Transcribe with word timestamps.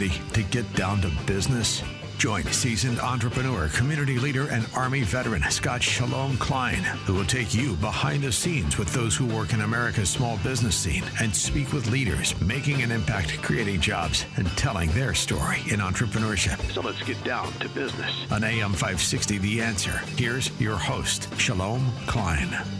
ready 0.00 0.20
to 0.32 0.42
get 0.44 0.72
down 0.74 1.00
to 1.02 1.10
business? 1.26 1.82
Join 2.16 2.44
seasoned 2.44 2.98
entrepreneur, 3.00 3.68
community 3.68 4.18
leader, 4.18 4.46
and 4.50 4.66
Army 4.74 5.02
veteran 5.02 5.42
Scott 5.50 5.82
Shalom 5.82 6.38
Klein, 6.38 6.82
who 7.04 7.14
will 7.14 7.24
take 7.24 7.54
you 7.54 7.74
behind 7.76 8.22
the 8.22 8.32
scenes 8.32 8.78
with 8.78 8.92
those 8.94 9.14
who 9.14 9.26
work 9.26 9.52
in 9.52 9.60
America's 9.60 10.08
small 10.08 10.38
business 10.38 10.76
scene 10.76 11.04
and 11.20 11.34
speak 11.34 11.72
with 11.72 11.90
leaders 11.90 12.38
making 12.40 12.82
an 12.82 12.90
impact, 12.90 13.42
creating 13.42 13.80
jobs, 13.80 14.24
and 14.36 14.46
telling 14.56 14.90
their 14.90 15.12
story 15.12 15.60
in 15.70 15.80
entrepreneurship. 15.80 16.60
So 16.72 16.80
let's 16.80 17.02
get 17.02 17.22
down 17.24 17.52
to 17.54 17.68
business. 17.70 18.26
On 18.30 18.42
AM 18.44 18.72
560, 18.72 19.38
The 19.38 19.60
Answer, 19.60 19.98
here's 20.16 20.50
your 20.60 20.76
host, 20.76 21.28
Shalom 21.38 21.90
Klein. 22.06 22.79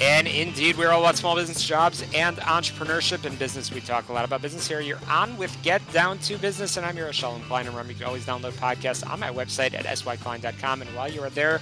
And 0.00 0.28
indeed, 0.28 0.78
we're 0.78 0.90
all 0.90 1.00
about 1.00 1.16
small 1.16 1.34
business 1.34 1.64
jobs 1.64 2.04
and 2.14 2.36
entrepreneurship 2.36 3.24
and 3.24 3.36
business. 3.36 3.72
We 3.72 3.80
talk 3.80 4.08
a 4.08 4.12
lot 4.12 4.24
about 4.24 4.40
business 4.40 4.68
here. 4.68 4.80
You're 4.80 5.00
on 5.08 5.36
with 5.36 5.56
Get 5.64 5.82
Down 5.92 6.18
to 6.20 6.38
Business, 6.38 6.76
and 6.76 6.86
I'm 6.86 6.96
your 6.96 7.06
host, 7.06 7.18
Shalom 7.18 7.42
Klein. 7.42 7.66
And 7.66 7.74
remember, 7.74 7.92
you 7.92 7.98
can 7.98 8.06
always 8.06 8.24
download 8.24 8.52
podcasts 8.52 9.04
on 9.04 9.18
my 9.18 9.30
website 9.30 9.74
at 9.74 9.86
syklein.com. 9.86 10.82
And 10.82 10.94
while 10.94 11.10
you 11.10 11.20
are 11.22 11.30
there, 11.30 11.60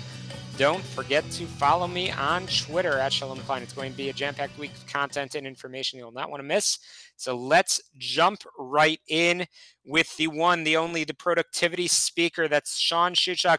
don't 0.59 0.85
forget 0.85 1.31
to 1.33 1.47
follow 1.47 1.89
me 1.89 2.11
on 2.11 2.47
Twitter 2.47 2.99
at 2.99 3.11
Shalom 3.11 3.39
Klein. 3.39 3.63
It's 3.63 3.73
going 3.73 3.93
to 3.93 3.97
be 3.97 4.11
a 4.11 4.13
jam 4.13 4.35
packed 4.35 4.59
week 4.59 4.73
of 4.73 4.87
content 4.87 5.35
and 5.35 5.47
information 5.47 5.99
you'll 5.99 6.11
not 6.11 6.31
want 6.31 6.41
to 6.41 6.47
miss. 6.47 6.79
So 7.17 7.37
let's 7.37 7.81
jump 7.99 8.43
right 8.59 9.01
in 9.09 9.47
with 9.87 10.17
the 10.17 10.27
one, 10.27 10.65
the 10.65 10.77
only, 10.77 11.05
the 11.05 11.15
productivity 11.15 11.87
speaker. 11.87 12.49
That's 12.49 12.79
Shawn 12.79 13.15
Shewchuk. 13.15 13.59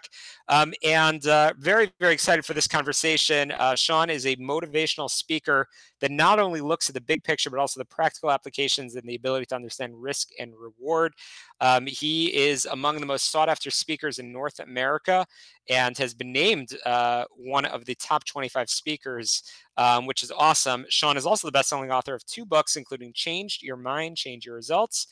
Um, 0.49 0.73
and 0.83 1.25
uh, 1.25 1.53
very, 1.57 1.91
very 1.99 2.13
excited 2.13 2.45
for 2.45 2.53
this 2.53 2.67
conversation. 2.67 3.51
Uh, 3.51 3.75
Shawn 3.75 4.09
is 4.09 4.25
a 4.25 4.35
motivational 4.35 5.09
speaker 5.09 5.67
that 6.01 6.11
not 6.11 6.37
only 6.37 6.61
looks 6.61 6.89
at 6.89 6.95
the 6.95 7.01
big 7.01 7.23
picture, 7.23 7.49
but 7.49 7.59
also 7.59 7.79
the 7.79 7.85
practical 7.85 8.29
applications 8.29 8.95
and 8.95 9.07
the 9.07 9.15
ability 9.15 9.45
to 9.47 9.55
understand 9.55 9.93
risk 9.95 10.29
and 10.39 10.53
reward. 10.57 11.13
Um, 11.61 11.87
he 11.87 12.35
is 12.35 12.65
among 12.65 12.99
the 12.99 13.05
most 13.05 13.31
sought 13.31 13.49
after 13.49 13.71
speakers 13.71 14.19
in 14.19 14.31
North 14.31 14.59
America 14.59 15.25
and 15.69 15.97
has 15.97 16.13
been 16.13 16.31
named 16.31 16.77
uh, 16.85 17.25
one 17.35 17.65
of 17.65 17.85
the 17.85 17.95
top 17.95 18.25
25 18.25 18.69
speakers, 18.69 19.43
um, 19.77 20.05
which 20.05 20.23
is 20.23 20.31
awesome. 20.31 20.85
Shawn 20.89 21.17
is 21.17 21.25
also 21.25 21.47
the 21.47 21.51
best 21.51 21.69
selling 21.69 21.91
author 21.91 22.13
of 22.13 22.25
two 22.25 22.45
books, 22.45 22.75
including 22.75 23.11
Change 23.13 23.46
Your 23.61 23.77
Mind, 23.77 24.17
Change 24.17 24.45
Your 24.45 24.55
Results. 24.55 25.07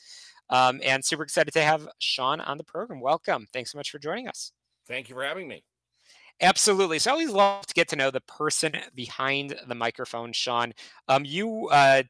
Um, 0.48 0.80
and 0.84 1.04
super 1.04 1.22
excited 1.22 1.52
to 1.52 1.62
have 1.62 1.88
Shawn 1.98 2.40
on 2.40 2.56
the 2.56 2.64
program. 2.64 3.00
Welcome. 3.00 3.46
Thanks 3.52 3.72
so 3.72 3.78
much 3.78 3.90
for 3.90 3.98
joining 3.98 4.28
us. 4.28 4.52
Thank 4.86 5.08
you 5.08 5.14
for 5.14 5.24
having 5.24 5.48
me. 5.48 5.64
Absolutely. 6.40 6.98
So 6.98 7.10
I 7.10 7.12
always 7.12 7.30
love 7.30 7.66
to 7.66 7.74
get 7.74 7.88
to 7.88 7.96
know 7.96 8.10
the 8.10 8.20
person 8.20 8.72
behind 8.94 9.58
the 9.66 9.74
microphone, 9.74 10.32
Shawn. 10.32 10.74
Um, 11.08 11.24
you 11.24 11.68
uh, 11.68 12.02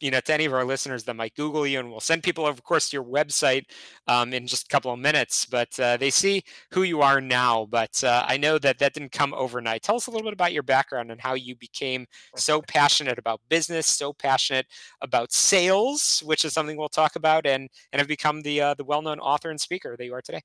you 0.00 0.10
know, 0.10 0.20
to 0.20 0.34
any 0.34 0.44
of 0.44 0.52
our 0.52 0.64
listeners 0.64 1.04
that 1.04 1.16
might 1.16 1.34
Google 1.34 1.66
you, 1.66 1.78
and 1.78 1.90
we'll 1.90 2.00
send 2.00 2.22
people, 2.22 2.46
of 2.46 2.62
course, 2.62 2.90
to 2.90 2.96
your 2.96 3.04
website 3.04 3.64
um, 4.06 4.32
in 4.32 4.46
just 4.46 4.66
a 4.66 4.68
couple 4.68 4.92
of 4.92 4.98
minutes. 4.98 5.46
But 5.46 5.78
uh, 5.80 5.96
they 5.96 6.10
see 6.10 6.42
who 6.72 6.82
you 6.82 7.02
are 7.02 7.20
now. 7.20 7.66
But 7.66 8.02
uh, 8.04 8.24
I 8.26 8.36
know 8.36 8.58
that 8.58 8.78
that 8.78 8.94
didn't 8.94 9.12
come 9.12 9.32
overnight. 9.34 9.82
Tell 9.82 9.96
us 9.96 10.06
a 10.06 10.10
little 10.10 10.26
bit 10.26 10.34
about 10.34 10.52
your 10.52 10.62
background 10.62 11.10
and 11.10 11.20
how 11.20 11.34
you 11.34 11.56
became 11.56 12.06
so 12.36 12.62
passionate 12.68 13.18
about 13.18 13.40
business, 13.48 13.86
so 13.86 14.12
passionate 14.12 14.66
about 15.00 15.32
sales, 15.32 16.22
which 16.24 16.44
is 16.44 16.52
something 16.52 16.76
we'll 16.76 16.88
talk 16.88 17.16
about, 17.16 17.46
and 17.46 17.68
and 17.92 18.00
have 18.00 18.08
become 18.08 18.42
the 18.42 18.60
uh, 18.60 18.74
the 18.74 18.84
well 18.84 19.02
known 19.02 19.18
author 19.18 19.50
and 19.50 19.60
speaker 19.60 19.96
that 19.96 20.04
you 20.04 20.14
are 20.14 20.22
today. 20.22 20.42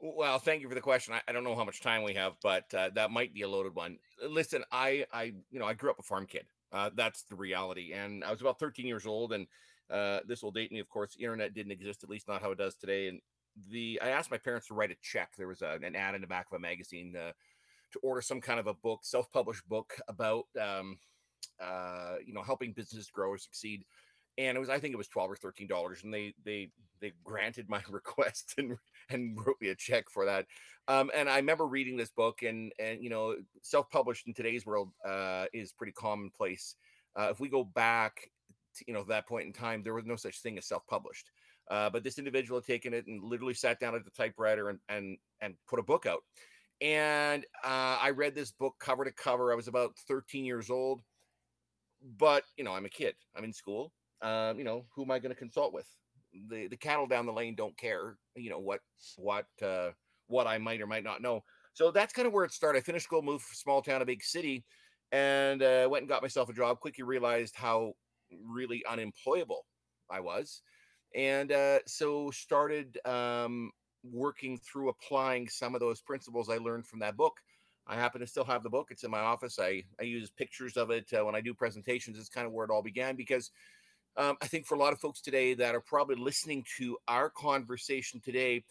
Well, 0.00 0.38
thank 0.38 0.60
you 0.60 0.68
for 0.68 0.74
the 0.74 0.82
question. 0.82 1.14
I, 1.14 1.22
I 1.26 1.32
don't 1.32 1.44
know 1.44 1.56
how 1.56 1.64
much 1.64 1.80
time 1.80 2.02
we 2.02 2.12
have, 2.14 2.34
but 2.42 2.72
uh, 2.74 2.90
that 2.94 3.10
might 3.10 3.32
be 3.32 3.40
a 3.40 3.48
loaded 3.48 3.74
one. 3.74 3.98
Listen, 4.28 4.62
I, 4.70 5.06
I, 5.10 5.32
you 5.50 5.58
know, 5.58 5.64
I 5.64 5.72
grew 5.72 5.90
up 5.90 5.98
a 5.98 6.02
farm 6.02 6.26
kid. 6.26 6.44
Uh, 6.74 6.90
that's 6.96 7.22
the 7.22 7.36
reality. 7.36 7.92
And 7.92 8.24
I 8.24 8.32
was 8.32 8.40
about 8.40 8.58
13 8.58 8.86
years 8.86 9.06
old, 9.06 9.32
and 9.32 9.46
uh, 9.90 10.20
this 10.26 10.42
will 10.42 10.50
date 10.50 10.72
me. 10.72 10.80
Of 10.80 10.88
course, 10.88 11.14
the 11.14 11.22
internet 11.22 11.54
didn't 11.54 11.72
exist, 11.72 12.02
at 12.02 12.10
least 12.10 12.26
not 12.26 12.42
how 12.42 12.50
it 12.50 12.58
does 12.58 12.74
today. 12.74 13.08
And 13.08 13.20
the 13.70 14.00
I 14.02 14.08
asked 14.08 14.32
my 14.32 14.38
parents 14.38 14.66
to 14.66 14.74
write 14.74 14.90
a 14.90 14.96
check. 15.00 15.30
There 15.38 15.46
was 15.46 15.62
a, 15.62 15.78
an 15.82 15.94
ad 15.94 16.16
in 16.16 16.20
the 16.20 16.26
back 16.26 16.46
of 16.50 16.56
a 16.56 16.60
magazine 16.60 17.14
uh, 17.16 17.30
to 17.92 17.98
order 18.02 18.20
some 18.20 18.40
kind 18.40 18.58
of 18.58 18.66
a 18.66 18.74
book, 18.74 19.00
self-published 19.04 19.68
book 19.68 19.94
about 20.08 20.46
um, 20.60 20.98
uh, 21.62 22.16
you 22.26 22.34
know 22.34 22.42
helping 22.42 22.72
businesses 22.72 23.08
grow 23.08 23.30
or 23.30 23.38
succeed. 23.38 23.84
And 24.36 24.56
it 24.56 24.60
was 24.60 24.68
I 24.68 24.78
think 24.78 24.94
it 24.94 24.98
was 24.98 25.08
12 25.08 25.32
or 25.32 25.36
13 25.36 25.66
dollars, 25.66 26.02
and 26.02 26.12
they 26.12 26.34
they 26.44 26.70
they 27.00 27.12
granted 27.22 27.68
my 27.68 27.82
request 27.90 28.54
and 28.58 28.76
and 29.10 29.38
wrote 29.44 29.56
me 29.60 29.68
a 29.68 29.74
check 29.74 30.08
for 30.10 30.24
that. 30.26 30.46
Um, 30.86 31.10
and 31.14 31.28
I 31.28 31.36
remember 31.36 31.66
reading 31.66 31.96
this 31.96 32.10
book, 32.10 32.42
and 32.42 32.72
and 32.78 33.02
you 33.02 33.10
know, 33.10 33.36
self-published 33.62 34.26
in 34.26 34.34
today's 34.34 34.66
world 34.66 34.90
uh, 35.06 35.46
is 35.52 35.72
pretty 35.72 35.92
commonplace. 35.92 36.76
Uh, 37.16 37.28
if 37.30 37.38
we 37.40 37.48
go 37.48 37.62
back, 37.62 38.30
to, 38.76 38.84
you 38.88 38.92
know, 38.94 39.04
that 39.04 39.26
point 39.28 39.46
in 39.46 39.52
time, 39.52 39.82
there 39.82 39.94
was 39.94 40.04
no 40.04 40.16
such 40.16 40.40
thing 40.40 40.58
as 40.58 40.66
self-published. 40.66 41.30
Uh, 41.70 41.88
but 41.88 42.02
this 42.02 42.18
individual 42.18 42.60
had 42.60 42.66
taken 42.66 42.92
it 42.92 43.06
and 43.06 43.22
literally 43.22 43.54
sat 43.54 43.80
down 43.80 43.94
at 43.94 44.04
the 44.04 44.10
typewriter 44.10 44.68
and 44.68 44.78
and 44.88 45.16
and 45.40 45.54
put 45.68 45.78
a 45.78 45.82
book 45.82 46.06
out. 46.06 46.22
And 46.80 47.44
uh, 47.64 47.98
I 48.00 48.10
read 48.10 48.34
this 48.34 48.50
book 48.50 48.74
cover 48.78 49.04
to 49.04 49.12
cover. 49.12 49.52
I 49.52 49.56
was 49.56 49.68
about 49.68 49.96
13 50.08 50.44
years 50.44 50.70
old, 50.70 51.00
but 52.18 52.44
you 52.56 52.64
know, 52.64 52.72
I'm 52.72 52.84
a 52.84 52.90
kid. 52.90 53.14
I'm 53.34 53.44
in 53.44 53.52
school. 53.52 53.92
Um, 54.24 54.58
you 54.58 54.64
know, 54.64 54.86
who 54.94 55.02
am 55.02 55.10
I 55.10 55.18
going 55.18 55.34
to 55.34 55.38
consult 55.38 55.72
with? 55.72 55.86
The 56.48 56.66
the 56.66 56.76
cattle 56.76 57.06
down 57.06 57.26
the 57.26 57.32
lane 57.32 57.54
don't 57.54 57.76
care. 57.76 58.16
You 58.34 58.50
know 58.50 58.58
what 58.58 58.80
what 59.16 59.46
uh, 59.62 59.90
what 60.26 60.46
I 60.46 60.58
might 60.58 60.80
or 60.80 60.86
might 60.86 61.04
not 61.04 61.22
know. 61.22 61.44
So 61.74 61.90
that's 61.90 62.12
kind 62.12 62.26
of 62.26 62.32
where 62.32 62.44
it 62.44 62.52
started. 62.52 62.78
I 62.78 62.82
finished 62.82 63.04
school, 63.04 63.22
moved 63.22 63.44
from 63.44 63.54
small 63.54 63.82
town 63.82 64.00
to 64.00 64.06
big 64.06 64.22
city, 64.22 64.64
and 65.12 65.62
uh, 65.62 65.86
went 65.90 66.02
and 66.02 66.08
got 66.08 66.22
myself 66.22 66.48
a 66.48 66.52
job. 66.54 66.80
Quickly 66.80 67.04
realized 67.04 67.54
how 67.54 67.94
really 68.44 68.82
unemployable 68.88 69.66
I 70.10 70.20
was, 70.20 70.62
and 71.14 71.52
uh, 71.52 71.80
so 71.86 72.30
started 72.30 72.98
um, 73.04 73.70
working 74.02 74.58
through 74.58 74.88
applying 74.88 75.48
some 75.48 75.74
of 75.74 75.80
those 75.80 76.00
principles 76.00 76.48
I 76.48 76.56
learned 76.56 76.86
from 76.86 77.00
that 77.00 77.16
book. 77.16 77.34
I 77.86 77.96
happen 77.96 78.20
to 78.22 78.26
still 78.26 78.44
have 78.44 78.62
the 78.62 78.70
book. 78.70 78.88
It's 78.90 79.04
in 79.04 79.10
my 79.10 79.20
office. 79.20 79.58
I, 79.58 79.82
I 80.00 80.04
use 80.04 80.30
pictures 80.30 80.76
of 80.78 80.90
it 80.90 81.12
uh, 81.12 81.24
when 81.24 81.34
I 81.34 81.42
do 81.42 81.52
presentations. 81.52 82.18
It's 82.18 82.30
kind 82.30 82.46
of 82.46 82.52
where 82.52 82.64
it 82.64 82.70
all 82.70 82.82
began 82.82 83.14
because 83.14 83.50
um, 84.16 84.36
I 84.40 84.46
think 84.46 84.66
for 84.66 84.74
a 84.74 84.78
lot 84.78 84.92
of 84.92 85.00
folks 85.00 85.20
today 85.20 85.54
that 85.54 85.74
are 85.74 85.80
probably 85.80 86.16
listening 86.16 86.64
to 86.78 86.96
our 87.08 87.30
conversation 87.30 88.20
today, 88.20 88.64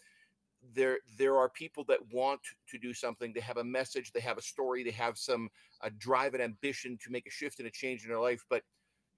there 0.72 0.98
there 1.18 1.36
are 1.36 1.48
people 1.48 1.84
that 1.84 1.98
want 2.12 2.40
to 2.70 2.78
do 2.78 2.94
something. 2.94 3.32
They 3.32 3.40
have 3.40 3.58
a 3.58 3.64
message 3.64 4.12
they 4.12 4.20
have 4.20 4.38
a 4.38 4.42
story 4.42 4.82
they 4.82 4.90
have 4.92 5.18
some 5.18 5.50
a 5.82 5.90
drive 5.90 6.34
and 6.34 6.42
ambition 6.42 6.98
to 7.04 7.10
make 7.10 7.26
a 7.26 7.30
shift 7.30 7.58
and 7.58 7.68
a 7.68 7.70
change 7.70 8.02
in 8.04 8.08
their 8.08 8.20
life 8.20 8.44
but 8.48 8.62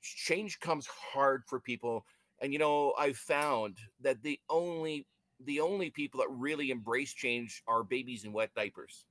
change 0.02 0.58
comes 0.60 0.86
hard 0.86 1.42
for 1.46 1.60
people. 1.60 2.04
And 2.40 2.52
you 2.52 2.58
know 2.58 2.92
i've 2.98 3.16
found 3.16 3.78
that 4.00 4.22
the 4.22 4.38
only 4.50 5.06
the 5.44 5.60
only 5.60 5.90
people 5.90 6.18
that 6.20 6.30
really 6.30 6.70
embrace 6.70 7.14
change 7.14 7.62
are 7.66 7.82
babies 7.82 8.24
in 8.24 8.32
wet 8.32 8.50
diapers 8.54 9.06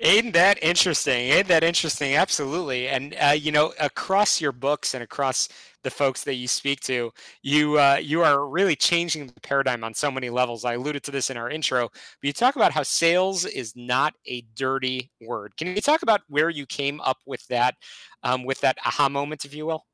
Ain't 0.00 0.34
that 0.34 0.58
interesting? 0.62 1.30
Ain't 1.30 1.48
that 1.48 1.64
interesting? 1.64 2.14
Absolutely. 2.14 2.88
And 2.88 3.16
uh, 3.20 3.30
you 3.30 3.50
know, 3.50 3.72
across 3.80 4.40
your 4.40 4.52
books 4.52 4.94
and 4.94 5.02
across 5.02 5.48
the 5.82 5.90
folks 5.90 6.24
that 6.24 6.34
you 6.34 6.46
speak 6.46 6.80
to, 6.80 7.10
you 7.42 7.78
uh, 7.78 7.98
you 8.02 8.22
are 8.22 8.46
really 8.46 8.76
changing 8.76 9.26
the 9.26 9.40
paradigm 9.40 9.82
on 9.82 9.94
so 9.94 10.10
many 10.10 10.28
levels. 10.28 10.64
I 10.64 10.74
alluded 10.74 11.02
to 11.04 11.10
this 11.10 11.30
in 11.30 11.36
our 11.38 11.48
intro, 11.48 11.88
but 11.88 12.26
you 12.26 12.32
talk 12.32 12.56
about 12.56 12.72
how 12.72 12.82
sales 12.82 13.46
is 13.46 13.74
not 13.76 14.14
a 14.26 14.42
dirty 14.54 15.10
word. 15.22 15.56
Can 15.56 15.68
you 15.68 15.80
talk 15.80 16.02
about 16.02 16.20
where 16.28 16.50
you 16.50 16.66
came 16.66 17.00
up 17.00 17.18
with 17.26 17.46
that, 17.48 17.74
um, 18.22 18.44
with 18.44 18.60
that 18.60 18.76
aha 18.84 19.08
moment, 19.08 19.44
if 19.46 19.54
you 19.54 19.64
will? 19.66 19.84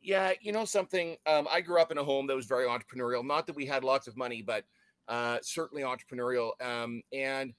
Yeah, 0.00 0.32
you 0.40 0.52
know 0.52 0.64
something. 0.64 1.16
Um, 1.26 1.46
I 1.50 1.60
grew 1.60 1.80
up 1.82 1.92
in 1.92 1.98
a 1.98 2.04
home 2.04 2.26
that 2.28 2.36
was 2.36 2.46
very 2.46 2.66
entrepreneurial. 2.66 3.26
Not 3.26 3.46
that 3.46 3.56
we 3.56 3.66
had 3.66 3.84
lots 3.84 4.06
of 4.06 4.16
money, 4.16 4.40
but 4.40 4.64
uh, 5.08 5.38
certainly 5.42 5.82
entrepreneurial. 5.82 6.50
Um, 6.60 7.02
and 7.12 7.54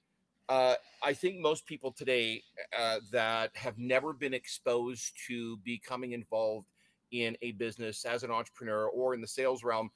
uh, 0.48 0.74
I 1.02 1.12
think 1.12 1.38
most 1.38 1.66
people 1.66 1.92
today 1.92 2.42
uh, 2.76 2.98
that 3.12 3.50
have 3.54 3.78
never 3.78 4.12
been 4.12 4.34
exposed 4.34 5.12
to 5.28 5.56
becoming 5.58 6.12
involved 6.12 6.66
in 7.12 7.36
a 7.42 7.52
business 7.52 8.04
as 8.04 8.22
an 8.22 8.30
entrepreneur 8.30 8.86
or 8.86 9.14
in 9.14 9.20
the 9.20 9.26
sales 9.26 9.64
realm, 9.64 9.90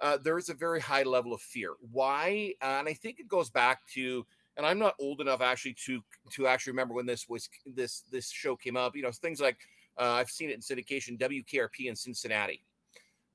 uh, 0.00 0.18
there 0.18 0.38
is 0.38 0.48
a 0.48 0.54
very 0.54 0.80
high 0.80 1.02
level 1.02 1.32
of 1.32 1.40
fear. 1.40 1.72
Why? 1.92 2.54
and 2.60 2.88
I 2.88 2.92
think 2.92 3.18
it 3.18 3.28
goes 3.28 3.50
back 3.50 3.80
to, 3.94 4.26
and 4.56 4.66
I'm 4.66 4.78
not 4.78 4.94
old 5.00 5.20
enough 5.20 5.40
actually 5.40 5.74
to 5.86 6.02
to 6.32 6.46
actually 6.46 6.72
remember 6.72 6.94
when 6.94 7.06
this 7.06 7.28
was 7.28 7.48
this 7.66 8.02
this 8.10 8.30
show 8.30 8.56
came 8.56 8.76
up. 8.76 8.94
You 8.96 9.02
know, 9.02 9.10
things 9.10 9.40
like 9.40 9.56
uh, 9.98 10.12
I've 10.12 10.30
seen 10.30 10.50
it 10.50 10.54
in 10.54 10.60
syndication, 10.60 11.18
WKRP 11.18 11.86
in 11.86 11.96
Cincinnati 11.96 12.62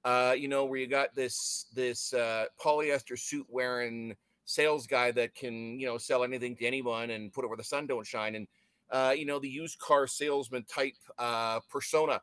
uh, 0.03 0.33
you 0.37 0.47
know, 0.47 0.65
where 0.65 0.79
you 0.79 0.87
got 0.87 1.13
this 1.13 1.65
this 1.73 2.13
uh, 2.13 2.45
polyester 2.59 3.17
suit 3.17 3.45
wearing 3.49 4.15
sales 4.45 4.87
guy 4.87 5.11
that 5.11 5.35
can, 5.35 5.79
you 5.79 5.85
know, 5.85 5.97
sell 5.97 6.23
anything 6.23 6.55
to 6.55 6.65
anyone 6.65 7.11
and 7.11 7.31
put 7.31 7.45
it 7.45 7.47
where 7.47 7.57
the 7.57 7.63
sun 7.63 7.85
don't 7.85 8.05
shine, 8.05 8.35
and 8.35 8.47
uh, 8.91 9.13
you 9.15 9.25
know, 9.25 9.39
the 9.39 9.49
used 9.49 9.79
car 9.79 10.07
salesman 10.07 10.63
type 10.63 10.95
uh, 11.19 11.59
persona, 11.69 12.19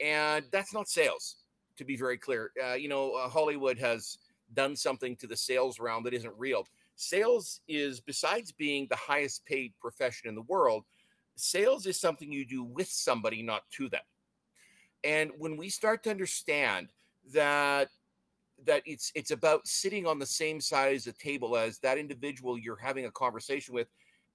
and 0.00 0.44
that's 0.50 0.74
not 0.74 0.88
sales. 0.88 1.36
To 1.78 1.84
be 1.84 1.96
very 1.96 2.18
clear, 2.18 2.50
uh, 2.62 2.74
you 2.74 2.88
know, 2.88 3.12
uh, 3.12 3.28
Hollywood 3.28 3.78
has 3.78 4.18
done 4.52 4.76
something 4.76 5.16
to 5.16 5.26
the 5.26 5.36
sales 5.36 5.80
realm 5.80 6.04
that 6.04 6.12
isn't 6.12 6.34
real. 6.36 6.66
Sales 6.96 7.60
is 7.66 7.98
besides 7.98 8.52
being 8.52 8.86
the 8.90 8.96
highest 8.96 9.44
paid 9.46 9.72
profession 9.80 10.28
in 10.28 10.34
the 10.34 10.42
world, 10.42 10.84
sales 11.34 11.86
is 11.86 11.98
something 11.98 12.30
you 12.30 12.44
do 12.44 12.62
with 12.62 12.88
somebody, 12.88 13.42
not 13.42 13.62
to 13.70 13.88
them. 13.88 14.02
And 15.02 15.30
when 15.38 15.56
we 15.56 15.70
start 15.70 16.02
to 16.04 16.10
understand 16.10 16.92
that 17.32 17.88
that 18.64 18.82
it's 18.86 19.10
it's 19.14 19.30
about 19.30 19.66
sitting 19.66 20.06
on 20.06 20.18
the 20.18 20.26
same 20.26 20.60
side 20.60 20.94
as 20.94 21.04
the 21.04 21.12
table 21.12 21.56
as 21.56 21.78
that 21.78 21.98
individual 21.98 22.58
you're 22.58 22.76
having 22.76 23.06
a 23.06 23.10
conversation 23.10 23.74
with 23.74 23.88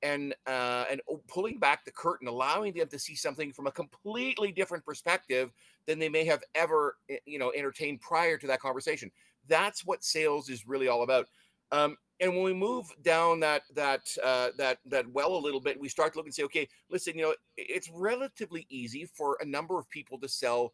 and 0.03 0.35
uh, 0.45 0.85
and 0.89 1.01
pulling 1.27 1.59
back 1.59 1.83
the 1.83 1.91
curtain 1.91 2.27
allowing 2.27 2.73
them 2.73 2.87
to 2.87 2.99
see 2.99 3.15
something 3.15 3.51
from 3.51 3.67
a 3.67 3.71
completely 3.71 4.51
different 4.51 4.85
perspective 4.85 5.51
than 5.87 5.97
they 5.97 6.09
may 6.09 6.23
have 6.23 6.43
ever 6.55 6.97
eh, 7.09 7.17
you 7.25 7.39
know 7.39 7.51
entertained 7.55 8.01
prior 8.01 8.37
to 8.37 8.47
that 8.47 8.59
conversation. 8.59 9.11
That's 9.47 9.85
what 9.85 10.03
sales 10.03 10.49
is 10.49 10.67
really 10.67 10.87
all 10.87 11.03
about. 11.03 11.27
Um, 11.71 11.97
and 12.19 12.33
when 12.33 12.43
we 12.43 12.53
move 12.53 12.85
down 13.01 13.39
that 13.41 13.63
that 13.75 14.01
uh, 14.23 14.49
that 14.57 14.79
that 14.85 15.09
well 15.11 15.35
a 15.35 15.37
little 15.37 15.61
bit 15.61 15.79
we 15.79 15.89
start 15.89 16.13
to 16.13 16.19
look 16.19 16.25
and 16.25 16.33
say 16.33 16.43
okay 16.43 16.67
listen 16.89 17.17
you 17.17 17.23
know 17.23 17.35
it's 17.57 17.89
relatively 17.93 18.65
easy 18.69 19.05
for 19.05 19.37
a 19.41 19.45
number 19.45 19.79
of 19.79 19.89
people 19.89 20.19
to 20.19 20.27
sell 20.27 20.73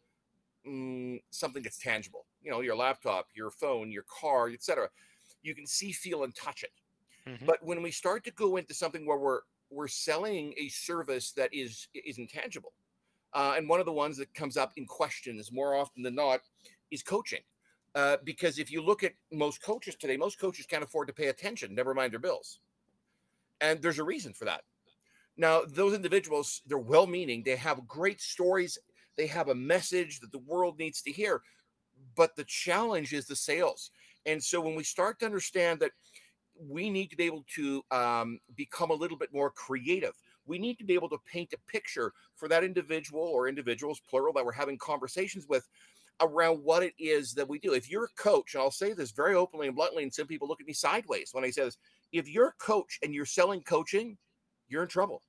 mm, 0.66 1.22
something 1.30 1.62
that's 1.62 1.78
tangible. 1.78 2.26
You 2.42 2.50
know, 2.50 2.60
your 2.60 2.76
laptop, 2.76 3.28
your 3.34 3.50
phone, 3.50 3.90
your 3.90 4.04
car, 4.20 4.48
etc. 4.50 4.88
You 5.42 5.54
can 5.54 5.66
see, 5.66 5.92
feel, 5.92 6.24
and 6.24 6.34
touch 6.34 6.62
it. 6.62 6.70
Mm-hmm. 7.28 7.46
But 7.46 7.58
when 7.62 7.82
we 7.82 7.90
start 7.90 8.24
to 8.24 8.30
go 8.32 8.56
into 8.56 8.74
something 8.74 9.06
where 9.06 9.18
we're 9.18 9.40
we're 9.70 9.88
selling 9.88 10.54
a 10.58 10.68
service 10.68 11.32
that 11.32 11.52
is 11.52 11.88
is 11.94 12.18
intangible, 12.18 12.72
uh, 13.32 13.54
and 13.56 13.68
one 13.68 13.80
of 13.80 13.86
the 13.86 13.92
ones 13.92 14.16
that 14.18 14.32
comes 14.34 14.56
up 14.56 14.72
in 14.76 14.86
questions 14.86 15.50
more 15.52 15.74
often 15.74 16.02
than 16.02 16.14
not 16.14 16.40
is 16.90 17.02
coaching. 17.02 17.40
Uh, 17.94 18.16
because 18.24 18.58
if 18.58 18.72
you 18.72 18.82
look 18.82 19.04
at 19.04 19.12
most 19.32 19.62
coaches 19.62 19.94
today, 19.94 20.16
most 20.16 20.40
coaches 20.40 20.66
can't 20.66 20.82
afford 20.82 21.06
to 21.06 21.14
pay 21.14 21.28
attention, 21.28 21.74
never 21.74 21.94
mind 21.94 22.12
their 22.12 22.18
bills. 22.18 22.58
And 23.60 23.80
there's 23.80 24.00
a 24.00 24.04
reason 24.04 24.32
for 24.32 24.44
that. 24.46 24.62
Now, 25.36 25.62
those 25.66 25.94
individuals, 25.94 26.62
they're 26.66 26.78
well 26.78 27.06
meaning, 27.06 27.42
they 27.44 27.56
have 27.56 27.86
great 27.86 28.20
stories 28.20 28.78
they 29.16 29.26
have 29.26 29.48
a 29.48 29.54
message 29.54 30.20
that 30.20 30.32
the 30.32 30.38
world 30.38 30.78
needs 30.78 31.02
to 31.02 31.12
hear. 31.12 31.42
But 32.16 32.36
the 32.36 32.44
challenge 32.44 33.12
is 33.12 33.26
the 33.26 33.36
sales. 33.36 33.90
And 34.26 34.42
so 34.42 34.60
when 34.60 34.74
we 34.74 34.84
start 34.84 35.18
to 35.20 35.26
understand 35.26 35.80
that 35.80 35.92
we 36.58 36.88
need 36.90 37.08
to 37.08 37.16
be 37.16 37.24
able 37.24 37.44
to 37.54 37.82
um, 37.90 38.38
become 38.56 38.90
a 38.90 38.94
little 38.94 39.18
bit 39.18 39.32
more 39.32 39.50
creative, 39.50 40.14
we 40.46 40.58
need 40.58 40.78
to 40.78 40.84
be 40.84 40.94
able 40.94 41.08
to 41.08 41.18
paint 41.30 41.52
a 41.52 41.70
picture 41.70 42.12
for 42.36 42.48
that 42.48 42.64
individual 42.64 43.22
or 43.22 43.48
individuals, 43.48 44.00
plural, 44.08 44.32
that 44.34 44.44
we're 44.44 44.52
having 44.52 44.78
conversations 44.78 45.46
with 45.48 45.66
around 46.20 46.62
what 46.62 46.82
it 46.82 46.94
is 46.98 47.32
that 47.34 47.48
we 47.48 47.58
do. 47.58 47.72
If 47.72 47.90
you're 47.90 48.04
a 48.04 48.22
coach, 48.22 48.54
and 48.54 48.62
I'll 48.62 48.70
say 48.70 48.92
this 48.92 49.10
very 49.10 49.34
openly 49.34 49.66
and 49.66 49.76
bluntly, 49.76 50.02
and 50.02 50.14
some 50.14 50.26
people 50.26 50.46
look 50.46 50.60
at 50.60 50.66
me 50.66 50.72
sideways 50.72 51.30
when 51.32 51.44
I 51.44 51.50
say 51.50 51.64
this 51.64 51.78
if 52.12 52.28
you're 52.28 52.48
a 52.48 52.64
coach 52.64 52.98
and 53.02 53.12
you're 53.12 53.26
selling 53.26 53.62
coaching, 53.62 54.16
you're 54.68 54.82
in 54.82 54.88
trouble. 54.88 55.22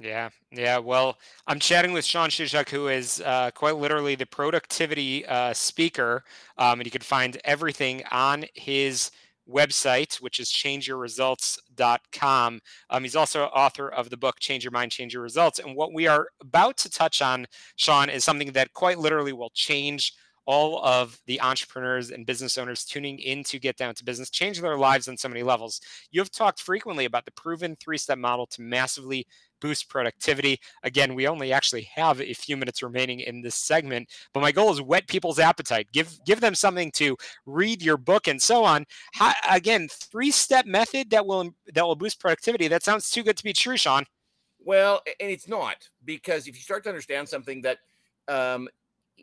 Yeah, 0.00 0.30
yeah. 0.50 0.78
Well, 0.78 1.18
I'm 1.46 1.60
chatting 1.60 1.92
with 1.92 2.04
Shawn 2.04 2.28
Shewchuk, 2.28 2.68
who 2.68 2.88
is 2.88 3.22
uh, 3.24 3.52
quite 3.54 3.76
literally 3.76 4.16
the 4.16 4.26
productivity 4.26 5.24
uh, 5.26 5.54
speaker, 5.54 6.24
um, 6.58 6.80
and 6.80 6.86
you 6.86 6.90
can 6.90 7.00
find 7.00 7.40
everything 7.44 8.02
on 8.10 8.44
his 8.54 9.12
website, 9.48 10.20
which 10.20 10.40
is 10.40 10.50
changeyourresults.com. 10.50 12.60
Um, 12.90 13.02
he's 13.02 13.16
also 13.16 13.44
author 13.44 13.88
of 13.88 14.10
the 14.10 14.16
book 14.16 14.40
Change 14.40 14.64
Your 14.64 14.72
Mind, 14.72 14.90
Change 14.90 15.14
Your 15.14 15.22
Results. 15.22 15.60
And 15.60 15.76
what 15.76 15.92
we 15.92 16.08
are 16.08 16.26
about 16.40 16.76
to 16.78 16.90
touch 16.90 17.22
on, 17.22 17.46
Shawn, 17.76 18.10
is 18.10 18.24
something 18.24 18.50
that 18.52 18.72
quite 18.72 18.98
literally 18.98 19.32
will 19.32 19.50
change 19.54 20.12
all 20.46 20.84
of 20.84 21.20
the 21.26 21.40
entrepreneurs 21.40 22.10
and 22.10 22.26
business 22.26 22.58
owners 22.58 22.84
tuning 22.84 23.18
in 23.18 23.42
to 23.44 23.58
get 23.58 23.76
down 23.76 23.94
to 23.94 24.04
business 24.04 24.30
change 24.30 24.60
their 24.60 24.76
lives 24.76 25.08
on 25.08 25.16
so 25.16 25.28
many 25.28 25.42
levels. 25.42 25.80
You 26.10 26.20
have 26.20 26.30
talked 26.30 26.60
frequently 26.60 27.04
about 27.04 27.24
the 27.24 27.32
proven 27.32 27.76
three 27.76 27.98
step 27.98 28.18
model 28.18 28.46
to 28.48 28.62
massively 28.62 29.26
boost 29.60 29.88
productivity. 29.88 30.60
Again, 30.82 31.14
we 31.14 31.26
only 31.26 31.52
actually 31.52 31.88
have 31.94 32.20
a 32.20 32.34
few 32.34 32.56
minutes 32.56 32.82
remaining 32.82 33.20
in 33.20 33.40
this 33.40 33.54
segment, 33.54 34.10
but 34.34 34.40
my 34.40 34.52
goal 34.52 34.70
is 34.70 34.82
whet 34.82 35.06
people's 35.08 35.38
appetite. 35.38 35.88
Give 35.92 36.12
give 36.26 36.40
them 36.40 36.54
something 36.54 36.90
to 36.92 37.16
read 37.46 37.80
your 37.82 37.96
book 37.96 38.28
and 38.28 38.40
so 38.40 38.64
on. 38.64 38.84
How, 39.14 39.32
again, 39.50 39.88
three 39.90 40.30
step 40.30 40.66
method 40.66 41.10
that 41.10 41.26
will 41.26 41.54
that 41.74 41.86
will 41.86 41.96
boost 41.96 42.20
productivity. 42.20 42.68
That 42.68 42.82
sounds 42.82 43.10
too 43.10 43.22
good 43.22 43.36
to 43.38 43.44
be 43.44 43.52
true, 43.52 43.76
Shawn. 43.76 44.04
Well, 44.58 45.02
and 45.20 45.30
it's 45.30 45.48
not 45.48 45.88
because 46.04 46.46
if 46.46 46.54
you 46.56 46.62
start 46.62 46.84
to 46.84 46.88
understand 46.88 47.28
something 47.28 47.62
that 47.62 47.78
um, 48.28 48.68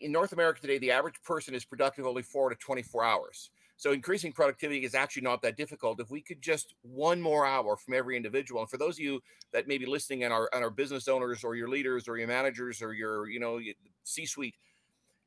in 0.01 0.11
North 0.11 0.33
America 0.33 0.61
today, 0.61 0.77
the 0.77 0.91
average 0.91 1.21
person 1.23 1.53
is 1.53 1.65
productive 1.65 2.05
only 2.05 2.23
four 2.23 2.49
to 2.49 2.55
24 2.55 3.03
hours. 3.03 3.49
So 3.77 3.93
increasing 3.93 4.31
productivity 4.31 4.83
is 4.85 4.93
actually 4.93 5.23
not 5.23 5.41
that 5.41 5.57
difficult. 5.57 5.99
If 5.99 6.11
we 6.11 6.21
could 6.21 6.41
just 6.41 6.75
one 6.83 7.19
more 7.19 7.47
hour 7.47 7.75
from 7.75 7.95
every 7.95 8.15
individual, 8.15 8.61
and 8.61 8.69
for 8.69 8.77
those 8.77 8.95
of 8.95 8.99
you 8.99 9.21
that 9.53 9.67
may 9.67 9.77
be 9.79 9.87
listening 9.87 10.23
and 10.23 10.31
are, 10.31 10.49
and 10.53 10.63
our 10.63 10.69
business 10.69 11.07
owners 11.07 11.43
or 11.43 11.55
your 11.55 11.67
leaders 11.67 12.07
or 12.07 12.17
your 12.17 12.27
managers 12.27 12.81
or 12.81 12.93
your, 12.93 13.27
you 13.27 13.39
know, 13.39 13.59
C-suite, 14.03 14.55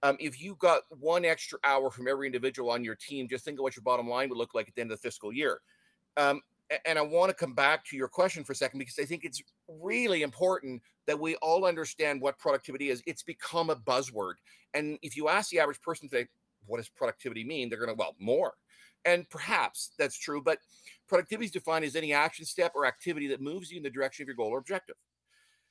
um, 0.05 0.17
if 0.21 0.41
you 0.41 0.55
got 0.57 0.83
one 1.01 1.25
extra 1.25 1.59
hour 1.65 1.91
from 1.91 2.07
every 2.07 2.27
individual 2.27 2.71
on 2.71 2.85
your 2.85 2.95
team, 2.95 3.27
just 3.27 3.45
think 3.45 3.59
of 3.59 3.63
what 3.63 3.75
your 3.75 3.83
bottom 3.83 4.09
line 4.09 4.29
would 4.29 4.39
look 4.39 4.55
like 4.55 4.69
at 4.69 4.75
the 4.75 4.83
end 4.83 4.93
of 4.93 5.01
the 5.01 5.03
fiscal 5.03 5.33
year. 5.33 5.61
Um, 6.17 6.41
and 6.85 6.99
I 6.99 7.03
want 7.03 7.31
to 7.31 7.35
come 7.35 7.55
back 7.55 7.85
to 7.87 7.97
your 7.97 8.09
question 8.09 8.45
for 8.45 8.53
a 8.53 8.57
second 8.57 8.79
because 8.79 8.99
I 8.99 9.05
think 9.05 9.25
it's 9.25 9.43
really 9.69 10.23
important 10.23 10.83
that 11.07 11.19
we 11.19 11.37
all 11.37 11.65
understand 11.65 12.21
what 12.21 12.39
productivity 12.39 12.91
is. 12.91 13.03
It's 13.07 13.23
become 13.23 13.71
a 13.71 13.77
buzzword. 13.77 14.35
And 14.73 14.99
if 15.03 15.17
you 15.17 15.29
ask 15.29 15.51
the 15.51 15.61
average 15.61 15.81
person 15.81 16.09
today, 16.09 16.27
what 16.67 16.79
does 16.79 16.89
productivity 16.89 17.45
mean? 17.45 17.69
They're 17.69 17.79
going 17.79 17.91
to, 17.91 17.95
well, 17.95 18.17
more. 18.19 18.55
And 19.05 19.29
perhaps 19.29 19.91
that's 19.99 20.19
true, 20.19 20.41
but 20.43 20.59
productivity 21.09 21.47
is 21.47 21.53
defined 21.53 21.85
as 21.85 21.95
any 21.95 22.15
action 22.15 22.47
step 22.47 22.73
or 22.75 22.87
activity 22.87 23.27
that 23.29 23.43
moves 23.43 23.71
you 23.71 23.77
in 23.77 23.83
the 23.83 23.91
direction 23.91 24.23
of 24.23 24.29
your 24.29 24.37
goal 24.37 24.49
or 24.49 24.59
objective. 24.59 24.97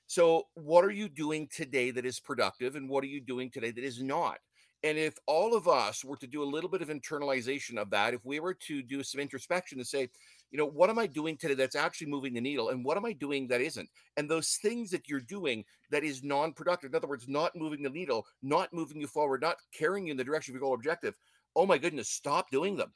So, 0.06 0.44
what 0.54 0.86
are 0.86 0.92
you 0.92 1.10
doing 1.10 1.48
today 1.51 1.90
that 1.90 2.06
is 2.06 2.19
productive, 2.19 2.75
and 2.75 2.88
what 2.88 3.04
are 3.04 3.07
you 3.07 3.22
doing 3.22 3.50
today 3.50 3.72
that 3.72 3.84
is 3.84 4.04
not? 4.04 4.38
And 4.84 4.98
if 4.98 5.16
all 5.28 5.56
of 5.56 5.68
us 5.68 6.04
were 6.04 6.18
to 6.18 6.28
do 6.28 6.44
a 6.44 6.45
little 6.45 6.69
bit 6.69 6.81
of 6.81 6.90
internalization 6.90 7.78
of 7.78 7.90
that, 7.92 8.13
if 8.13 8.24
we 8.25 8.40
were 8.40 8.54
to 8.54 8.84
do 8.84 9.01
some 9.01 9.22
introspection 9.22 9.78
to 9.78 9.86
say, 9.86 10.10
you 10.54 10.60
know, 10.60 10.68
what 10.68 10.92
am 10.92 11.00
I 11.00 11.08
doing 11.08 11.36
today 11.36 11.56
that's 11.56 11.76
actually 11.76 12.12
moving 12.12 12.36
the 12.36 12.40
needle? 12.40 12.70
And 12.70 12.86
what 12.86 12.96
am 12.96 13.06
I 13.06 13.14
doing 13.14 13.48
that 13.48 13.60
isn't? 13.60 13.90
And 14.18 14.30
those 14.30 14.60
things 14.62 14.92
that 14.92 15.10
you're 15.10 15.20
doing 15.20 15.66
that 15.90 16.04
is 16.04 16.24
non 16.24 16.54
productive, 16.54 16.92
in 16.92 16.96
other 16.96 17.08
words, 17.08 17.28
not 17.28 17.56
moving 17.56 17.82
the 17.82 17.90
needle, 17.90 18.28
not 18.44 18.72
moving 18.72 19.02
you 19.02 19.08
forward, 19.08 19.42
not 19.42 19.58
carrying 19.76 20.06
you 20.06 20.12
in 20.12 20.18
the 20.18 20.24
direction 20.24 20.52
of 20.52 20.62
your 20.62 20.68
goal 20.68 20.76
objective, 20.76 21.18
oh 21.56 21.66
my 21.66 21.80
goodness, 21.80 22.08
stop 22.08 22.52
doing 22.52 22.78
them. 22.78 22.94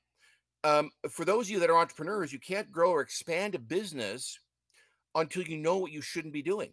Um, 0.63 0.92
for 1.09 1.25
those 1.25 1.48
of 1.48 1.50
you 1.50 1.59
that 1.59 1.71
are 1.71 1.80
entrepreneurs, 1.80 2.31
you 2.31 2.39
can't 2.39 2.71
grow 2.71 2.92
or 2.92 3.01
expand 3.01 3.56
a 3.56 3.59
business 3.59 4.38
until 5.15 5.42
you 5.42 5.57
know 5.57 5.78
what 5.78 5.92
you 5.92 6.02
shouldn't 6.02 6.35
be 6.35 6.44
doing. 6.44 6.71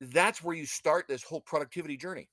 That's 0.00 0.42
where 0.42 0.56
you 0.56 0.64
start 0.64 1.06
this 1.08 1.22
whole 1.22 1.42
productivity 1.42 1.98
journey. 1.98 2.30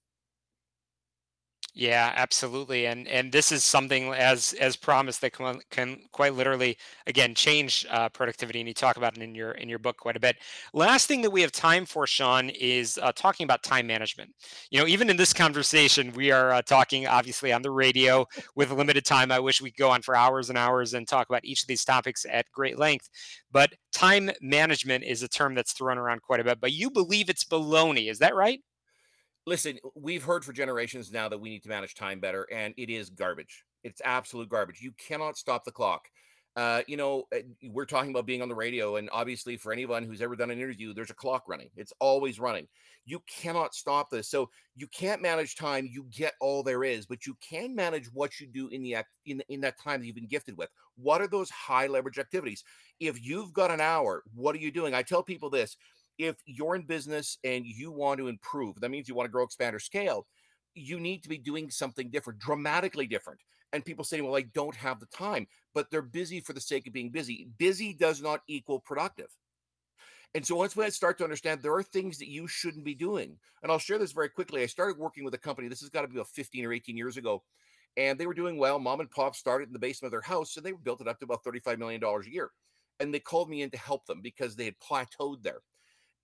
Yeah, 1.73 2.11
absolutely. 2.17 2.85
And 2.85 3.07
and 3.07 3.31
this 3.31 3.49
is 3.49 3.63
something 3.63 4.11
as 4.13 4.51
as 4.59 4.75
promised 4.75 5.21
that 5.21 5.31
can, 5.31 5.61
can 5.69 5.99
quite 6.11 6.33
literally 6.33 6.77
again 7.07 7.33
change 7.33 7.85
uh, 7.89 8.09
productivity. 8.09 8.59
And 8.59 8.67
you 8.67 8.73
talk 8.73 8.97
about 8.97 9.15
it 9.15 9.23
in 9.23 9.33
your 9.33 9.51
in 9.51 9.69
your 9.69 9.79
book 9.79 9.95
quite 9.95 10.17
a 10.17 10.19
bit. 10.19 10.35
Last 10.73 11.07
thing 11.07 11.21
that 11.21 11.29
we 11.29 11.39
have 11.41 11.53
time 11.53 11.85
for, 11.85 12.05
Shawn, 12.05 12.49
is 12.49 12.99
uh, 13.01 13.13
talking 13.15 13.45
about 13.45 13.63
time 13.63 13.87
management. 13.87 14.31
You 14.69 14.81
know, 14.81 14.87
even 14.87 15.09
in 15.09 15.15
this 15.15 15.31
conversation, 15.31 16.11
we 16.11 16.29
are 16.29 16.51
uh, 16.51 16.61
talking 16.61 17.07
obviously 17.07 17.53
on 17.53 17.61
the 17.61 17.71
radio 17.71 18.25
with 18.53 18.69
limited 18.71 19.05
time. 19.05 19.31
I 19.31 19.39
wish 19.39 19.61
we 19.61 19.71
could 19.71 19.77
go 19.79 19.91
on 19.91 20.01
for 20.01 20.13
hours 20.13 20.49
and 20.49 20.57
hours 20.57 20.93
and 20.93 21.07
talk 21.07 21.29
about 21.29 21.45
each 21.45 21.61
of 21.61 21.67
these 21.67 21.85
topics 21.85 22.25
at 22.29 22.51
great 22.51 22.77
length. 22.79 23.09
But 23.49 23.75
time 23.93 24.29
management 24.41 25.05
is 25.05 25.23
a 25.23 25.29
term 25.29 25.55
that's 25.55 25.71
thrown 25.71 25.97
around 25.97 26.21
quite 26.21 26.41
a 26.41 26.43
bit. 26.43 26.59
But 26.59 26.73
you 26.73 26.89
believe 26.91 27.29
it's 27.29 27.45
baloney, 27.45 28.09
is 28.11 28.19
that 28.19 28.35
right? 28.35 28.59
Listen, 29.45 29.77
we've 29.95 30.23
heard 30.23 30.45
for 30.45 30.53
generations 30.53 31.11
now 31.11 31.29
that 31.29 31.39
we 31.39 31.49
need 31.49 31.63
to 31.63 31.69
manage 31.69 31.95
time 31.95 32.19
better, 32.19 32.47
and 32.51 32.73
it 32.77 32.89
is 32.89 33.09
garbage. 33.09 33.63
It's 33.83 34.01
absolute 34.05 34.49
garbage. 34.49 34.81
You 34.81 34.91
cannot 34.93 35.37
stop 35.37 35.65
the 35.65 35.71
clock. 35.71 36.07
Uh, 36.57 36.81
you 36.85 36.97
know, 36.97 37.23
uh, 37.33 37.39
we're 37.69 37.85
talking 37.85 38.11
about 38.11 38.25
being 38.25 38.41
on 38.41 38.49
the 38.49 38.55
radio, 38.55 38.97
and 38.97 39.09
obviously, 39.13 39.55
for 39.55 39.71
anyone 39.71 40.03
who's 40.03 40.21
ever 40.21 40.35
done 40.35 40.51
an 40.51 40.59
interview, 40.59 40.93
there's 40.93 41.09
a 41.09 41.15
clock 41.15 41.43
running. 41.47 41.69
It's 41.77 41.93
always 41.99 42.41
running. 42.41 42.67
You 43.05 43.23
cannot 43.25 43.73
stop 43.73 44.09
this. 44.09 44.29
So 44.29 44.49
you 44.75 44.87
can't 44.87 45.21
manage 45.21 45.55
time. 45.55 45.87
You 45.89 46.05
get 46.11 46.33
all 46.41 46.61
there 46.61 46.83
is, 46.83 47.05
but 47.05 47.25
you 47.25 47.35
can 47.41 47.73
manage 47.73 48.07
what 48.13 48.39
you 48.39 48.47
do 48.47 48.67
in 48.67 48.83
the 48.83 48.97
in 49.25 49.41
in 49.47 49.61
that 49.61 49.79
time 49.79 50.01
that 50.01 50.05
you've 50.05 50.15
been 50.15 50.27
gifted 50.27 50.57
with. 50.57 50.69
What 50.97 51.21
are 51.21 51.27
those 51.27 51.49
high 51.49 51.87
leverage 51.87 52.19
activities? 52.19 52.65
If 52.99 53.25
you've 53.25 53.53
got 53.53 53.71
an 53.71 53.81
hour, 53.81 54.21
what 54.35 54.53
are 54.53 54.59
you 54.59 54.71
doing? 54.71 54.93
I 54.93 55.03
tell 55.03 55.23
people 55.23 55.49
this: 55.49 55.77
if 56.21 56.35
you're 56.45 56.75
in 56.75 56.83
business 56.83 57.37
and 57.43 57.65
you 57.65 57.91
want 57.91 58.19
to 58.19 58.27
improve, 58.27 58.79
that 58.79 58.91
means 58.91 59.07
you 59.07 59.15
want 59.15 59.27
to 59.27 59.31
grow, 59.31 59.43
expand, 59.43 59.75
or 59.75 59.79
scale, 59.79 60.27
you 60.75 60.99
need 60.99 61.23
to 61.23 61.29
be 61.29 61.37
doing 61.37 61.69
something 61.69 62.09
different, 62.09 62.39
dramatically 62.39 63.07
different. 63.07 63.39
And 63.73 63.85
people 63.85 64.03
say, 64.03 64.21
well, 64.21 64.35
I 64.35 64.43
don't 64.53 64.75
have 64.75 64.99
the 64.99 65.05
time, 65.07 65.47
but 65.73 65.89
they're 65.89 66.01
busy 66.01 66.41
for 66.41 66.53
the 66.53 66.61
sake 66.61 66.87
of 66.87 66.93
being 66.93 67.09
busy. 67.09 67.47
Busy 67.57 67.93
does 67.93 68.21
not 68.21 68.41
equal 68.47 68.79
productive. 68.79 69.27
And 70.33 70.45
so 70.45 70.55
once 70.55 70.75
we 70.75 70.89
start 70.89 71.17
to 71.17 71.25
understand 71.25 71.61
there 71.61 71.75
are 71.75 71.83
things 71.83 72.17
that 72.19 72.29
you 72.29 72.47
shouldn't 72.47 72.85
be 72.85 72.95
doing, 72.95 73.37
and 73.63 73.71
I'll 73.71 73.79
share 73.79 73.97
this 73.97 74.13
very 74.13 74.29
quickly. 74.29 74.63
I 74.63 74.65
started 74.65 74.97
working 74.97 75.25
with 75.25 75.33
a 75.33 75.37
company, 75.37 75.67
this 75.67 75.81
has 75.81 75.89
got 75.89 76.03
to 76.03 76.07
be 76.07 76.15
about 76.15 76.29
15 76.29 76.65
or 76.65 76.71
18 76.71 76.95
years 76.95 77.17
ago, 77.17 77.43
and 77.97 78.17
they 78.17 78.27
were 78.27 78.33
doing 78.33 78.57
well. 78.57 78.79
Mom 78.79 79.01
and 79.01 79.11
pop 79.11 79.35
started 79.35 79.67
in 79.67 79.73
the 79.73 79.79
basement 79.79 80.07
of 80.07 80.11
their 80.11 80.21
house, 80.21 80.55
and 80.55 80.65
they 80.65 80.71
built 80.71 81.01
it 81.01 81.07
up 81.07 81.19
to 81.19 81.25
about 81.25 81.43
$35 81.43 81.77
million 81.77 82.01
a 82.01 82.29
year. 82.29 82.51
And 83.01 83.13
they 83.13 83.19
called 83.19 83.49
me 83.49 83.61
in 83.61 83.71
to 83.71 83.77
help 83.77 84.05
them 84.05 84.21
because 84.21 84.55
they 84.55 84.65
had 84.65 84.75
plateaued 84.79 85.43
there. 85.43 85.59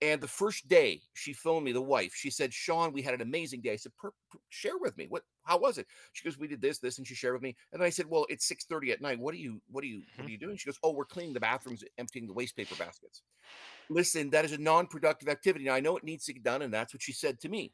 And 0.00 0.20
the 0.20 0.28
first 0.28 0.68
day 0.68 1.02
she 1.14 1.32
phoned 1.32 1.64
me, 1.64 1.72
the 1.72 1.82
wife, 1.82 2.12
she 2.14 2.30
said, 2.30 2.54
Shawn, 2.54 2.92
we 2.92 3.02
had 3.02 3.14
an 3.14 3.20
amazing 3.20 3.62
day. 3.62 3.72
I 3.72 3.76
said, 3.76 3.92
per, 3.96 4.10
per, 4.30 4.38
share 4.48 4.78
with 4.78 4.96
me. 4.96 5.06
What, 5.08 5.22
how 5.42 5.58
was 5.58 5.76
it? 5.76 5.86
She 6.12 6.24
goes, 6.24 6.38
we 6.38 6.46
did 6.46 6.60
this, 6.60 6.78
this, 6.78 6.98
and 6.98 7.06
she 7.06 7.16
shared 7.16 7.34
with 7.34 7.42
me. 7.42 7.56
And 7.72 7.82
I 7.82 7.90
said, 7.90 8.06
well, 8.08 8.24
it's 8.28 8.46
6 8.46 8.66
30 8.66 8.92
at 8.92 9.00
night. 9.00 9.18
What 9.18 9.34
are 9.34 9.38
you, 9.38 9.60
what 9.70 9.82
are 9.82 9.88
you, 9.88 9.98
what 9.98 10.06
mm-hmm. 10.18 10.26
are 10.26 10.30
you 10.30 10.38
doing? 10.38 10.56
She 10.56 10.66
goes, 10.66 10.78
oh, 10.84 10.92
we're 10.92 11.04
cleaning 11.04 11.34
the 11.34 11.40
bathrooms, 11.40 11.82
emptying 11.98 12.28
the 12.28 12.32
waste 12.32 12.56
paper 12.56 12.76
baskets. 12.76 13.22
Listen, 13.90 14.30
that 14.30 14.44
is 14.44 14.52
a 14.52 14.58
non-productive 14.58 15.28
activity. 15.28 15.64
Now 15.64 15.74
I 15.74 15.80
know 15.80 15.96
it 15.96 16.04
needs 16.04 16.26
to 16.26 16.32
get 16.32 16.44
done. 16.44 16.62
And 16.62 16.72
that's 16.72 16.94
what 16.94 17.02
she 17.02 17.12
said 17.12 17.40
to 17.40 17.48
me 17.48 17.72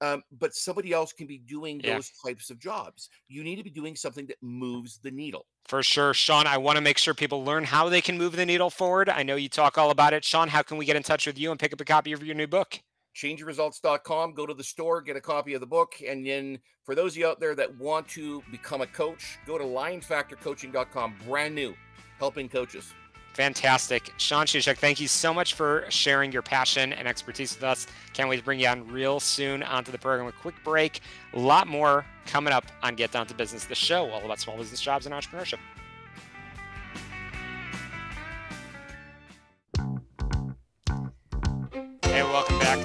um, 0.00 0.22
but 0.38 0.54
somebody 0.54 0.92
else 0.92 1.12
can 1.12 1.26
be 1.26 1.38
doing 1.38 1.80
Yeah. 1.80 1.94
those 1.94 2.10
types 2.24 2.50
of 2.50 2.58
jobs. 2.58 3.08
You 3.28 3.44
need 3.44 3.56
to 3.56 3.62
be 3.62 3.70
doing 3.70 3.96
something 3.96 4.26
that 4.26 4.36
moves 4.42 4.98
the 4.98 5.10
needle. 5.10 5.46
For 5.66 5.82
sure. 5.82 6.14
Shawn, 6.14 6.46
I 6.46 6.56
want 6.58 6.76
to 6.76 6.80
make 6.80 6.98
sure 6.98 7.14
people 7.14 7.44
learn 7.44 7.64
how 7.64 7.88
they 7.88 8.00
can 8.00 8.16
move 8.18 8.34
the 8.36 8.46
needle 8.46 8.70
forward. 8.70 9.08
I 9.08 9.22
know 9.22 9.36
you 9.36 9.48
talk 9.48 9.78
all 9.78 9.90
about 9.90 10.12
it. 10.14 10.24
Shawn, 10.24 10.48
how 10.48 10.62
can 10.62 10.78
we 10.78 10.84
get 10.86 10.96
in 10.96 11.02
touch 11.02 11.26
with 11.26 11.38
you 11.38 11.50
and 11.50 11.60
pick 11.60 11.72
up 11.72 11.80
a 11.80 11.84
copy 11.84 12.12
of 12.12 12.22
your 12.24 12.34
new 12.34 12.46
book? 12.46 12.80
Changeyourresults.com, 13.16 14.34
go 14.34 14.46
to 14.46 14.54
the 14.54 14.64
store, 14.64 15.02
get 15.02 15.16
a 15.16 15.20
copy 15.20 15.54
of 15.54 15.60
the 15.60 15.66
book. 15.66 15.94
And 16.06 16.24
then 16.26 16.58
for 16.84 16.94
those 16.94 17.12
of 17.12 17.18
you 17.18 17.26
out 17.26 17.40
there 17.40 17.54
that 17.56 17.76
want 17.78 18.08
to 18.10 18.42
become 18.50 18.80
a 18.80 18.86
coach, 18.86 19.38
go 19.46 19.58
to 19.58 19.64
lionfactorcoaching.com, 19.64 21.16
brand 21.26 21.54
new, 21.54 21.74
helping 22.18 22.48
coaches. 22.48 22.92
Fantastic. 23.40 24.12
Shawn 24.18 24.44
Shewchuk, 24.44 24.76
thank 24.76 25.00
you 25.00 25.08
so 25.08 25.32
much 25.32 25.54
for 25.54 25.86
sharing 25.88 26.30
your 26.30 26.42
passion 26.42 26.92
and 26.92 27.08
expertise 27.08 27.54
with 27.54 27.64
us. 27.64 27.86
Can't 28.12 28.28
wait 28.28 28.36
to 28.36 28.44
bring 28.44 28.60
you 28.60 28.66
on 28.66 28.86
real 28.86 29.18
soon 29.18 29.62
onto 29.62 29.90
the 29.90 29.96
program. 29.96 30.28
A 30.28 30.32
quick 30.32 30.56
break. 30.62 31.00
A 31.32 31.38
lot 31.38 31.66
more 31.66 32.04
coming 32.26 32.52
up 32.52 32.66
on 32.82 32.96
Get 32.96 33.12
Down 33.12 33.26
to 33.28 33.34
Business, 33.34 33.64
the 33.64 33.74
show 33.74 34.10
all 34.10 34.22
about 34.22 34.40
small 34.40 34.58
business 34.58 34.82
jobs 34.82 35.06
and 35.06 35.14
entrepreneurship. 35.14 35.56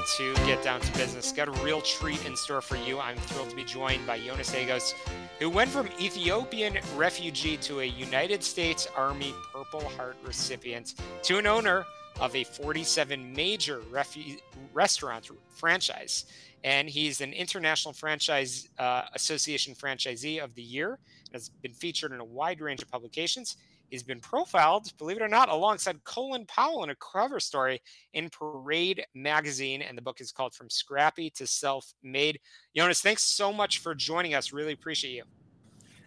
To 0.05 0.35
Get 0.45 0.61
Down 0.61 0.81
to 0.81 0.91
Business. 0.93 1.31
Got 1.31 1.47
a 1.47 1.63
real 1.63 1.81
treat 1.81 2.23
in 2.27 2.35
store 2.35 2.61
for 2.61 2.75
you. 2.75 2.99
I'm 2.99 3.17
thrilled 3.17 3.49
to 3.49 3.55
be 3.55 3.63
joined 3.63 4.05
by 4.05 4.19
Yonas 4.19 4.53
Hagos, 4.53 4.93
who 5.39 5.49
went 5.49 5.71
from 5.71 5.89
Ethiopian 5.99 6.77
refugee 6.95 7.57
to 7.57 7.79
a 7.79 7.85
United 7.85 8.43
States 8.43 8.87
Army 8.95 9.33
Purple 9.51 9.89
Heart 9.89 10.17
recipient 10.23 10.93
to 11.23 11.39
an 11.39 11.47
owner 11.47 11.85
of 12.19 12.35
a 12.35 12.43
47 12.43 13.33
major 13.33 13.79
refu- 13.91 14.39
restaurant 14.73 15.31
franchise. 15.49 16.25
And 16.63 16.87
he's 16.87 17.19
an 17.21 17.33
International 17.33 17.93
Franchise 17.93 18.69
uh, 18.77 19.03
Association 19.15 19.73
Franchisee 19.73 20.43
of 20.43 20.53
the 20.53 20.61
Year 20.61 20.99
and 21.25 21.33
has 21.33 21.49
been 21.49 21.73
featured 21.73 22.11
in 22.11 22.19
a 22.19 22.25
wide 22.25 22.61
range 22.61 22.83
of 22.83 22.91
publications. 22.91 23.57
He's 23.89 24.03
been 24.03 24.19
profiled, 24.19 24.95
believe 24.97 25.17
it 25.17 25.23
or 25.23 25.27
not, 25.27 25.49
alongside 25.49 26.03
Colin 26.03 26.45
Powell 26.47 26.83
in 26.83 26.89
a 26.89 26.95
cover 26.95 27.39
story 27.39 27.81
in 28.13 28.29
Parade 28.29 29.05
magazine. 29.13 29.81
And 29.81 29.97
the 29.97 30.01
book 30.01 30.21
is 30.21 30.31
called 30.31 30.53
From 30.53 30.69
Scrappy 30.69 31.29
to 31.31 31.47
Self 31.47 31.93
Made. 32.03 32.39
Yonas, 32.77 33.01
thanks 33.01 33.23
so 33.23 33.53
much 33.53 33.79
for 33.79 33.95
joining 33.95 34.33
us. 34.33 34.51
Really 34.51 34.73
appreciate 34.73 35.15
you. 35.15 35.23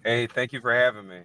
Hey, 0.04 0.26
thank 0.26 0.52
you 0.52 0.60
for 0.60 0.74
having 0.74 1.08
me. 1.08 1.20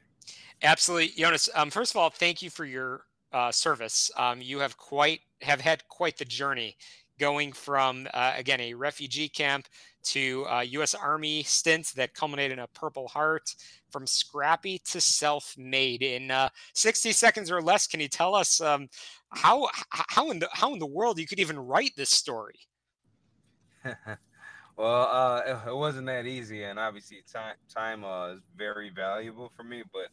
Absolutely, 0.62 1.10
Yonas. 1.22 1.50
Um, 1.56 1.70
first 1.70 1.92
of 1.92 1.98
all, 1.98 2.10
thank 2.10 2.42
you 2.42 2.50
for 2.50 2.66
your 2.66 3.06
uh, 3.34 3.52
service. 3.52 4.12
Um, 4.16 4.42
you 4.42 4.60
have 4.60 4.78
quite 4.78 5.22
have 5.42 5.60
had 5.60 5.86
quite 5.90 6.18
the 6.18 6.26
journey, 6.26 6.78
going 7.24 7.54
from 7.54 8.06
uh, 8.14 8.34
again 8.36 8.60
a 8.60 8.74
refugee 8.74 9.30
camp 9.30 9.66
to 10.04 10.46
uh, 10.52 10.60
U.S. 10.60 10.94
Army 10.94 11.42
stint 11.44 11.94
that 11.96 12.14
culminated 12.14 12.52
in 12.52 12.60
a 12.60 12.68
Purple 12.68 13.08
Heart, 13.08 13.56
from 13.90 14.06
scrappy 14.06 14.82
to 14.92 15.00
self-made 15.00 16.04
in 16.04 16.30
uh, 16.30 16.50
60 16.74 17.14
seconds 17.14 17.50
or 17.50 17.62
less. 17.62 17.88
Can 17.88 18.02
you 18.02 18.10
tell 18.10 18.36
us 18.36 18.60
um, 18.60 18.90
how 19.30 19.70
how 19.90 20.32
in 20.32 20.40
the 20.40 20.50
how 20.52 20.74
in 20.74 20.80
the 20.80 20.86
world 20.86 21.18
you 21.18 21.26
could 21.26 21.40
even 21.40 21.58
write 21.58 21.92
this 21.96 22.10
story? 22.10 22.60
well, 24.76 25.08
uh, 25.08 25.42
it, 25.48 25.70
it 25.70 25.76
wasn't 25.76 26.08
that 26.08 26.26
easy, 26.26 26.64
and 26.66 26.78
obviously 26.78 27.24
time 27.32 27.56
time 27.74 28.04
uh, 28.04 28.34
is 28.34 28.42
very 28.58 28.90
valuable 28.90 29.50
for 29.56 29.64
me. 29.64 29.82
But 29.94 30.10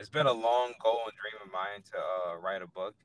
it's 0.00 0.10
been 0.10 0.26
a 0.26 0.32
long 0.32 0.72
goal 0.82 1.02
and 1.06 1.14
dream 1.22 1.40
of 1.46 1.52
mine 1.52 1.82
to 1.92 1.98
uh, 1.98 2.36
write 2.40 2.62
a 2.62 2.66
book, 2.66 2.96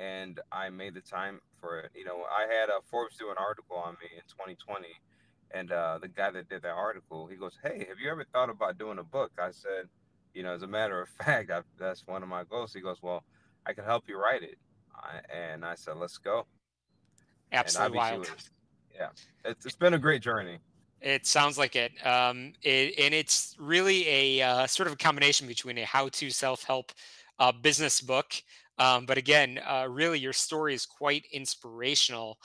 and 0.00 0.40
I 0.50 0.70
made 0.70 0.94
the 0.94 1.00
time 1.00 1.40
for 1.60 1.80
it. 1.80 1.90
You 1.94 2.04
know, 2.04 2.24
I 2.24 2.52
had 2.52 2.68
a 2.70 2.80
Forbes 2.90 3.16
do 3.18 3.28
an 3.30 3.36
article 3.38 3.76
on 3.76 3.92
me 4.00 4.08
in 4.14 4.22
2020, 4.28 4.86
and 5.50 5.70
uh, 5.70 5.98
the 6.00 6.08
guy 6.08 6.30
that 6.30 6.48
did 6.48 6.62
that 6.62 6.72
article, 6.72 7.26
he 7.26 7.36
goes, 7.36 7.58
"Hey, 7.62 7.84
have 7.88 7.98
you 8.02 8.10
ever 8.10 8.24
thought 8.32 8.48
about 8.48 8.78
doing 8.78 8.98
a 8.98 9.04
book?" 9.04 9.32
I 9.38 9.50
said, 9.50 9.88
"You 10.34 10.42
know, 10.42 10.54
as 10.54 10.62
a 10.62 10.66
matter 10.66 11.00
of 11.00 11.08
fact, 11.24 11.50
I, 11.50 11.60
that's 11.78 12.06
one 12.06 12.22
of 12.22 12.28
my 12.28 12.44
goals." 12.44 12.72
He 12.72 12.80
goes, 12.80 13.02
"Well, 13.02 13.24
I 13.66 13.72
can 13.74 13.84
help 13.84 14.04
you 14.08 14.18
write 14.18 14.42
it," 14.42 14.58
I, 14.94 15.20
and 15.34 15.64
I 15.64 15.74
said, 15.74 15.96
"Let's 15.96 16.18
go." 16.18 16.46
Absolutely 17.52 17.98
wild. 17.98 18.20
Was, 18.20 18.50
yeah, 18.94 19.08
it's, 19.44 19.66
it's 19.66 19.76
been 19.76 19.94
a 19.94 19.98
great 19.98 20.22
journey. 20.22 20.58
It 21.02 21.26
sounds 21.26 21.58
like 21.58 21.76
it. 21.76 21.92
Um, 22.06 22.52
it 22.62 22.94
and 22.98 23.12
it's 23.12 23.56
really 23.58 24.06
a 24.08 24.42
uh, 24.42 24.66
sort 24.66 24.86
of 24.86 24.94
a 24.94 24.96
combination 24.96 25.46
between 25.46 25.78
a 25.78 25.84
how-to 25.84 26.30
self-help 26.30 26.92
uh, 27.38 27.52
business 27.52 28.00
book, 28.00 28.34
um, 28.80 29.04
but 29.04 29.18
again, 29.18 29.60
uh, 29.68 29.86
really 29.88 30.18
your 30.18 30.32
story 30.32 30.74
is 30.74 30.86
quite 30.86 31.26
inspirational. 31.32 32.38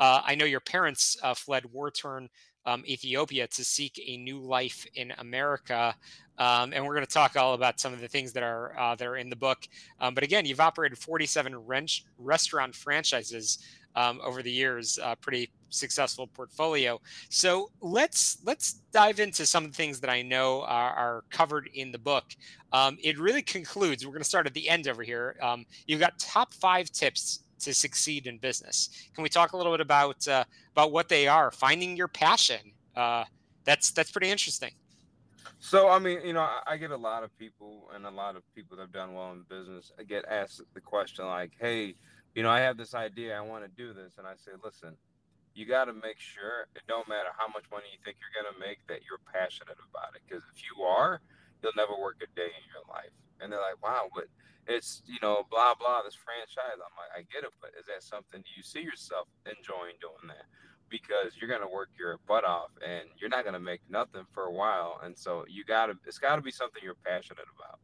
Uh, 0.00 0.20
I 0.24 0.34
know 0.34 0.44
your 0.44 0.60
parents 0.60 1.16
uh, 1.22 1.34
fled 1.34 1.64
war-torn 1.72 2.28
um, 2.66 2.82
Ethiopia 2.84 3.46
to 3.46 3.64
seek 3.64 3.98
a 4.04 4.16
new 4.16 4.40
life 4.40 4.84
in 4.96 5.12
America, 5.18 5.94
um, 6.36 6.72
and 6.72 6.84
we're 6.84 6.94
going 6.94 7.06
to 7.06 7.12
talk 7.12 7.36
all 7.36 7.54
about 7.54 7.78
some 7.78 7.92
of 7.92 8.00
the 8.00 8.08
things 8.08 8.32
that 8.32 8.42
are 8.42 8.78
uh, 8.78 8.94
that 8.96 9.06
are 9.06 9.16
in 9.16 9.30
the 9.30 9.36
book. 9.36 9.68
Um, 10.00 10.14
but 10.14 10.24
again, 10.24 10.44
you've 10.44 10.60
operated 10.60 10.98
47 10.98 11.56
rent- 11.56 12.02
restaurant 12.18 12.74
franchises 12.74 13.58
um, 13.98 14.20
over 14.22 14.42
the 14.42 14.50
years, 14.50 14.98
uh, 15.02 15.16
pretty 15.16 15.50
successful 15.70 16.28
portfolio. 16.28 17.00
So 17.30 17.70
let's 17.80 18.38
let's 18.44 18.74
dive 18.92 19.18
into 19.18 19.44
some 19.44 19.64
of 19.64 19.72
the 19.72 19.76
things 19.76 19.98
that 20.00 20.10
I 20.10 20.22
know 20.22 20.62
are, 20.62 20.92
are 20.92 21.24
covered 21.30 21.68
in 21.74 21.90
the 21.90 21.98
book. 21.98 22.24
Um, 22.72 22.96
it 23.02 23.18
really 23.18 23.42
concludes. 23.42 24.06
We're 24.06 24.12
going 24.12 24.22
to 24.22 24.28
start 24.28 24.46
at 24.46 24.54
the 24.54 24.68
end 24.68 24.86
over 24.86 25.02
here. 25.02 25.36
Um, 25.42 25.66
you've 25.86 26.00
got 26.00 26.16
top 26.18 26.54
five 26.54 26.90
tips 26.92 27.40
to 27.60 27.74
succeed 27.74 28.28
in 28.28 28.38
business. 28.38 28.88
Can 29.14 29.24
we 29.24 29.28
talk 29.28 29.52
a 29.52 29.56
little 29.56 29.72
bit 29.72 29.80
about 29.80 30.26
uh, 30.28 30.44
about 30.72 30.92
what 30.92 31.08
they 31.08 31.26
are? 31.26 31.50
Finding 31.50 31.96
your 31.96 32.08
passion. 32.08 32.72
Uh, 32.94 33.24
that's 33.64 33.90
that's 33.90 34.12
pretty 34.12 34.30
interesting. 34.30 34.70
So 35.58 35.88
I 35.88 35.98
mean, 35.98 36.20
you 36.24 36.34
know, 36.34 36.42
I, 36.42 36.60
I, 36.68 36.76
get 36.76 36.92
a 36.92 36.96
lot 36.96 37.24
of 37.24 37.36
people 37.36 37.90
and 37.92 38.06
a 38.06 38.10
lot 38.10 38.36
of 38.36 38.42
people 38.54 38.76
that 38.76 38.84
have 38.84 38.92
done 38.92 39.12
well 39.12 39.32
in 39.32 39.42
business. 39.48 39.90
I 39.98 40.04
get 40.04 40.24
asked 40.26 40.62
the 40.72 40.80
question 40.80 41.26
like, 41.26 41.50
"Hey, 41.58 41.96
you 42.34 42.42
know, 42.42 42.50
I 42.50 42.60
have 42.60 42.76
this 42.76 42.94
idea, 42.94 43.36
I 43.36 43.40
want 43.40 43.64
to 43.64 43.70
do 43.70 43.92
this. 43.92 44.18
And 44.18 44.26
I 44.26 44.34
say, 44.36 44.52
listen, 44.62 44.96
you 45.54 45.66
got 45.66 45.86
to 45.86 45.92
make 45.92 46.18
sure 46.18 46.68
it 46.76 46.82
don't 46.86 47.08
matter 47.08 47.30
how 47.36 47.48
much 47.48 47.64
money 47.70 47.90
you 47.92 47.98
think 48.04 48.18
you're 48.20 48.34
going 48.36 48.52
to 48.52 48.58
make 48.60 48.78
that 48.86 49.02
you're 49.02 49.20
passionate 49.32 49.78
about 49.90 50.14
it. 50.14 50.22
Because 50.26 50.44
if 50.54 50.62
you 50.62 50.84
are, 50.84 51.20
you'll 51.62 51.76
never 51.76 51.98
work 51.98 52.22
a 52.22 52.30
day 52.38 52.50
in 52.52 52.64
your 52.70 52.86
life. 52.88 53.10
And 53.40 53.50
they're 53.50 53.60
like, 53.60 53.82
wow, 53.82 54.06
but 54.14 54.26
it's, 54.66 55.02
you 55.06 55.18
know, 55.22 55.46
blah, 55.50 55.74
blah, 55.74 56.02
this 56.04 56.14
franchise. 56.14 56.78
I'm 56.78 56.94
like, 56.94 57.10
I 57.16 57.26
get 57.32 57.42
it, 57.42 57.50
but 57.60 57.70
is 57.78 57.86
that 57.86 58.02
something 58.02 58.40
do 58.40 58.50
you 58.54 58.62
see 58.62 58.80
yourself 58.80 59.26
enjoying 59.46 59.98
doing 59.98 60.28
that? 60.28 60.46
Because 60.88 61.34
you're 61.36 61.50
going 61.50 61.64
to 61.64 61.72
work 61.72 61.90
your 61.98 62.18
butt 62.28 62.44
off 62.44 62.70
and 62.86 63.08
you're 63.18 63.28
not 63.28 63.44
going 63.44 63.58
to 63.58 63.60
make 63.60 63.80
nothing 63.90 64.24
for 64.32 64.44
a 64.44 64.52
while. 64.52 65.00
And 65.02 65.16
so 65.16 65.44
you 65.48 65.64
got 65.64 65.86
to, 65.86 65.94
it's 66.06 66.18
got 66.18 66.36
to 66.36 66.42
be 66.42 66.50
something 66.50 66.80
you're 66.84 67.02
passionate 67.04 67.46
about. 67.56 67.78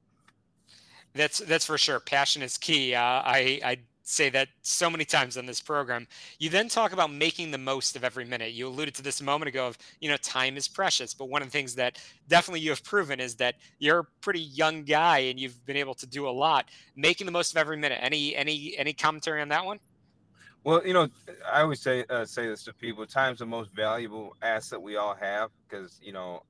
That's 1.14 1.38
that's 1.38 1.64
for 1.64 1.78
sure. 1.78 2.00
Passion 2.00 2.42
is 2.42 2.58
key. 2.58 2.92
Uh, 2.92 3.00
I 3.00 3.60
I 3.64 3.78
say 4.04 4.28
that 4.28 4.48
so 4.62 4.88
many 4.88 5.04
times 5.04 5.36
on 5.36 5.46
this 5.46 5.60
program. 5.60 6.06
You 6.38 6.50
then 6.50 6.68
talk 6.68 6.92
about 6.92 7.10
making 7.10 7.50
the 7.50 7.58
most 7.58 7.96
of 7.96 8.04
every 8.04 8.24
minute. 8.24 8.52
You 8.52 8.68
alluded 8.68 8.94
to 8.96 9.02
this 9.02 9.20
a 9.20 9.24
moment 9.24 9.48
ago 9.48 9.66
of, 9.66 9.78
you 10.00 10.10
know, 10.10 10.16
time 10.18 10.56
is 10.56 10.68
precious. 10.68 11.14
But 11.14 11.30
one 11.30 11.42
of 11.42 11.48
the 11.48 11.52
things 11.52 11.74
that 11.76 11.98
definitely 12.28 12.60
you 12.60 12.70
have 12.70 12.84
proven 12.84 13.18
is 13.18 13.34
that 13.36 13.56
you're 13.78 14.00
a 14.00 14.04
pretty 14.20 14.40
young 14.40 14.84
guy 14.84 15.18
and 15.18 15.40
you've 15.40 15.64
been 15.64 15.78
able 15.78 15.94
to 15.94 16.06
do 16.06 16.28
a 16.28 16.30
lot, 16.30 16.66
making 16.94 17.24
the 17.24 17.32
most 17.32 17.52
of 17.52 17.56
every 17.56 17.78
minute. 17.78 17.98
Any 18.02 18.36
any 18.36 18.74
any 18.76 18.92
commentary 18.92 19.40
on 19.40 19.48
that 19.48 19.64
one? 19.64 19.80
Well, 20.64 20.86
you 20.86 20.94
know, 20.94 21.08
I 21.50 21.62
always 21.62 21.80
say 21.80 22.04
uh, 22.10 22.26
say 22.26 22.46
this 22.46 22.62
to 22.64 22.74
people: 22.74 23.06
time's 23.06 23.38
the 23.38 23.46
most 23.46 23.70
valuable 23.74 24.36
asset 24.42 24.80
we 24.80 24.96
all 24.96 25.14
have 25.14 25.50
because 25.66 25.98
you 26.02 26.12
know, 26.12 26.42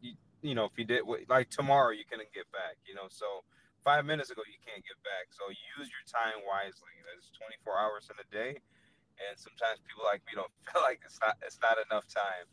you, 0.00 0.12
you 0.42 0.54
know, 0.54 0.66
if 0.66 0.72
you 0.76 0.84
did 0.84 1.02
like 1.28 1.48
tomorrow, 1.50 1.90
you 1.90 2.04
couldn't 2.08 2.32
get 2.34 2.50
back. 2.52 2.76
You 2.86 2.94
know, 2.94 3.08
so 3.08 3.44
five 3.84 4.04
minutes 4.04 4.30
ago 4.30 4.42
you 4.46 4.60
can't 4.64 4.84
get 4.84 4.98
back. 5.02 5.32
So 5.32 5.48
use 5.48 5.88
your 5.88 6.04
time 6.06 6.40
wisely. 6.46 6.92
There's 7.04 7.32
24 7.36 7.78
hours 7.78 8.08
in 8.10 8.16
a 8.20 8.28
day, 8.28 8.60
and 9.18 9.34
sometimes 9.36 9.80
people 9.86 10.04
like 10.04 10.22
me 10.26 10.36
don't 10.36 10.52
feel 10.68 10.82
like 10.82 11.00
it's 11.04 11.18
not 11.20 11.36
it's 11.42 11.58
not 11.60 11.76
enough 11.78 12.06
time. 12.08 12.46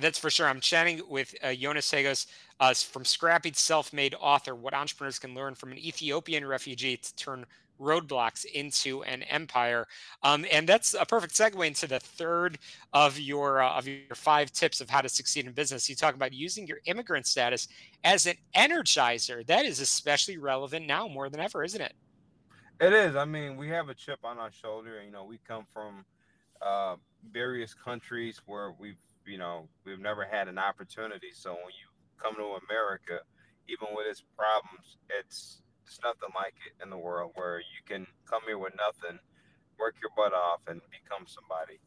That's 0.00 0.18
for 0.18 0.30
sure. 0.30 0.48
I'm 0.48 0.60
chatting 0.60 1.02
with 1.08 1.34
uh, 1.42 1.48
Yonas 1.48 1.90
Hagos 1.90 2.26
uh, 2.60 2.72
from 2.72 3.04
Scrappy 3.04 3.52
Self-Made 3.52 4.14
Author, 4.18 4.54
what 4.54 4.72
entrepreneurs 4.72 5.18
can 5.18 5.34
learn 5.34 5.54
from 5.54 5.70
an 5.70 5.78
Ethiopian 5.78 6.46
refugee 6.46 6.96
to 6.96 7.14
turn 7.16 7.44
roadblocks 7.80 8.44
into 8.44 9.02
an 9.04 9.22
empire. 9.24 9.86
Um, 10.22 10.44
and 10.50 10.68
that's 10.68 10.94
a 10.94 11.04
perfect 11.04 11.34
segue 11.34 11.66
into 11.66 11.86
the 11.86 12.00
third 12.00 12.58
of 12.92 13.18
your 13.18 13.62
uh, 13.62 13.70
of 13.70 13.86
your 13.86 14.14
five 14.14 14.52
tips 14.52 14.80
of 14.80 14.90
how 14.90 15.00
to 15.00 15.08
succeed 15.08 15.46
in 15.46 15.52
business. 15.52 15.88
You 15.88 15.96
talk 15.96 16.14
about 16.14 16.32
using 16.32 16.66
your 16.66 16.78
immigrant 16.86 17.26
status 17.26 17.68
as 18.04 18.26
an 18.26 18.36
energizer. 18.54 19.46
That 19.46 19.64
is 19.66 19.80
especially 19.80 20.38
relevant 20.38 20.86
now 20.86 21.08
more 21.08 21.28
than 21.28 21.40
ever, 21.40 21.64
isn't 21.64 21.80
it? 21.80 21.94
It 22.80 22.92
is. 22.92 23.16
I 23.16 23.24
mean, 23.24 23.56
we 23.56 23.68
have 23.68 23.88
a 23.88 23.94
chip 23.94 24.18
on 24.24 24.38
our 24.38 24.52
shoulder. 24.52 24.98
And 24.98 25.06
you 25.06 25.12
know, 25.12 25.24
we 25.24 25.38
come 25.48 25.66
from 25.72 26.04
uh, 26.60 26.96
various 27.32 27.72
countries 27.72 28.40
where 28.46 28.74
we've, 28.78 28.98
you 29.26 29.38
know, 29.38 29.68
we've 29.84 29.98
never 29.98 30.24
had 30.24 30.48
an 30.48 30.58
opportunity. 30.58 31.28
So 31.32 31.52
when 31.52 31.72
you 31.80 31.88
come 32.22 32.34
to 32.36 32.58
America, 32.68 33.20
even 33.68 33.88
with 33.94 34.06
its 34.06 34.22
problems, 34.36 34.98
it's 35.18 35.62
it's 35.86 36.00
nothing 36.02 36.34
like 36.34 36.54
it 36.66 36.82
in 36.82 36.90
the 36.90 36.98
world 36.98 37.32
where 37.34 37.58
you 37.60 37.80
can 37.86 38.06
come 38.28 38.42
here 38.46 38.58
with 38.58 38.74
nothing, 38.76 39.18
work 39.78 39.94
your 40.00 40.10
butt 40.16 40.32
off, 40.32 40.60
and 40.66 40.80
become 40.90 41.26
somebody. 41.26 41.78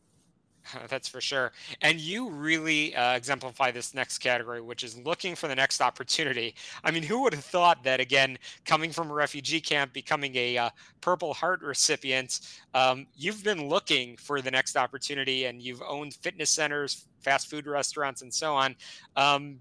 That's 0.90 1.08
for 1.08 1.22
sure. 1.22 1.52
And 1.82 2.00
you 2.00 2.30
really 2.30 2.96
uh, 2.96 3.16
exemplify 3.16 3.72
this 3.72 3.94
next 3.94 4.20
category, 4.20 4.62
which 4.62 4.84
is 4.84 4.98
looking 4.98 5.36
for 5.36 5.48
the 5.48 5.56
next 5.56 5.82
opportunity. 5.82 6.56
I 6.84 6.92
mean, 6.92 7.04
who 7.04 7.22
would 7.24 7.34
have 7.34 7.44
thought 7.44 7.84
that, 7.84 8.00
again, 8.00 8.38
coming 8.66 8.92
from 8.92 9.10
a 9.10 9.14
refugee 9.14 9.62
camp, 9.62 9.94
becoming 9.94 10.36
a 10.36 10.58
uh, 10.58 10.70
Purple 11.02 11.34
Heart 11.34 11.62
recipient, 11.62 12.42
um, 12.74 13.08
you've 13.16 13.44
been 13.44 13.68
looking 13.68 14.18
for 14.18 14.42
the 14.42 14.52
next 14.52 14.78
opportunity 14.78 15.46
and 15.46 15.62
you've 15.62 15.82
owned 15.88 16.14
fitness 16.16 16.50
centers, 16.50 17.06
fast 17.22 17.50
food 17.50 17.68
restaurants, 17.68 18.22
and 18.22 18.34
so 18.34 18.56
on. 18.56 18.76
Um, 19.16 19.60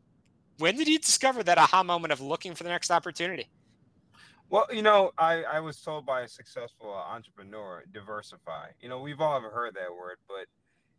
when 0.59 0.77
did 0.77 0.89
you 0.89 0.99
discover 0.99 1.43
that 1.45 1.59
aha 1.59 1.83
moment 1.83 2.13
of 2.13 2.21
looking 2.21 2.55
for 2.55 2.65
the 2.65 2.71
next 2.71 2.91
opportunity? 2.91 3.49
Well, 4.51 4.67
you 4.73 4.83
know, 4.83 5.13
I, 5.19 5.43
I 5.45 5.61
was 5.61 5.81
told 5.83 6.07
by 6.07 6.23
a 6.23 6.29
successful 6.29 6.91
entrepreneur, 6.93 7.85
diversify. 7.93 8.69
You 8.81 8.89
know, 8.89 9.01
we've 9.01 9.21
all 9.21 9.37
ever 9.37 9.51
heard 9.51 9.75
that 9.75 9.93
word, 9.93 10.19
but 10.27 10.47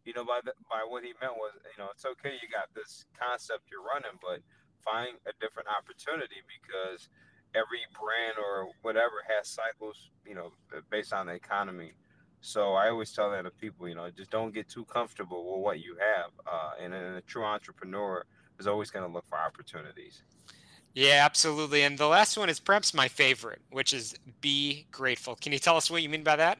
you 0.06 0.14
know, 0.14 0.24
by 0.26 0.40
the, 0.44 0.54
by 0.70 0.86
what 0.88 1.04
he 1.04 1.14
meant 1.22 1.34
was, 1.36 1.54
you 1.56 1.84
know, 1.84 1.90
it's 1.94 2.06
okay 2.06 2.34
you 2.42 2.50
got 2.50 2.74
this 2.76 3.06
concept 3.20 3.64
you're 3.72 3.82
running, 3.84 4.18
but 4.22 4.42
find 4.86 5.18
a 5.26 5.34
different 5.42 5.68
opportunity 5.70 6.42
because 6.46 7.10
every 7.56 7.82
brand 7.98 8.38
or 8.38 8.70
whatever 8.84 9.26
has 9.28 9.48
cycles, 9.48 10.12
you 10.28 10.36
know, 10.36 10.52
based 10.92 11.14
on 11.14 11.28
the 11.28 11.34
economy. 11.34 11.94
So 12.42 12.74
I 12.76 12.90
always 12.90 13.12
tell 13.12 13.32
that 13.32 13.44
to 13.44 13.52
people, 13.52 13.90
you 13.90 13.96
know, 13.96 14.10
just 14.12 14.32
don't 14.32 14.54
get 14.54 14.70
too 14.70 14.86
comfortable 14.86 15.56
with 15.56 15.64
what 15.64 15.80
you 15.80 15.98
have. 16.00 16.32
Uh, 16.46 16.72
and, 16.84 16.94
and 16.94 17.18
a 17.18 17.22
true 17.22 17.44
entrepreneur 17.44 18.26
is 18.60 18.68
always 18.68 18.92
going 18.92 19.06
to 19.06 19.12
look 19.12 19.26
for 19.28 19.40
opportunities. 19.40 20.24
Yeah, 20.94 21.24
absolutely. 21.24 21.84
And 21.84 21.98
the 21.98 22.08
last 22.08 22.38
one 22.38 22.50
is 22.50 22.60
perhaps 22.60 22.94
my 22.94 23.08
favorite, 23.08 23.62
which 23.70 23.94
is 23.94 24.16
be 24.42 24.88
grateful. 24.92 25.36
Can 25.36 25.54
you 25.54 25.60
tell 25.60 25.78
us 25.78 25.90
what 25.90 26.02
you 26.04 26.10
mean 26.10 26.24
by 26.24 26.36
that? 26.36 26.60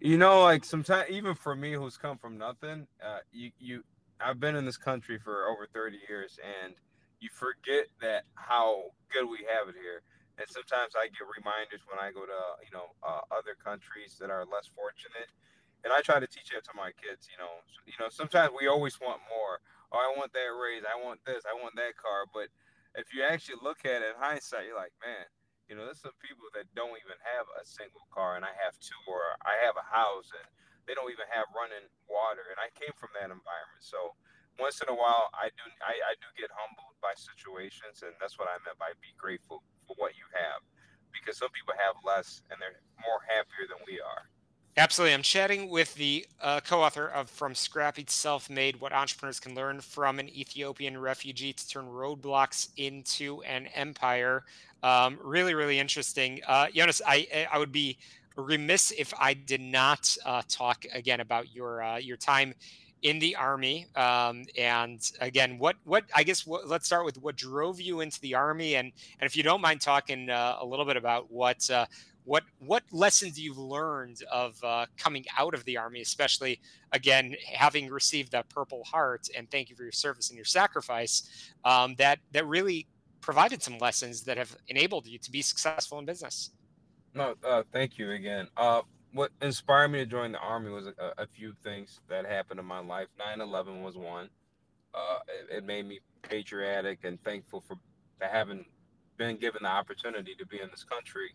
You 0.00 0.16
know, 0.16 0.42
like 0.42 0.64
sometimes 0.64 1.10
even 1.10 1.34
for 1.34 1.54
me, 1.54 1.72
who's 1.72 1.96
come 1.98 2.16
from 2.16 2.38
nothing, 2.38 2.86
uh, 3.04 3.18
you 3.32 3.50
you, 3.58 3.84
I've 4.20 4.40
been 4.40 4.56
in 4.56 4.64
this 4.64 4.78
country 4.78 5.18
for 5.18 5.46
over 5.48 5.66
thirty 5.66 5.98
years, 6.08 6.38
and 6.40 6.74
you 7.20 7.28
forget 7.28 7.86
that 8.00 8.24
how 8.34 8.84
good 9.12 9.28
we 9.28 9.44
have 9.44 9.68
it 9.68 9.76
here. 9.76 10.00
And 10.38 10.48
sometimes 10.48 10.96
I 10.96 11.12
get 11.12 11.28
reminders 11.28 11.84
when 11.84 12.00
I 12.00 12.12
go 12.12 12.24
to 12.24 12.40
you 12.64 12.72
know 12.72 12.96
uh, 13.04 13.20
other 13.28 13.52
countries 13.62 14.16
that 14.20 14.30
are 14.30 14.46
less 14.48 14.70
fortunate, 14.72 15.28
and 15.84 15.92
I 15.92 16.00
try 16.00 16.18
to 16.18 16.26
teach 16.26 16.48
it 16.56 16.64
to 16.64 16.72
my 16.74 16.92
kids. 16.96 17.28
You 17.28 17.36
know, 17.36 17.60
you 17.84 17.92
know 18.00 18.08
sometimes 18.08 18.52
we 18.56 18.68
always 18.68 18.96
want 19.00 19.20
more. 19.28 19.60
Oh, 19.92 20.00
I 20.00 20.16
want 20.16 20.32
that 20.32 20.48
raise. 20.48 20.80
I 20.88 20.96
want 20.96 21.20
this. 21.26 21.44
I 21.44 21.52
want 21.60 21.76
that 21.76 21.92
car. 22.00 22.24
But 22.32 22.48
if 22.98 23.14
you 23.14 23.22
actually 23.22 23.62
look 23.62 23.86
at 23.86 24.02
it 24.02 24.14
in 24.14 24.18
hindsight, 24.18 24.66
you're 24.66 24.78
like, 24.78 24.94
man, 24.98 25.26
you 25.70 25.78
know, 25.78 25.86
there's 25.86 26.02
some 26.02 26.16
people 26.18 26.50
that 26.58 26.66
don't 26.74 26.98
even 26.98 27.18
have 27.22 27.46
a 27.54 27.62
single 27.62 28.02
car, 28.10 28.34
and 28.34 28.42
I 28.42 28.50
have 28.58 28.74
two, 28.82 28.98
or 29.06 29.38
I 29.46 29.54
have 29.62 29.78
a 29.78 29.86
house, 29.86 30.34
and 30.34 30.46
they 30.86 30.98
don't 30.98 31.12
even 31.14 31.30
have 31.30 31.46
running 31.54 31.86
water. 32.10 32.50
And 32.50 32.58
I 32.58 32.74
came 32.74 32.90
from 32.98 33.14
that 33.14 33.30
environment, 33.30 33.82
so 33.82 34.18
once 34.58 34.82
in 34.82 34.90
a 34.90 34.96
while, 34.96 35.30
I 35.32 35.48
do 35.54 35.64
I, 35.80 35.94
I 36.10 36.12
do 36.18 36.28
get 36.34 36.50
humbled 36.50 36.98
by 36.98 37.14
situations, 37.14 38.02
and 38.02 38.12
that's 38.18 38.36
what 38.36 38.50
I 38.50 38.58
meant 38.66 38.76
by 38.82 38.92
be 38.98 39.14
grateful 39.14 39.62
for 39.86 39.94
what 39.96 40.18
you 40.18 40.26
have, 40.34 40.60
because 41.14 41.38
some 41.38 41.54
people 41.54 41.78
have 41.78 41.96
less, 42.02 42.42
and 42.50 42.58
they're 42.58 42.82
more 42.98 43.22
happier 43.30 43.70
than 43.70 43.80
we 43.86 44.02
are. 44.02 44.26
Absolutely. 44.76 45.14
I'm 45.14 45.22
chatting 45.22 45.68
with 45.68 45.94
the 45.96 46.26
uh, 46.40 46.60
co 46.60 46.80
author 46.82 47.06
of 47.08 47.28
From 47.28 47.54
Scrappy 47.54 48.04
to 48.04 48.12
Self 48.12 48.48
Made 48.48 48.80
What 48.80 48.92
Entrepreneurs 48.92 49.40
Can 49.40 49.54
Learn 49.54 49.80
from 49.80 50.18
an 50.18 50.28
Ethiopian 50.28 50.96
Refugee 50.96 51.52
to 51.52 51.68
Turn 51.68 51.86
Roadblocks 51.86 52.68
into 52.76 53.42
an 53.42 53.66
Empire. 53.74 54.44
Um, 54.82 55.18
really, 55.22 55.54
really 55.54 55.78
interesting. 55.78 56.40
Uh, 56.46 56.66
Yonas, 56.66 57.00
I, 57.06 57.46
I 57.52 57.58
would 57.58 57.72
be 57.72 57.98
remiss 58.36 58.92
if 58.96 59.12
I 59.18 59.34
did 59.34 59.60
not 59.60 60.16
uh, 60.24 60.42
talk 60.48 60.86
again 60.94 61.20
about 61.20 61.52
your 61.54 61.82
uh, 61.82 61.98
your 61.98 62.16
time 62.16 62.54
in 63.02 63.18
the 63.18 63.34
army 63.34 63.86
um, 63.96 64.44
and 64.58 65.10
again 65.20 65.56
what 65.58 65.76
what 65.84 66.04
i 66.14 66.22
guess 66.22 66.46
what, 66.46 66.68
let's 66.68 66.84
start 66.84 67.04
with 67.06 67.16
what 67.22 67.34
drove 67.34 67.80
you 67.80 68.00
into 68.00 68.20
the 68.20 68.34
army 68.34 68.74
and 68.74 68.92
and 69.18 69.26
if 69.26 69.34
you 69.34 69.42
don't 69.42 69.62
mind 69.62 69.80
talking 69.80 70.28
uh, 70.28 70.56
a 70.60 70.66
little 70.66 70.84
bit 70.84 70.98
about 70.98 71.30
what 71.30 71.68
uh, 71.70 71.86
what 72.30 72.44
what 72.60 72.84
lessons 72.92 73.40
you've 73.40 73.58
learned 73.58 74.22
of 74.30 74.56
uh, 74.62 74.86
coming 74.96 75.24
out 75.36 75.52
of 75.52 75.64
the 75.64 75.76
army, 75.76 76.00
especially 76.00 76.60
again 76.92 77.34
having 77.52 77.88
received 77.88 78.30
that 78.30 78.48
Purple 78.48 78.84
Heart, 78.84 79.30
and 79.36 79.50
thank 79.50 79.68
you 79.68 79.74
for 79.74 79.82
your 79.82 79.90
service 79.90 80.28
and 80.28 80.36
your 80.36 80.44
sacrifice. 80.44 81.28
Um, 81.64 81.96
that 81.98 82.20
that 82.30 82.46
really 82.46 82.86
provided 83.20 83.64
some 83.64 83.78
lessons 83.78 84.22
that 84.22 84.36
have 84.36 84.56
enabled 84.68 85.08
you 85.08 85.18
to 85.18 85.30
be 85.32 85.42
successful 85.42 85.98
in 85.98 86.04
business. 86.04 86.50
No, 87.14 87.34
uh, 87.44 87.64
thank 87.72 87.98
you 87.98 88.12
again. 88.12 88.46
Uh, 88.56 88.82
what 89.12 89.32
inspired 89.42 89.88
me 89.88 89.98
to 89.98 90.06
join 90.06 90.30
the 90.30 90.38
army 90.38 90.70
was 90.70 90.86
a, 90.86 90.92
a 91.18 91.26
few 91.26 91.52
things 91.64 91.98
that 92.08 92.26
happened 92.26 92.60
in 92.60 92.66
my 92.66 92.78
life. 92.78 93.08
9/11 93.18 93.82
was 93.82 93.96
one. 93.96 94.28
Uh, 94.94 95.18
it, 95.50 95.56
it, 95.56 95.64
made 95.64 95.84
me 95.84 95.98
patriotic 96.22 97.00
and 97.02 97.20
thankful 97.24 97.60
for 97.60 97.76
having 98.20 98.64
been 99.16 99.36
given 99.36 99.64
the 99.64 99.68
opportunity 99.68 100.36
to 100.38 100.46
be 100.46 100.60
in 100.60 100.68
this 100.70 100.84
country 100.84 101.32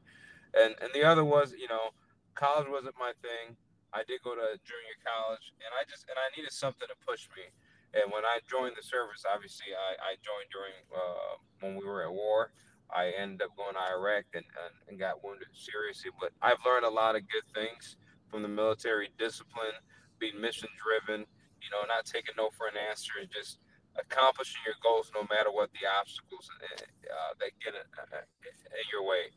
and 0.56 0.76
and 0.82 0.92
the 0.94 1.04
other 1.04 1.26
was 1.26 1.54
you 1.58 1.68
know 1.68 1.92
college 2.36 2.68
wasn't 2.70 2.96
my 3.00 3.14
thing. 3.22 3.56
I 3.94 4.04
did 4.04 4.20
go 4.24 4.36
to 4.36 4.60
junior 4.68 4.98
college 5.04 5.54
and 5.64 5.72
i 5.72 5.88
just 5.88 6.06
and 6.10 6.18
i 6.20 6.28
needed 6.36 6.52
something 6.52 6.88
to 6.88 6.98
push 7.08 7.28
me. 7.36 7.48
And 7.96 8.12
when 8.12 8.26
i 8.26 8.40
joined 8.50 8.76
the 8.76 8.84
service 8.84 9.24
obviously 9.24 9.72
i, 9.72 9.96
I 10.00 10.12
joined 10.20 10.50
during 10.52 10.76
uh, 10.92 11.40
when 11.62 11.76
we 11.80 11.86
were 11.86 12.04
at 12.04 12.12
war. 12.12 12.52
I 12.94 13.12
ended 13.18 13.42
up 13.42 13.58
going 13.58 13.74
to 13.74 13.82
iraq 13.98 14.30
and, 14.38 14.46
and, 14.46 14.74
and 14.88 15.00
got 15.00 15.24
wounded 15.24 15.50
seriously. 15.54 16.12
But 16.20 16.32
i've 16.42 16.60
learned 16.66 16.86
a 16.86 16.92
lot 16.92 17.16
of 17.16 17.24
good 17.28 17.48
things 17.56 17.96
from 18.30 18.44
the 18.44 18.52
military 18.52 19.10
discipline 19.18 19.80
being 20.20 20.40
mission 20.40 20.70
driven 20.76 21.26
you 21.64 21.70
know 21.72 21.82
not 21.88 22.06
taking 22.06 22.36
no 22.38 22.50
for 22.52 22.68
an 22.68 22.76
answer 22.78 23.14
and 23.20 23.30
just 23.32 23.60
accomplishing 23.96 24.60
your 24.68 24.76
goals 24.84 25.12
no 25.16 25.24
matter 25.32 25.50
what 25.52 25.72
the 25.72 25.88
obstacles 25.88 26.52
uh, 26.52 27.32
that 27.40 27.52
get 27.64 27.74
in, 27.74 27.88
uh, 27.96 28.28
in 28.76 28.86
your 28.92 29.08
way 29.08 29.32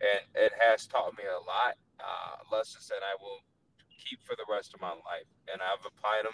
and 0.00 0.20
it 0.34 0.52
has 0.58 0.86
taught 0.86 1.16
me 1.16 1.24
a 1.24 1.42
lot. 1.46 1.76
Uh, 2.00 2.56
lessons 2.56 2.88
that 2.88 3.00
I 3.04 3.14
will 3.22 3.40
keep 4.04 4.20
for 4.24 4.34
the 4.36 4.44
rest 4.50 4.72
of 4.74 4.80
my 4.80 4.90
life, 4.90 5.28
and 5.52 5.60
I've 5.60 5.84
applied 5.84 6.24
them 6.24 6.32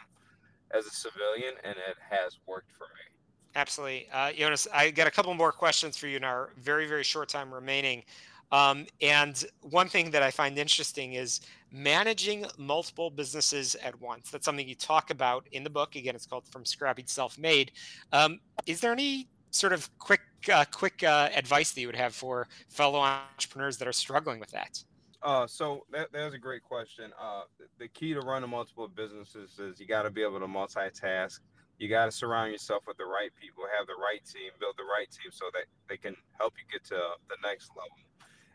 as 0.72 0.86
a 0.86 0.90
civilian, 0.90 1.54
and 1.64 1.74
it 1.74 1.96
has 2.10 2.38
worked 2.46 2.72
for 2.72 2.84
me. 2.84 3.16
Absolutely, 3.54 4.08
uh, 4.12 4.30
Yonas. 4.32 4.66
I 4.72 4.90
got 4.90 5.06
a 5.06 5.10
couple 5.10 5.32
more 5.34 5.52
questions 5.52 5.96
for 5.96 6.06
you 6.06 6.16
in 6.16 6.24
our 6.24 6.50
very 6.58 6.86
very 6.86 7.04
short 7.04 7.28
time 7.28 7.52
remaining. 7.52 8.04
Um, 8.52 8.86
and 9.00 9.44
one 9.62 9.88
thing 9.88 10.10
that 10.12 10.22
I 10.22 10.30
find 10.30 10.56
interesting 10.56 11.14
is 11.14 11.40
managing 11.72 12.46
multiple 12.56 13.10
businesses 13.10 13.74
at 13.76 14.00
once. 14.00 14.30
That's 14.30 14.44
something 14.44 14.68
you 14.68 14.76
talk 14.76 15.10
about 15.10 15.48
in 15.52 15.64
the 15.64 15.70
book. 15.70 15.96
Again, 15.96 16.14
it's 16.14 16.26
called 16.26 16.46
From 16.46 16.64
Scrappy 16.64 17.02
to 17.02 17.12
Self 17.12 17.38
Made. 17.38 17.72
Um, 18.12 18.38
is 18.66 18.80
there 18.80 18.92
any 18.92 19.28
sort 19.56 19.72
of 19.72 19.88
quick 19.98 20.20
uh, 20.52 20.64
quick 20.70 21.02
uh, 21.02 21.28
advice 21.34 21.72
that 21.72 21.80
you 21.80 21.88
would 21.88 21.96
have 21.96 22.14
for 22.14 22.46
fellow 22.68 23.00
entrepreneurs 23.00 23.78
that 23.78 23.88
are 23.88 23.92
struggling 23.92 24.38
with 24.38 24.50
that? 24.50 24.82
Uh, 25.22 25.46
so 25.46 25.84
that, 25.90 26.12
that's 26.12 26.34
a 26.34 26.38
great 26.38 26.62
question. 26.62 27.10
Uh, 27.20 27.42
the 27.78 27.88
key 27.88 28.14
to 28.14 28.20
running 28.20 28.50
multiple 28.50 28.86
businesses 28.86 29.58
is 29.58 29.80
you 29.80 29.86
got 29.86 30.02
to 30.02 30.10
be 30.10 30.22
able 30.22 30.38
to 30.38 30.46
multitask. 30.46 31.40
You 31.78 31.88
got 31.88 32.06
to 32.06 32.12
surround 32.12 32.52
yourself 32.52 32.84
with 32.86 32.96
the 32.96 33.04
right 33.04 33.34
people, 33.40 33.64
have 33.76 33.86
the 33.86 33.98
right 33.98 34.22
team, 34.24 34.54
build 34.60 34.76
the 34.78 34.86
right 34.86 35.10
team 35.10 35.28
so 35.32 35.46
that 35.52 35.66
they 35.88 35.96
can 35.96 36.14
help 36.38 36.54
you 36.56 36.64
get 36.70 36.86
to 36.88 37.18
the 37.28 37.36
next 37.42 37.74
level. 37.74 37.98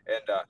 And 0.08 0.26
uh, 0.26 0.42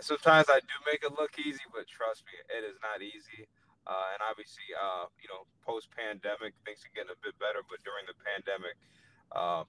sometimes 0.00 0.48
I 0.48 0.60
do 0.60 0.76
make 0.86 1.04
it 1.04 1.12
look 1.18 1.36
easy, 1.36 1.64
but 1.74 1.84
trust 1.90 2.24
me, 2.24 2.38
it 2.48 2.64
is 2.64 2.78
not 2.80 3.02
easy. 3.02 3.44
Uh, 3.84 4.16
and 4.16 4.20
obviously, 4.24 4.64
uh, 4.72 5.04
you 5.20 5.28
know, 5.28 5.44
post 5.60 5.92
pandemic, 5.92 6.56
things 6.64 6.80
are 6.88 6.94
getting 6.96 7.12
a 7.12 7.20
bit 7.20 7.36
better. 7.36 7.60
But 7.68 7.84
during 7.84 8.08
the 8.08 8.16
pandemic, 8.16 8.80
uh, 9.36 9.68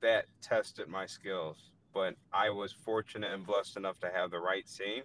that 0.00 0.26
tested 0.42 0.88
my 0.88 1.06
skills. 1.06 1.70
But 1.94 2.14
I 2.32 2.50
was 2.50 2.72
fortunate 2.72 3.32
and 3.32 3.46
blessed 3.46 3.76
enough 3.76 3.98
to 4.00 4.10
have 4.14 4.30
the 4.30 4.38
right 4.38 4.66
team, 4.66 5.02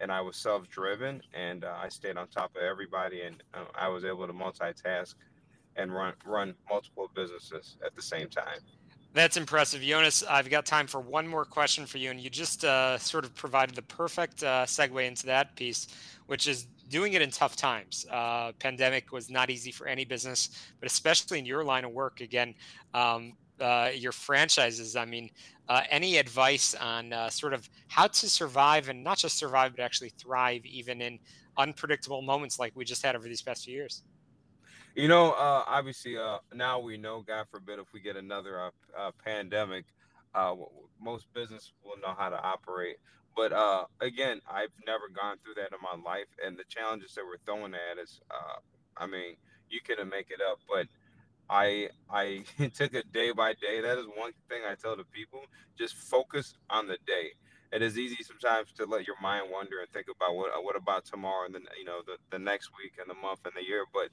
and 0.00 0.10
I 0.10 0.20
was 0.20 0.36
self-driven, 0.36 1.22
and 1.32 1.64
uh, 1.64 1.74
I 1.80 1.88
stayed 1.88 2.16
on 2.16 2.28
top 2.28 2.56
of 2.56 2.62
everybody, 2.62 3.22
and 3.22 3.42
uh, 3.54 3.64
I 3.74 3.88
was 3.88 4.04
able 4.04 4.26
to 4.26 4.32
multitask 4.32 5.14
and 5.76 5.94
run 5.94 6.14
run 6.24 6.54
multiple 6.68 7.10
businesses 7.14 7.76
at 7.84 7.94
the 7.94 8.02
same 8.02 8.28
time. 8.28 8.58
That's 9.14 9.38
impressive, 9.38 9.80
Yonas. 9.80 10.24
I've 10.28 10.50
got 10.50 10.66
time 10.66 10.86
for 10.86 11.00
one 11.00 11.26
more 11.26 11.46
question 11.46 11.86
for 11.86 11.96
you, 11.96 12.10
and 12.10 12.20
you 12.20 12.28
just 12.28 12.66
uh, 12.66 12.98
sort 12.98 13.24
of 13.24 13.34
provided 13.34 13.74
the 13.74 13.82
perfect 13.82 14.42
uh, 14.42 14.66
segue 14.66 15.06
into 15.06 15.24
that 15.26 15.56
piece, 15.56 15.88
which 16.26 16.46
is 16.46 16.66
doing 16.90 17.14
it 17.14 17.22
in 17.22 17.30
tough 17.30 17.56
times. 17.56 18.04
Uh, 18.10 18.52
pandemic 18.58 19.12
was 19.12 19.30
not 19.30 19.48
easy 19.48 19.72
for 19.72 19.86
any 19.86 20.04
business, 20.04 20.50
but 20.80 20.90
especially 20.90 21.38
in 21.38 21.46
your 21.46 21.64
line 21.64 21.84
of 21.84 21.92
work. 21.92 22.20
Again, 22.20 22.54
um, 22.92 23.32
uh, 23.60 23.90
your 23.94 24.12
franchises. 24.12 24.96
I 24.96 25.04
mean, 25.04 25.30
uh, 25.68 25.82
any 25.90 26.18
advice 26.18 26.74
on 26.74 27.12
uh, 27.12 27.30
sort 27.30 27.52
of 27.54 27.68
how 27.88 28.06
to 28.06 28.28
survive 28.28 28.88
and 28.88 29.02
not 29.02 29.18
just 29.18 29.36
survive, 29.38 29.74
but 29.76 29.82
actually 29.82 30.10
thrive 30.10 30.64
even 30.64 31.00
in 31.00 31.18
unpredictable 31.56 32.22
moments 32.22 32.58
like 32.58 32.72
we 32.74 32.84
just 32.84 33.02
had 33.02 33.16
over 33.16 33.26
these 33.26 33.42
past 33.42 33.64
few 33.64 33.74
years? 33.74 34.02
You 34.94 35.08
know, 35.08 35.32
uh, 35.32 35.64
obviously, 35.66 36.16
uh, 36.16 36.38
now 36.54 36.78
we 36.78 36.96
know, 36.96 37.22
God 37.26 37.46
forbid, 37.50 37.78
if 37.78 37.92
we 37.92 38.00
get 38.00 38.16
another 38.16 38.70
uh, 38.96 39.10
pandemic, 39.22 39.84
uh, 40.34 40.54
most 41.00 41.26
business 41.34 41.72
will 41.84 41.98
know 42.00 42.14
how 42.16 42.30
to 42.30 42.42
operate. 42.42 42.96
But 43.36 43.52
uh, 43.52 43.84
again, 44.00 44.40
I've 44.50 44.72
never 44.86 45.08
gone 45.12 45.36
through 45.44 45.54
that 45.56 45.72
in 45.72 45.78
my 45.82 46.02
life, 46.10 46.28
and 46.44 46.56
the 46.56 46.64
challenges 46.68 47.14
that 47.14 47.24
we're 47.26 47.36
throwing 47.44 47.74
at 47.74 48.02
is, 48.02 48.20
I 48.96 49.06
mean, 49.06 49.36
you 49.68 49.80
couldn't 49.84 50.08
make 50.08 50.30
it 50.30 50.40
up. 50.50 50.58
But 50.66 50.86
I 51.48 51.90
I 52.10 52.44
took 52.74 52.94
it 52.94 53.12
day 53.12 53.32
by 53.32 53.54
day. 53.54 53.80
That 53.80 53.98
is 53.98 54.06
one 54.06 54.32
thing 54.48 54.62
I 54.68 54.74
tell 54.74 54.96
the 54.96 55.04
people: 55.04 55.42
just 55.78 55.94
focus 55.94 56.54
on 56.70 56.86
the 56.88 56.98
day. 57.06 57.32
It 57.72 57.82
is 57.82 57.98
easy 57.98 58.22
sometimes 58.22 58.72
to 58.78 58.86
let 58.86 59.06
your 59.06 59.20
mind 59.20 59.46
wander 59.50 59.80
and 59.80 59.90
think 59.90 60.06
about 60.08 60.36
what 60.36 60.50
what 60.64 60.76
about 60.76 61.04
tomorrow 61.04 61.46
and 61.46 61.54
then 61.54 61.62
you 61.78 61.84
know 61.84 62.00
the, 62.06 62.16
the 62.30 62.38
next 62.38 62.70
week 62.78 62.94
and 62.98 63.10
the 63.10 63.20
month 63.20 63.40
and 63.44 63.54
the 63.56 63.66
year. 63.66 63.84
But 63.92 64.10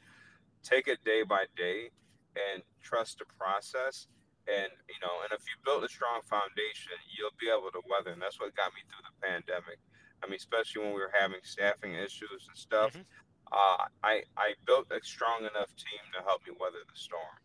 take 0.64 0.88
it 0.88 1.04
day 1.04 1.24
by 1.24 1.46
day 1.56 1.90
and 2.36 2.64
trust 2.82 3.20
the 3.20 3.26
process. 3.38 4.08
And 4.48 4.72
you 4.90 5.00
know, 5.02 5.24
and 5.24 5.32
if 5.32 5.46
you 5.48 5.56
build 5.64 5.84
a 5.84 5.90
strong 5.90 6.22
foundation, 6.26 6.98
you'll 7.16 7.38
be 7.40 7.48
able 7.48 7.72
to 7.72 7.82
weather. 7.88 8.12
And 8.12 8.22
that's 8.22 8.40
what 8.40 8.56
got 8.56 8.74
me 8.74 8.82
through 8.90 9.06
the 9.08 9.16
pandemic. 9.24 9.80
I 10.24 10.28
mean, 10.28 10.36
especially 10.36 10.84
when 10.84 10.94
we 10.94 11.00
were 11.00 11.14
having 11.14 11.40
staffing 11.44 11.94
issues 11.96 12.48
and 12.48 12.58
stuff. 12.58 12.92
Mm-hmm. 12.94 13.08
Uh, 13.54 13.86
I 14.04 14.24
I 14.36 14.54
built 14.66 14.88
a 14.92 15.04
strong 15.04 15.42
enough 15.42 15.76
team 15.76 16.02
to 16.18 16.24
help 16.24 16.42
me 16.48 16.54
weather 16.60 16.80
the 16.92 17.00
storm. 17.00 17.38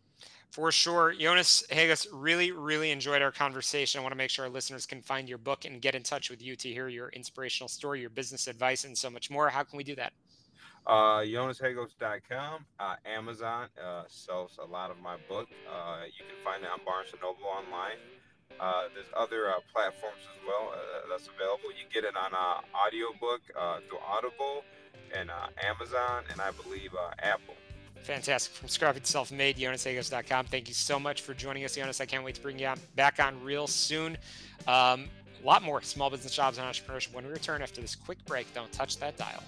For 0.51 0.71
sure. 0.71 1.13
Yonas 1.13 1.63
Hagos, 1.71 2.07
really, 2.11 2.51
really 2.51 2.89
enjoyed 2.89 3.21
our 3.21 3.31
conversation. 3.31 3.99
I 3.99 4.01
want 4.01 4.13
to 4.13 4.17
make 4.17 4.31
sure 4.31 4.45
our 4.45 4.51
listeners 4.51 4.87
can 4.87 5.01
find 5.01 5.29
your 5.29 5.37
book 5.37 5.65
and 5.65 5.79
get 5.79 5.93
in 5.93 6.01
touch 6.01 6.31
with 6.31 6.41
you 6.41 6.55
to 6.55 6.69
hear 6.69 6.87
your 6.87 7.09
inspirational 7.09 7.67
story, 7.67 8.01
your 8.01 8.09
business 8.09 8.47
advice, 8.47 8.83
and 8.83 8.97
so 8.97 9.11
much 9.11 9.29
more. 9.29 9.47
How 9.49 9.63
can 9.63 9.77
we 9.77 9.83
do 9.83 9.95
that? 9.95 10.11
Uh, 10.87 11.21
YonasHagos.com. 11.21 12.65
Uh, 12.79 12.95
Amazon 13.05 13.67
uh, 13.77 14.03
sells 14.07 14.57
a 14.57 14.65
lot 14.65 14.89
of 14.89 14.97
my 14.97 15.17
book. 15.29 15.47
Uh, 15.71 16.05
you 16.05 16.25
can 16.25 16.43
find 16.43 16.63
it 16.63 16.69
on 16.71 16.79
Barnes 16.83 17.13
& 17.17 17.21
Noble 17.21 17.45
online. 17.45 18.01
Uh, 18.59 18.89
there's 18.95 19.07
other 19.15 19.49
uh, 19.49 19.61
platforms 19.71 20.25
as 20.33 20.39
well 20.47 20.73
uh, 20.73 21.07
that's 21.09 21.29
available. 21.29 21.69
You 21.71 21.85
get 21.93 22.03
it 22.03 22.17
on 22.17 22.33
uh, 22.33 22.59
audiobook 22.73 23.41
uh, 23.53 23.79
through 23.87 23.99
Audible 24.01 24.65
and 25.15 25.29
uh, 25.29 25.47
Amazon 25.63 26.23
and 26.31 26.41
I 26.41 26.51
believe 26.51 26.93
uh, 26.93 27.11
Apple. 27.19 27.55
Fantastic. 28.03 28.53
From 28.53 28.69
Scruffy 28.69 29.05
Self 29.05 29.31
Made, 29.31 29.57
YonasHagos.com. 29.57 30.45
Thank 30.45 30.67
you 30.67 30.73
so 30.73 30.99
much 30.99 31.21
for 31.21 31.33
joining 31.33 31.65
us, 31.65 31.75
Yonas. 31.75 32.01
I 32.01 32.05
can't 32.05 32.23
wait 32.23 32.35
to 32.35 32.41
bring 32.41 32.57
you 32.57 32.71
back 32.95 33.19
on 33.19 33.43
real 33.43 33.67
soon. 33.67 34.17
Um, 34.67 35.09
a 35.41 35.45
lot 35.45 35.63
more 35.63 35.81
small 35.81 36.09
business 36.09 36.33
jobs 36.33 36.57
and 36.57 36.67
entrepreneurship 36.67 37.13
when 37.13 37.25
we 37.25 37.31
return 37.31 37.61
after 37.61 37.81
this 37.81 37.95
quick 37.95 38.23
break. 38.25 38.53
Don't 38.53 38.71
touch 38.71 38.97
that 38.97 39.17
dial. 39.17 39.43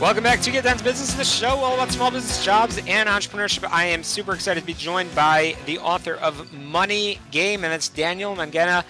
Welcome 0.00 0.22
back 0.22 0.40
to 0.42 0.52
Get 0.52 0.62
Down 0.62 0.76
to 0.76 0.84
Business, 0.84 1.14
the 1.14 1.24
show 1.24 1.48
all 1.48 1.74
about 1.74 1.90
small 1.90 2.12
business 2.12 2.44
jobs 2.44 2.78
and 2.86 3.08
entrepreneurship. 3.08 3.68
I 3.68 3.86
am 3.86 4.04
super 4.04 4.32
excited 4.32 4.60
to 4.60 4.66
be 4.66 4.74
joined 4.74 5.12
by 5.12 5.56
the 5.66 5.78
author 5.78 6.14
of 6.14 6.52
Money 6.52 7.18
Game, 7.32 7.64
and 7.64 7.72
that's 7.72 7.88
Daniel 7.88 8.36
Mangena. 8.36 8.84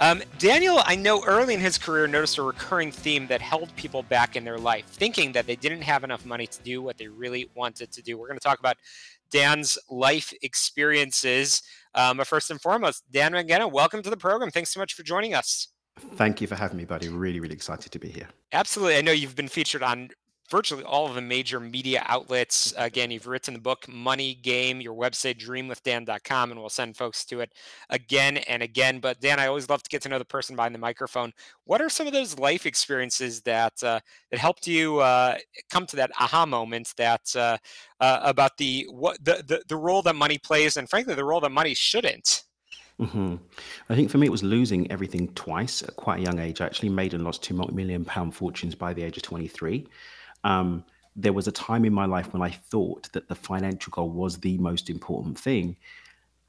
Um, 0.00 0.22
Daniel, 0.38 0.80
I 0.84 0.96
know 0.96 1.22
early 1.24 1.54
in 1.54 1.60
his 1.60 1.78
career, 1.78 2.06
noticed 2.08 2.38
a 2.38 2.42
recurring 2.42 2.90
theme 2.90 3.28
that 3.28 3.40
held 3.40 3.74
people 3.76 4.02
back 4.02 4.34
in 4.34 4.44
their 4.44 4.58
life, 4.58 4.86
thinking 4.86 5.32
that 5.32 5.46
they 5.46 5.54
didn't 5.54 5.82
have 5.82 6.02
enough 6.02 6.26
money 6.26 6.48
to 6.48 6.62
do 6.62 6.82
what 6.82 6.98
they 6.98 7.06
really 7.06 7.48
wanted 7.54 7.92
to 7.92 8.02
do. 8.02 8.18
We're 8.18 8.26
going 8.26 8.38
to 8.38 8.44
talk 8.44 8.58
about 8.58 8.76
Dan's 9.30 9.78
life 9.88 10.34
experiences. 10.42 11.62
Um, 11.94 12.16
but 12.16 12.26
first 12.26 12.50
and 12.50 12.60
foremost, 12.60 13.04
Dan 13.12 13.32
Mangena, 13.32 13.70
welcome 13.70 14.02
to 14.02 14.10
the 14.10 14.16
program. 14.16 14.50
Thanks 14.50 14.70
so 14.70 14.80
much 14.80 14.94
for 14.94 15.04
joining 15.04 15.32
us. 15.32 15.68
Thank 16.16 16.40
you 16.40 16.48
for 16.48 16.56
having 16.56 16.76
me, 16.76 16.84
buddy. 16.84 17.08
Really, 17.08 17.38
really 17.38 17.54
excited 17.54 17.92
to 17.92 17.98
be 18.00 18.08
here. 18.08 18.28
Absolutely. 18.52 18.96
I 18.96 19.00
know 19.00 19.12
you've 19.12 19.36
been 19.36 19.48
featured 19.48 19.84
on 19.84 20.10
virtually 20.54 20.84
all 20.84 21.08
of 21.08 21.16
the 21.16 21.20
major 21.20 21.58
media 21.58 22.00
outlets. 22.06 22.72
Again, 22.76 23.10
you've 23.10 23.26
written 23.26 23.54
the 23.54 23.60
book 23.60 23.88
Money 23.88 24.34
Game, 24.36 24.80
your 24.80 24.94
website 24.94 25.36
dreamwithdan.com, 25.44 26.52
and 26.52 26.60
we'll 26.60 26.68
send 26.68 26.96
folks 26.96 27.24
to 27.24 27.40
it 27.40 27.52
again 27.90 28.36
and 28.36 28.62
again. 28.62 29.00
But 29.00 29.20
Dan, 29.20 29.40
I 29.40 29.48
always 29.48 29.68
love 29.68 29.82
to 29.82 29.90
get 29.90 30.00
to 30.02 30.08
know 30.08 30.20
the 30.20 30.24
person 30.24 30.54
behind 30.54 30.72
the 30.72 30.78
microphone. 30.78 31.32
What 31.64 31.82
are 31.82 31.88
some 31.88 32.06
of 32.06 32.12
those 32.12 32.38
life 32.38 32.66
experiences 32.66 33.40
that 33.42 33.82
uh, 33.82 33.98
that 34.30 34.38
helped 34.38 34.68
you 34.68 35.00
uh, 35.00 35.38
come 35.70 35.86
to 35.86 35.96
that 35.96 36.12
aha 36.20 36.46
moment 36.46 36.94
that 36.98 37.34
uh, 37.34 37.58
uh 37.98 38.20
about 38.22 38.56
the 38.56 38.86
what 38.92 39.24
the, 39.24 39.42
the 39.48 39.60
the 39.68 39.76
role 39.76 40.02
that 40.02 40.14
money 40.14 40.38
plays, 40.38 40.76
and 40.76 40.88
frankly, 40.88 41.16
the 41.16 41.24
role 41.24 41.40
that 41.40 41.50
money 41.50 41.74
shouldn't? 41.74 42.44
hmm 43.00 43.34
I 43.90 43.96
think 43.96 44.08
for 44.08 44.18
me, 44.18 44.28
it 44.28 44.30
was 44.30 44.44
losing 44.44 44.88
everything 44.88 45.26
twice 45.34 45.82
at 45.82 45.96
quite 45.96 46.20
a 46.20 46.22
young 46.22 46.38
age. 46.38 46.60
I 46.60 46.66
actually 46.66 46.90
made 46.90 47.12
and 47.12 47.24
lost 47.24 47.42
two 47.42 47.54
multi-million 47.54 48.04
pound 48.04 48.36
fortunes 48.36 48.76
by 48.76 48.94
the 48.94 49.02
age 49.02 49.16
of 49.16 49.24
23. 49.24 49.88
Um, 50.44 50.84
there 51.16 51.32
was 51.32 51.48
a 51.48 51.52
time 51.52 51.84
in 51.84 51.92
my 51.92 52.06
life 52.06 52.32
when 52.32 52.42
I 52.42 52.50
thought 52.50 53.10
that 53.12 53.28
the 53.28 53.34
financial 53.34 53.90
goal 53.90 54.10
was 54.10 54.38
the 54.38 54.58
most 54.58 54.90
important 54.90 55.38
thing. 55.38 55.76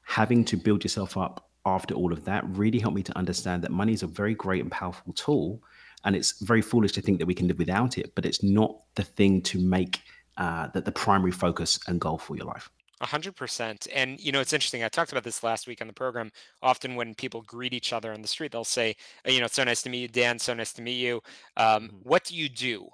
Having 0.02 0.44
to 0.46 0.56
build 0.56 0.84
yourself 0.84 1.16
up 1.16 1.48
after 1.64 1.94
all 1.94 2.12
of 2.12 2.24
that 2.24 2.44
really 2.48 2.78
helped 2.78 2.96
me 2.96 3.02
to 3.02 3.16
understand 3.16 3.62
that 3.62 3.72
money 3.72 3.92
is 3.92 4.02
a 4.02 4.06
very 4.06 4.34
great 4.34 4.62
and 4.62 4.70
powerful 4.70 5.12
tool. 5.12 5.62
And 6.04 6.14
it's 6.14 6.40
very 6.40 6.62
foolish 6.62 6.92
to 6.92 7.00
think 7.00 7.18
that 7.18 7.26
we 7.26 7.34
can 7.34 7.48
live 7.48 7.58
without 7.58 7.98
it, 7.98 8.14
but 8.14 8.24
it's 8.24 8.42
not 8.42 8.76
the 8.94 9.02
thing 9.02 9.42
to 9.42 9.58
make 9.58 10.00
uh, 10.36 10.68
that 10.68 10.84
the 10.84 10.92
primary 10.92 11.32
focus 11.32 11.80
and 11.88 12.00
goal 12.00 12.18
for 12.18 12.36
your 12.36 12.46
life. 12.46 12.70
A 13.00 13.06
hundred 13.06 13.36
percent. 13.36 13.86
And 13.94 14.18
you 14.18 14.32
know, 14.32 14.40
it's 14.40 14.54
interesting. 14.54 14.82
I 14.82 14.88
talked 14.88 15.12
about 15.12 15.24
this 15.24 15.42
last 15.42 15.66
week 15.66 15.82
on 15.82 15.86
the 15.86 15.92
program. 15.92 16.30
Often 16.62 16.94
when 16.94 17.14
people 17.14 17.42
greet 17.42 17.74
each 17.74 17.92
other 17.92 18.12
on 18.12 18.22
the 18.22 18.28
street, 18.28 18.52
they'll 18.52 18.64
say, 18.64 18.96
you 19.26 19.40
know, 19.40 19.48
so 19.48 19.64
nice 19.64 19.82
to 19.82 19.90
meet 19.90 20.00
you, 20.00 20.08
Dan. 20.08 20.38
So 20.38 20.54
nice 20.54 20.72
to 20.74 20.82
meet 20.82 20.98
you. 20.98 21.20
Um, 21.58 21.88
mm-hmm. 21.88 21.96
What 22.04 22.24
do 22.24 22.34
you 22.34 22.48
do? 22.48 22.88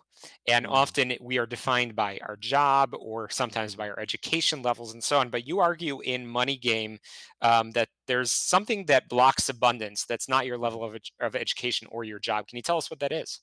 And 0.49 0.67
mm-hmm. 0.67 0.75
often 0.75 1.13
we 1.21 1.39
are 1.39 1.47
defined 1.47 1.95
by 1.95 2.19
our 2.27 2.37
job 2.37 2.95
or 2.99 3.29
sometimes 3.31 3.75
by 3.75 3.89
our 3.89 3.99
education 3.99 4.63
levels 4.63 4.93
and 4.93 5.03
so 5.03 5.19
on. 5.19 5.31
But 5.31 5.47
you 5.47 5.61
argue 5.61 6.01
in 6.01 6.27
Money 6.27 6.57
Game 6.57 6.99
um, 7.41 7.71
that 7.73 7.89
there's 8.07 8.31
something 8.31 8.87
that 8.87 9.09
blocks 9.09 9.49
abundance 9.49 10.05
that's 10.05 10.29
not 10.29 10.47
your 10.47 10.59
level 10.59 10.85
of, 10.85 10.97
of 11.21 11.37
education 11.37 11.89
or 11.91 12.05
your 12.05 12.19
job. 12.19 12.49
Can 12.49 12.57
you 12.57 12.63
tell 12.63 12.79
us 12.79 12.91
what 12.91 13.01
that 13.01 13.13
is? 13.13 13.41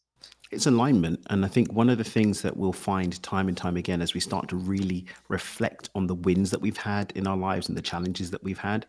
It's 0.51 0.65
alignment. 0.65 1.21
And 1.29 1.45
I 1.45 1.47
think 1.47 1.71
one 1.71 1.89
of 1.89 1.99
the 1.99 2.03
things 2.03 2.41
that 2.41 2.57
we'll 2.57 2.73
find 2.73 3.21
time 3.21 3.47
and 3.47 3.55
time 3.55 3.77
again 3.77 4.01
as 4.01 4.13
we 4.13 4.19
start 4.19 4.49
to 4.49 4.55
really 4.55 5.05
reflect 5.27 5.89
on 5.93 6.07
the 6.07 6.15
wins 6.15 6.49
that 6.51 6.59
we've 6.59 6.77
had 6.77 7.11
in 7.15 7.27
our 7.27 7.37
lives 7.37 7.69
and 7.69 7.77
the 7.77 7.83
challenges 7.83 8.31
that 8.31 8.43
we've 8.43 8.57
had, 8.57 8.87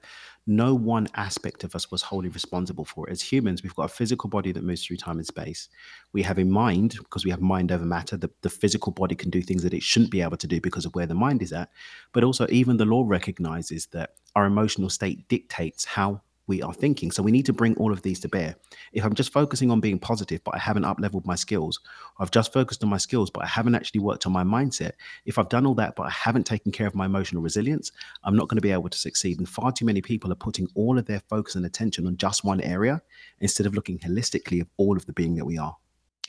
no 0.51 0.75
one 0.75 1.07
aspect 1.15 1.63
of 1.63 1.77
us 1.77 1.93
was 1.93 2.03
wholly 2.03 2.29
responsible 2.29 2.85
for 2.85 3.09
it. 3.09 3.13
As 3.13 3.23
humans, 3.23 3.63
we've 3.63 3.75
got 3.77 3.85
a 3.85 3.89
physical 3.89 4.29
body 4.29 4.51
that 4.51 4.65
moves 4.65 4.85
through 4.85 4.97
time 4.97 5.19
and 5.19 5.27
space. 5.27 5.69
We 6.13 6.23
have 6.23 6.41
a 6.41 6.45
mind 6.45 6.97
because 6.99 7.25
we 7.25 7.31
have 7.31 7.41
mind 7.41 7.71
over 7.71 7.85
matter. 7.85 8.17
The, 8.17 8.31
the 8.43 8.51
physical 8.51 8.91
body 8.91 9.15
can 9.15 9.31
do 9.31 9.43
things 9.43 9.63
that 9.63 9.73
it 9.73 9.85
shouldn't 9.85 10.11
be 10.11 10.23
able 10.23 10.37
to 10.39 10.49
do 10.49 10.61
because 10.61 10.85
of 10.85 10.95
where 10.97 11.07
the 11.07 11.15
mind 11.15 11.41
is 11.41 11.53
at. 11.53 11.71
But 12.13 12.25
also, 12.25 12.49
even 12.51 12.79
the 12.79 12.85
law 12.85 13.05
recognizes 13.07 13.87
that 13.93 14.17
our 14.35 14.45
emotional 14.45 14.91
state 14.91 15.29
dictates 15.29 15.85
how 15.85 16.21
we 16.51 16.61
are 16.61 16.75
thinking. 16.75 17.13
So 17.13 17.23
we 17.23 17.31
need 17.31 17.47
to 17.47 17.53
bring 17.53 17.77
all 17.77 17.93
of 17.93 18.03
these 18.03 18.19
to 18.21 18.29
bear. 18.29 18.57
If 18.93 19.05
I'm 19.05 19.15
just 19.15 19.33
focusing 19.33 19.71
on 19.71 19.81
being 19.81 20.01
positive, 20.01 20.43
but 20.45 20.57
I 20.57 20.59
haven't 20.59 20.85
up 20.85 20.99
leveled 21.01 21.25
my 21.25 21.37
skills, 21.37 21.79
I've 22.19 22.33
just 22.33 22.53
focused 22.53 22.83
on 22.83 22.91
my 22.91 22.99
skills, 22.99 23.31
but 23.31 23.45
I 23.45 23.47
haven't 23.47 23.77
actually 23.77 24.01
worked 24.01 24.27
on 24.27 24.33
my 24.33 24.43
mindset. 24.43 24.93
If 25.25 25.39
I've 25.39 25.49
done 25.49 25.65
all 25.65 25.77
that, 25.77 25.95
but 25.95 26.09
I 26.09 26.11
haven't 26.11 26.45
taken 26.45 26.73
care 26.73 26.89
of 26.89 26.95
my 26.97 27.07
emotional 27.07 27.41
resilience, 27.41 27.93
I'm 28.25 28.37
not 28.37 28.49
going 28.49 28.57
to 28.57 28.63
be 28.63 28.73
able 28.73 28.89
to 28.89 28.99
succeed. 28.99 29.39
And 29.39 29.49
far 29.49 29.71
too 29.71 29.85
many 29.85 30.03
people 30.03 30.33
are 30.33 30.47
putting 30.47 30.67
all 30.75 30.99
of 30.99 31.07
their 31.07 31.23
focus 31.31 31.55
and 31.55 31.65
attention 31.65 32.09
on 32.09 32.17
just 32.17 32.45
one 32.45 32.61
area 32.61 33.01
instead 33.41 33.67
of 33.67 33.75
looking 33.75 34.01
holistically 34.01 34.61
of 34.61 34.69
all 34.77 34.97
of 34.97 35.07
the 35.07 35.13
being 35.13 35.37
that 35.37 35.45
we 35.45 35.57
are. 35.57 35.77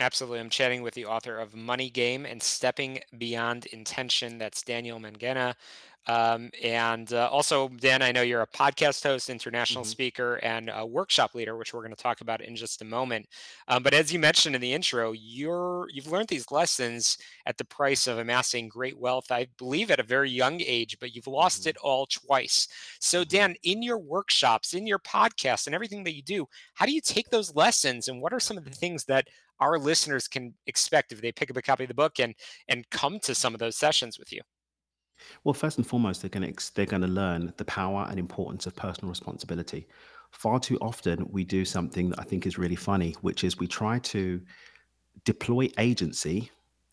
Absolutely. 0.02 0.40
I'm 0.40 0.50
chatting 0.50 0.82
with 0.82 0.96
the 0.96 1.06
author 1.06 1.38
of 1.38 1.56
Money 1.56 1.92
Game 1.92 2.26
and 2.26 2.42
Stepping 2.42 3.02
Beyond 3.20 3.68
Intention. 3.68 4.40
That's 4.40 4.64
Daniel 4.64 5.00
Mangena. 5.00 5.54
Um, 6.08 6.50
and 6.64 7.14
uh, 7.14 7.30
also, 7.32 7.70
Dan, 7.70 8.02
I 8.02 8.12
know 8.12 8.24
you're 8.24 8.42
a 8.42 8.48
podcast 8.48 9.04
host, 9.04 9.30
international 9.30 9.84
mm-hmm. 9.84 9.92
speaker, 9.92 10.36
and 10.38 10.72
a 10.74 10.84
workshop 10.84 11.36
leader, 11.36 11.56
which 11.56 11.72
we're 11.72 11.84
going 11.84 11.96
to 11.96 12.02
talk 12.02 12.22
about 12.22 12.42
in 12.42 12.56
just 12.56 12.82
a 12.82 12.86
moment. 12.86 13.28
Um, 13.68 13.84
but 13.84 13.94
as 13.94 14.12
you 14.12 14.18
mentioned 14.18 14.56
in 14.56 14.62
the 14.62 14.74
intro, 14.74 15.12
you're 15.12 15.88
you've 15.94 16.12
learned 16.12 16.30
these 16.30 16.52
lessons 16.52 17.20
at 17.46 17.60
the 17.60 17.66
price 17.66 18.08
of 18.08 18.18
amassing 18.18 18.68
great 18.68 18.98
wealth. 18.98 19.32
I 19.32 19.46
believe 19.60 19.92
at 19.92 20.00
a 20.00 20.04
very 20.04 20.32
young 20.32 20.60
age, 20.62 20.98
but 21.00 21.16
you've 21.16 21.28
lost 21.28 21.62
mm-hmm. 21.62 21.70
it 21.70 21.78
all 21.78 22.08
twice. 22.08 22.68
So, 23.00 23.22
mm-hmm. 23.22 23.30
Dan, 23.30 23.56
in 23.62 23.84
your 23.84 24.00
workshops, 24.00 24.74
in 24.74 24.88
your 24.88 25.00
podcast, 25.00 25.68
and 25.68 25.76
everything 25.76 26.04
that 26.06 26.16
you 26.16 26.24
do, 26.24 26.48
how 26.74 26.88
do 26.88 26.92
you 26.92 27.02
take 27.02 27.30
those 27.30 27.56
lessons, 27.56 28.08
and 28.08 28.20
what 28.20 28.34
are 28.34 28.40
some 28.40 28.58
of 28.58 28.66
the 28.66 28.72
things 28.72 29.06
that 29.06 29.28
our 29.62 29.78
listeners 29.78 30.28
can 30.28 30.54
expect 30.67 31.12
if 31.12 31.21
they 31.21 31.32
pick 31.32 31.50
up 31.50 31.58
a 31.58 31.62
copy 31.62 31.84
of 31.84 31.88
the 31.88 31.93
book 31.93 32.19
and 32.19 32.36
and 32.67 32.89
come 32.89 33.19
to 33.19 33.34
some 33.34 33.54
of 33.54 33.60
those 33.60 33.78
sessions 33.78 34.19
with 34.19 34.34
you? 34.34 34.41
Well, 35.43 35.54
first 35.54 35.78
and 35.78 35.86
foremost, 35.86 36.21
they're 36.21 36.30
going 36.30 36.54
to 36.54 36.76
they're 36.76 36.86
going 36.86 37.04
to 37.04 37.08
learn 37.08 37.54
the 37.58 37.65
power 37.65 38.08
and 38.10 38.19
importance 38.19 38.65
of 38.65 38.76
personal 38.76 39.10
responsibility. 39.10 39.88
Far 40.32 40.60
too 40.60 40.78
often, 40.82 41.28
we 41.30 41.43
do 41.43 41.63
something 41.63 42.10
that 42.10 42.19
I 42.19 42.24
think 42.24 42.45
is 42.45 42.58
really 42.58 42.76
funny, 42.76 43.15
which 43.21 43.43
is 43.43 43.60
we 43.60 43.67
try 43.67 44.00
to 44.00 44.41
deploy 45.26 45.69
agency 45.78 46.50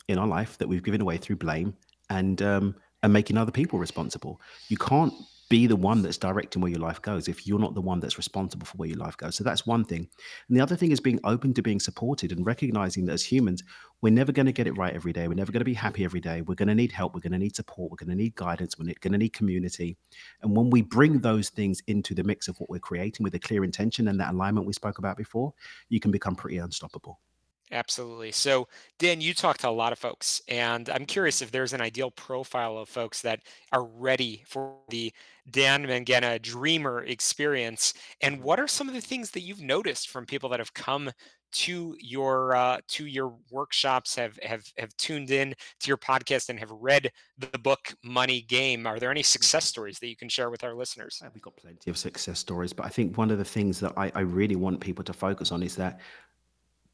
in 0.08 0.18
our 0.18 0.26
life 0.26 0.58
that 0.58 0.68
we've 0.68 0.82
given 0.82 1.00
away 1.00 1.16
through 1.16 1.36
blame 1.36 1.74
and 2.10 2.42
um, 2.42 2.74
and 3.02 3.12
making 3.12 3.36
other 3.36 3.52
people 3.52 3.78
responsible. 3.78 4.40
You 4.68 4.76
can't 4.76 5.14
be 5.48 5.66
the 5.66 5.76
one 5.76 6.02
that's 6.02 6.18
directing 6.18 6.60
where 6.60 6.70
your 6.70 6.80
life 6.80 7.00
goes 7.00 7.26
if 7.26 7.46
you're 7.46 7.58
not 7.58 7.74
the 7.74 7.80
one 7.80 8.00
that's 8.00 8.18
responsible 8.18 8.66
for 8.66 8.76
where 8.76 8.88
your 8.88 8.98
life 8.98 9.16
goes. 9.16 9.36
So 9.36 9.44
that's 9.44 9.66
one 9.66 9.84
thing. 9.84 10.08
And 10.48 10.56
the 10.56 10.60
other 10.60 10.76
thing 10.76 10.90
is 10.90 11.00
being 11.00 11.20
open 11.24 11.54
to 11.54 11.62
being 11.62 11.80
supported 11.80 12.32
and 12.32 12.44
recognizing 12.44 13.06
that 13.06 13.14
as 13.14 13.24
humans, 13.24 13.62
we're 14.02 14.12
never 14.12 14.30
going 14.30 14.46
to 14.46 14.52
get 14.52 14.66
it 14.66 14.76
right 14.76 14.94
every 14.94 15.12
day. 15.12 15.26
We're 15.26 15.34
never 15.34 15.50
going 15.50 15.60
to 15.60 15.64
be 15.64 15.74
happy 15.74 16.04
every 16.04 16.20
day. 16.20 16.42
We're 16.42 16.54
going 16.54 16.68
to 16.68 16.74
need 16.74 16.92
help. 16.92 17.14
We're 17.14 17.20
going 17.20 17.32
to 17.32 17.38
need 17.38 17.56
support. 17.56 17.90
We're 17.90 18.04
going 18.04 18.16
to 18.16 18.22
need 18.22 18.34
guidance. 18.34 18.78
We're 18.78 18.92
going 19.00 19.12
to 19.12 19.18
need 19.18 19.32
community. 19.32 19.96
And 20.42 20.56
when 20.56 20.70
we 20.70 20.82
bring 20.82 21.20
those 21.20 21.48
things 21.48 21.82
into 21.86 22.14
the 22.14 22.24
mix 22.24 22.48
of 22.48 22.58
what 22.58 22.70
we're 22.70 22.78
creating 22.78 23.24
with 23.24 23.34
a 23.34 23.38
clear 23.38 23.64
intention 23.64 24.08
and 24.08 24.20
that 24.20 24.34
alignment 24.34 24.66
we 24.66 24.72
spoke 24.72 24.98
about 24.98 25.16
before, 25.16 25.54
you 25.88 25.98
can 25.98 26.10
become 26.10 26.36
pretty 26.36 26.58
unstoppable. 26.58 27.20
Absolutely. 27.70 28.32
So, 28.32 28.68
Dan, 28.98 29.20
you 29.20 29.34
talk 29.34 29.58
to 29.58 29.68
a 29.68 29.70
lot 29.70 29.92
of 29.92 29.98
folks, 29.98 30.40
and 30.48 30.88
I'm 30.88 31.04
curious 31.04 31.42
if 31.42 31.50
there's 31.50 31.72
an 31.72 31.80
ideal 31.80 32.10
profile 32.10 32.78
of 32.78 32.88
folks 32.88 33.20
that 33.22 33.40
are 33.72 33.84
ready 33.84 34.42
for 34.46 34.76
the 34.88 35.12
Dan 35.50 35.84
Mangena 35.84 36.40
dreamer 36.40 37.04
experience. 37.04 37.94
And 38.22 38.42
what 38.42 38.58
are 38.58 38.66
some 38.66 38.88
of 38.88 38.94
the 38.94 39.00
things 39.00 39.30
that 39.32 39.40
you've 39.40 39.60
noticed 39.60 40.08
from 40.08 40.26
people 40.26 40.48
that 40.50 40.60
have 40.60 40.74
come 40.74 41.10
to 41.50 41.96
your 41.98 42.54
uh, 42.54 42.78
to 42.88 43.06
your 43.06 43.34
workshops, 43.50 44.14
have 44.16 44.38
have 44.42 44.64
have 44.76 44.94
tuned 44.96 45.30
in 45.30 45.54
to 45.80 45.88
your 45.88 45.96
podcast, 45.96 46.48
and 46.48 46.58
have 46.58 46.70
read 46.70 47.10
the 47.38 47.58
book 47.58 47.94
Money 48.02 48.42
Game? 48.42 48.86
Are 48.86 48.98
there 48.98 49.10
any 49.10 49.22
success 49.22 49.64
stories 49.64 49.98
that 50.00 50.08
you 50.08 50.16
can 50.16 50.28
share 50.28 50.50
with 50.50 50.62
our 50.62 50.74
listeners? 50.74 51.22
We've 51.32 51.42
got 51.42 51.56
plenty 51.56 51.90
of 51.90 51.96
success 51.96 52.38
stories, 52.38 52.72
but 52.72 52.86
I 52.86 52.90
think 52.90 53.16
one 53.16 53.30
of 53.30 53.38
the 53.38 53.44
things 53.44 53.80
that 53.80 53.92
I, 53.96 54.12
I 54.14 54.20
really 54.20 54.56
want 54.56 54.80
people 54.80 55.04
to 55.04 55.12
focus 55.12 55.52
on 55.52 55.62
is 55.62 55.74
that 55.76 56.00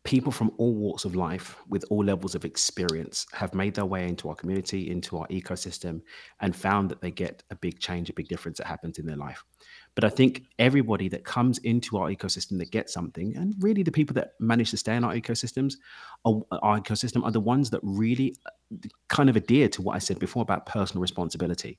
people 0.05 0.31
from 0.31 0.53
all 0.59 0.75
walks 0.75 1.07
of 1.07 1.17
life 1.17 1.57
with 1.69 1.83
all 1.89 2.05
levels 2.05 2.35
of 2.35 2.45
experience 2.45 3.27
have 3.33 3.55
made 3.55 3.75
their 3.75 3.87
way 3.87 4.07
into 4.07 4.29
our 4.29 4.35
community, 4.35 4.91
into 4.91 5.17
our 5.17 5.27
ecosystem, 5.29 6.03
and 6.41 6.55
found 6.55 6.91
that 6.91 7.01
they 7.01 7.11
get 7.11 7.43
a 7.51 7.57
big 7.57 7.81
change, 7.81 8.11
a 8.11 8.13
big 8.13 8.29
difference 8.29 8.59
that 8.59 8.67
happens 8.67 8.99
in 8.99 9.07
their 9.07 9.17
life. 9.17 9.43
But 9.95 10.05
I 10.05 10.11
think 10.11 10.45
everybody 10.59 11.09
that 11.09 11.25
comes 11.25 11.57
into 11.59 11.97
our 11.97 12.09
ecosystem 12.09 12.59
that 12.59 12.71
gets 12.71 12.93
something, 12.93 13.35
and 13.35 13.55
really 13.61 13.83
the 13.83 13.91
people 13.91 14.13
that 14.15 14.33
manage 14.39 14.71
to 14.73 14.77
stay 14.77 14.95
in 14.95 15.05
our 15.05 15.15
ecosystems, 15.15 15.77
are, 16.27 16.43
our 16.61 16.79
ecosystem 16.79 17.25
are 17.25 17.33
the 17.33 17.41
ones 17.41 17.71
that 17.71 17.81
really 17.83 18.37
uh, 18.45 18.77
kind 19.09 19.31
of 19.31 19.37
adhere 19.37 19.71
to 19.71 19.81
what 19.81 19.97
I 19.97 20.01
said 20.01 20.19
before 20.19 20.43
about 20.43 20.67
personal 20.67 21.01
responsibility. 21.01 21.79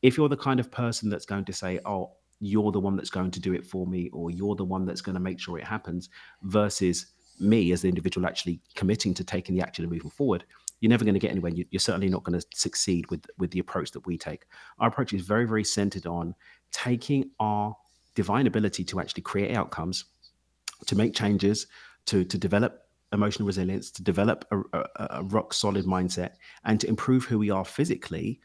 If 0.00 0.16
you're 0.16 0.30
the 0.30 0.36
kind 0.36 0.60
of 0.60 0.70
person 0.70 1.10
that's 1.10 1.26
going 1.26 1.44
to 1.44 1.52
say, 1.52 1.78
"Oh," 1.84 2.12
you're 2.40 2.72
the 2.72 2.80
one 2.80 2.96
that's 2.96 3.10
going 3.10 3.30
to 3.30 3.40
do 3.40 3.54
it 3.54 3.66
for 3.66 3.86
me 3.86 4.10
or 4.12 4.30
you're 4.30 4.54
the 4.54 4.64
one 4.64 4.84
that's 4.84 5.00
going 5.00 5.14
to 5.14 5.20
make 5.20 5.40
sure 5.40 5.58
it 5.58 5.64
happens 5.64 6.10
versus 6.42 7.06
me 7.38 7.72
as 7.72 7.82
the 7.82 7.88
individual 7.88 8.26
actually 8.26 8.60
committing 8.74 9.14
to 9.14 9.24
taking 9.24 9.54
the 9.54 9.62
action 9.62 9.84
and 9.84 9.92
moving 9.92 10.10
forward, 10.10 10.44
you're 10.80 10.90
never 10.90 11.04
going 11.04 11.14
to 11.14 11.20
get 11.20 11.30
anywhere. 11.30 11.52
You're 11.54 11.80
certainly 11.80 12.08
not 12.08 12.24
going 12.24 12.38
to 12.38 12.46
succeed 12.54 13.10
with 13.10 13.26
with 13.38 13.50
the 13.50 13.60
approach 13.60 13.92
that 13.92 14.06
we 14.06 14.18
take. 14.18 14.46
Our 14.78 14.88
approach 14.88 15.12
is 15.12 15.22
very, 15.22 15.46
very 15.46 15.64
centered 15.64 16.06
on 16.06 16.34
taking 16.70 17.30
our 17.40 17.76
divine 18.14 18.46
ability 18.46 18.84
to 18.84 19.00
actually 19.00 19.22
create 19.22 19.56
outcomes, 19.56 20.04
to 20.86 20.96
make 20.96 21.14
changes, 21.14 21.66
to 22.06 22.24
to 22.24 22.38
develop 22.38 22.82
emotional 23.12 23.46
resilience, 23.46 23.90
to 23.92 24.02
develop 24.02 24.44
a, 24.50 24.58
a, 24.78 24.86
a 25.10 25.22
rock 25.24 25.54
solid 25.54 25.86
mindset, 25.86 26.32
and 26.64 26.80
to 26.80 26.88
improve 26.88 27.24
who 27.24 27.38
we 27.38 27.50
are 27.50 27.64
physically, 27.64 28.40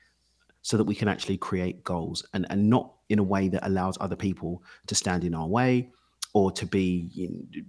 so 0.61 0.77
that 0.77 0.85
we 0.85 0.95
can 0.95 1.07
actually 1.07 1.37
create 1.37 1.83
goals 1.83 2.25
and 2.33 2.45
and 2.49 2.69
not 2.69 2.93
in 3.09 3.19
a 3.19 3.23
way 3.23 3.49
that 3.49 3.67
allows 3.67 3.97
other 3.99 4.15
people 4.15 4.63
to 4.87 4.95
stand 4.95 5.25
in 5.25 5.35
our 5.35 5.47
way 5.47 5.91
or 6.33 6.51
to 6.51 6.65
be 6.65 7.09
you 7.11 7.29
know, 7.29 7.61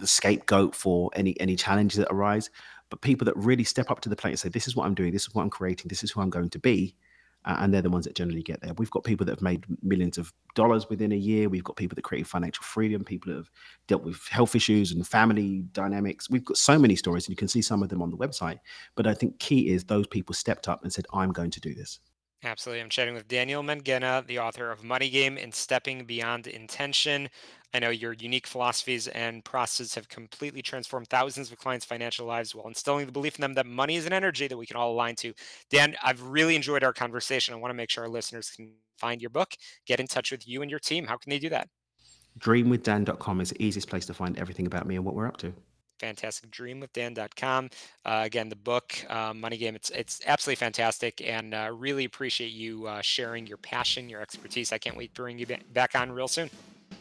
the 0.00 0.06
scapegoat 0.06 0.74
for 0.74 1.10
any 1.14 1.38
any 1.40 1.56
challenges 1.56 1.98
that 1.98 2.12
arise. 2.12 2.50
But 2.90 3.00
people 3.00 3.24
that 3.24 3.36
really 3.36 3.64
step 3.64 3.90
up 3.90 4.00
to 4.00 4.08
the 4.08 4.16
plate 4.16 4.32
and 4.32 4.38
say, 4.38 4.48
"This 4.48 4.68
is 4.68 4.76
what 4.76 4.86
I'm 4.86 4.94
doing. 4.94 5.12
This 5.12 5.26
is 5.26 5.34
what 5.34 5.42
I'm 5.42 5.50
creating. 5.50 5.88
This 5.88 6.04
is 6.04 6.10
who 6.10 6.20
I'm 6.20 6.30
going 6.30 6.50
to 6.50 6.58
be," 6.58 6.94
uh, 7.44 7.56
and 7.58 7.72
they're 7.72 7.82
the 7.82 7.90
ones 7.90 8.04
that 8.04 8.14
generally 8.14 8.42
get 8.42 8.60
there. 8.60 8.74
We've 8.74 8.90
got 8.90 9.04
people 9.04 9.24
that 9.26 9.32
have 9.32 9.42
made 9.42 9.64
millions 9.82 10.18
of 10.18 10.32
dollars 10.54 10.88
within 10.88 11.12
a 11.12 11.16
year. 11.16 11.48
We've 11.48 11.64
got 11.64 11.76
people 11.76 11.96
that 11.96 12.02
create 12.02 12.26
financial 12.26 12.62
freedom. 12.62 13.02
People 13.02 13.32
that 13.32 13.38
have 13.38 13.50
dealt 13.88 14.04
with 14.04 14.20
health 14.28 14.54
issues 14.54 14.92
and 14.92 15.06
family 15.06 15.64
dynamics. 15.72 16.28
We've 16.30 16.44
got 16.44 16.58
so 16.58 16.78
many 16.78 16.96
stories, 16.96 17.26
and 17.26 17.32
you 17.32 17.36
can 17.36 17.48
see 17.48 17.62
some 17.62 17.82
of 17.82 17.88
them 17.88 18.02
on 18.02 18.10
the 18.10 18.18
website. 18.18 18.58
But 18.94 19.06
I 19.06 19.14
think 19.14 19.38
key 19.38 19.68
is 19.68 19.84
those 19.84 20.06
people 20.06 20.34
stepped 20.34 20.68
up 20.68 20.82
and 20.82 20.92
said, 20.92 21.06
"I'm 21.12 21.32
going 21.32 21.50
to 21.52 21.60
do 21.60 21.74
this." 21.74 22.00
Absolutely. 22.44 22.82
I'm 22.82 22.90
chatting 22.90 23.14
with 23.14 23.26
Daniel 23.26 23.62
Mangena, 23.62 24.26
the 24.26 24.38
author 24.38 24.70
of 24.70 24.84
Money 24.84 25.08
Game 25.08 25.38
and 25.38 25.54
Stepping 25.54 26.04
Beyond 26.04 26.46
Intention. 26.46 27.30
I 27.72 27.78
know 27.78 27.90
your 27.90 28.12
unique 28.12 28.46
philosophies 28.46 29.08
and 29.08 29.44
processes 29.44 29.94
have 29.94 30.08
completely 30.08 30.60
transformed 30.60 31.08
thousands 31.08 31.50
of 31.50 31.58
clients' 31.58 31.86
financial 31.86 32.26
lives 32.26 32.54
while 32.54 32.68
instilling 32.68 33.06
the 33.06 33.12
belief 33.12 33.36
in 33.36 33.40
them 33.40 33.54
that 33.54 33.66
money 33.66 33.96
is 33.96 34.06
an 34.06 34.12
energy 34.12 34.46
that 34.46 34.56
we 34.56 34.66
can 34.66 34.76
all 34.76 34.92
align 34.92 35.16
to. 35.16 35.32
Dan, 35.70 35.96
I've 36.02 36.22
really 36.22 36.54
enjoyed 36.54 36.84
our 36.84 36.92
conversation. 36.92 37.54
I 37.54 37.56
want 37.56 37.70
to 37.70 37.76
make 37.76 37.90
sure 37.90 38.04
our 38.04 38.10
listeners 38.10 38.50
can 38.50 38.72
find 38.98 39.20
your 39.20 39.30
book, 39.30 39.54
get 39.86 39.98
in 39.98 40.06
touch 40.06 40.30
with 40.30 40.46
you 40.46 40.62
and 40.62 40.70
your 40.70 40.80
team. 40.80 41.06
How 41.06 41.16
can 41.16 41.30
they 41.30 41.38
do 41.38 41.48
that? 41.48 41.68
Dreamwithdan.com 42.38 43.40
is 43.40 43.50
the 43.50 43.62
easiest 43.62 43.88
place 43.88 44.06
to 44.06 44.14
find 44.14 44.38
everything 44.38 44.66
about 44.66 44.86
me 44.86 44.96
and 44.96 45.04
what 45.04 45.14
we're 45.14 45.26
up 45.26 45.38
to 45.38 45.52
fantastic 46.04 46.50
dreamwithdan.com 46.50 47.70
uh, 48.04 48.20
again 48.24 48.50
the 48.50 48.56
book 48.56 48.94
uh, 49.08 49.32
money 49.32 49.56
game 49.56 49.74
it's 49.74 49.88
it's 49.90 50.20
absolutely 50.26 50.56
fantastic 50.56 51.22
and 51.26 51.54
uh, 51.54 51.70
really 51.74 52.04
appreciate 52.04 52.52
you 52.52 52.86
uh, 52.86 53.00
sharing 53.00 53.46
your 53.46 53.56
passion 53.56 54.10
your 54.10 54.20
expertise 54.20 54.70
i 54.70 54.76
can't 54.78 54.96
wait 54.98 55.14
to 55.14 55.22
bring 55.22 55.38
you 55.38 55.46
back 55.72 55.94
on 55.94 56.12
real 56.12 56.28
soon 56.28 56.50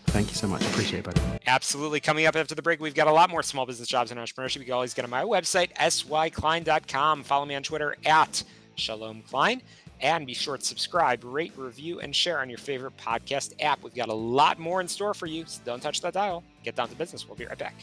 Thank 0.07 0.29
you 0.29 0.35
so 0.35 0.47
much. 0.47 0.61
Appreciate 0.67 0.99
it, 0.99 1.05
buddy. 1.05 1.21
Absolutely. 1.47 1.99
Coming 1.99 2.25
up 2.27 2.35
after 2.35 2.53
the 2.53 2.61
break, 2.61 2.79
we've 2.79 2.93
got 2.93 3.07
a 3.07 3.11
lot 3.11 3.29
more 3.29 3.41
small 3.41 3.65
business 3.65 3.87
jobs 3.87 4.11
and 4.11 4.19
entrepreneurship. 4.19 4.59
You 4.59 4.65
can 4.65 4.73
always 4.73 4.93
get 4.93 5.05
on 5.05 5.11
my 5.11 5.23
website, 5.23 5.73
syklein.com. 5.73 7.23
Follow 7.23 7.45
me 7.45 7.55
on 7.55 7.63
Twitter 7.63 7.95
at 8.05 8.43
Shalom 8.75 9.23
Klein. 9.23 9.61
And 10.01 10.27
be 10.27 10.33
sure 10.33 10.57
to 10.57 10.63
subscribe, 10.63 11.23
rate, 11.23 11.53
review, 11.55 11.99
and 12.01 12.15
share 12.15 12.39
on 12.39 12.49
your 12.49 12.57
favorite 12.57 12.97
podcast 12.97 13.53
app. 13.61 13.81
We've 13.83 13.95
got 13.95 14.09
a 14.09 14.13
lot 14.13 14.59
more 14.59 14.81
in 14.81 14.87
store 14.87 15.13
for 15.13 15.27
you, 15.27 15.45
so 15.47 15.61
don't 15.63 15.81
touch 15.81 16.01
that 16.01 16.13
dial. 16.13 16.43
Get 16.63 16.75
down 16.75 16.89
to 16.89 16.95
business. 16.95 17.27
We'll 17.27 17.37
be 17.37 17.45
right 17.45 17.57
back. 17.57 17.75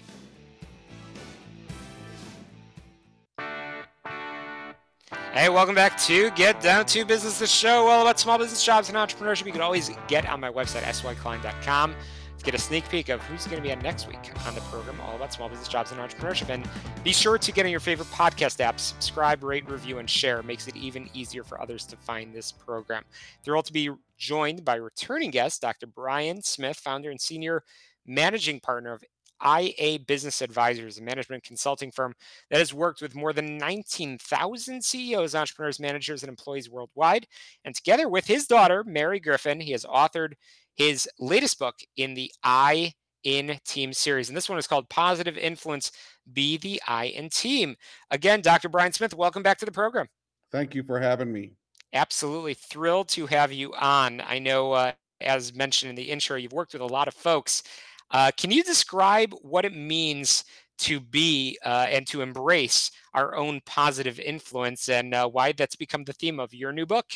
Hey, 5.32 5.48
welcome 5.48 5.76
back 5.76 5.96
to 6.06 6.32
Get 6.32 6.60
Down 6.60 6.84
to 6.86 7.04
Business, 7.04 7.38
the 7.38 7.46
show 7.46 7.86
all 7.86 8.02
about 8.02 8.18
small 8.18 8.36
business 8.36 8.64
jobs 8.64 8.88
and 8.88 8.98
entrepreneurship. 8.98 9.46
You 9.46 9.52
can 9.52 9.60
always 9.60 9.88
get 10.08 10.28
on 10.28 10.40
my 10.40 10.50
website, 10.50 10.82
syklein.com, 10.82 11.94
to 12.36 12.44
get 12.44 12.52
a 12.52 12.58
sneak 12.58 12.88
peek 12.88 13.10
of 13.10 13.22
who's 13.22 13.46
going 13.46 13.62
to 13.62 13.62
be 13.62 13.72
on 13.72 13.78
next 13.78 14.08
week 14.08 14.18
on 14.44 14.56
the 14.56 14.60
program, 14.62 15.00
all 15.00 15.14
about 15.14 15.32
small 15.32 15.48
business 15.48 15.68
jobs 15.68 15.92
and 15.92 16.00
entrepreneurship. 16.00 16.48
And 16.48 16.68
be 17.04 17.12
sure 17.12 17.38
to 17.38 17.52
get 17.52 17.64
on 17.64 17.70
your 17.70 17.78
favorite 17.78 18.08
podcast 18.08 18.58
app, 18.58 18.80
subscribe, 18.80 19.44
rate, 19.44 19.70
review, 19.70 19.98
and 19.98 20.10
share. 20.10 20.40
It 20.40 20.46
makes 20.46 20.66
it 20.66 20.74
even 20.74 21.08
easier 21.14 21.44
for 21.44 21.62
others 21.62 21.86
to 21.86 21.96
find 21.96 22.34
this 22.34 22.50
program. 22.50 23.04
Thrilled 23.44 23.66
to 23.66 23.72
be 23.72 23.88
joined 24.18 24.64
by 24.64 24.74
returning 24.74 25.30
guest, 25.30 25.62
Dr. 25.62 25.86
Brian 25.86 26.42
Smith, 26.42 26.78
founder 26.78 27.08
and 27.08 27.20
senior 27.20 27.62
managing 28.04 28.58
partner 28.58 28.92
of 28.92 29.04
IA 29.44 29.98
Business 30.00 30.42
Advisors, 30.42 30.98
a 30.98 31.02
management 31.02 31.44
consulting 31.44 31.90
firm 31.90 32.14
that 32.50 32.58
has 32.58 32.74
worked 32.74 33.00
with 33.00 33.14
more 33.14 33.32
than 33.32 33.56
19,000 33.58 34.84
CEOs, 34.84 35.34
entrepreneurs, 35.34 35.80
managers, 35.80 36.22
and 36.22 36.30
employees 36.30 36.70
worldwide. 36.70 37.26
And 37.64 37.74
together 37.74 38.08
with 38.08 38.26
his 38.26 38.46
daughter, 38.46 38.84
Mary 38.84 39.20
Griffin, 39.20 39.60
he 39.60 39.72
has 39.72 39.84
authored 39.84 40.32
his 40.76 41.08
latest 41.18 41.58
book 41.58 41.76
in 41.96 42.14
the 42.14 42.32
I 42.42 42.92
in 43.24 43.58
Team 43.64 43.92
series. 43.92 44.28
And 44.28 44.36
this 44.36 44.48
one 44.48 44.58
is 44.58 44.66
called 44.66 44.88
Positive 44.88 45.36
Influence 45.36 45.92
Be 46.32 46.56
the 46.56 46.80
I 46.86 47.06
in 47.06 47.28
Team. 47.28 47.76
Again, 48.10 48.40
Dr. 48.40 48.68
Brian 48.68 48.92
Smith, 48.92 49.14
welcome 49.14 49.42
back 49.42 49.58
to 49.58 49.66
the 49.66 49.72
program. 49.72 50.06
Thank 50.50 50.74
you 50.74 50.82
for 50.82 50.98
having 50.98 51.32
me. 51.32 51.52
Absolutely 51.92 52.54
thrilled 52.54 53.08
to 53.10 53.26
have 53.26 53.52
you 53.52 53.74
on. 53.74 54.22
I 54.26 54.38
know, 54.38 54.72
uh, 54.72 54.92
as 55.20 55.54
mentioned 55.54 55.90
in 55.90 55.96
the 55.96 56.10
intro, 56.10 56.36
you've 56.36 56.52
worked 56.52 56.72
with 56.72 56.82
a 56.82 56.86
lot 56.86 57.08
of 57.08 57.14
folks. 57.14 57.62
Uh, 58.10 58.30
can 58.36 58.50
you 58.50 58.62
describe 58.62 59.32
what 59.42 59.64
it 59.64 59.74
means 59.74 60.44
to 60.78 60.98
be 60.98 61.58
uh, 61.64 61.86
and 61.90 62.06
to 62.06 62.22
embrace 62.22 62.90
our 63.14 63.36
own 63.36 63.60
positive 63.66 64.18
influence 64.18 64.88
and 64.88 65.14
uh, 65.14 65.28
why 65.28 65.52
that's 65.52 65.76
become 65.76 66.04
the 66.04 66.12
theme 66.12 66.40
of 66.40 66.54
your 66.54 66.72
new 66.72 66.86
book? 66.86 67.06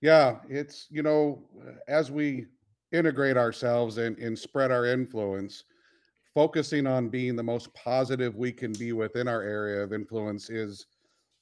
Yeah, 0.00 0.36
it's, 0.48 0.86
you 0.90 1.02
know, 1.02 1.42
as 1.88 2.10
we 2.10 2.46
integrate 2.92 3.36
ourselves 3.36 3.98
and, 3.98 4.16
and 4.18 4.38
spread 4.38 4.70
our 4.70 4.86
influence, 4.86 5.64
focusing 6.34 6.86
on 6.86 7.08
being 7.08 7.36
the 7.36 7.42
most 7.42 7.72
positive 7.74 8.36
we 8.36 8.52
can 8.52 8.72
be 8.72 8.92
within 8.92 9.26
our 9.26 9.42
area 9.42 9.82
of 9.82 9.92
influence 9.92 10.48
is 10.50 10.86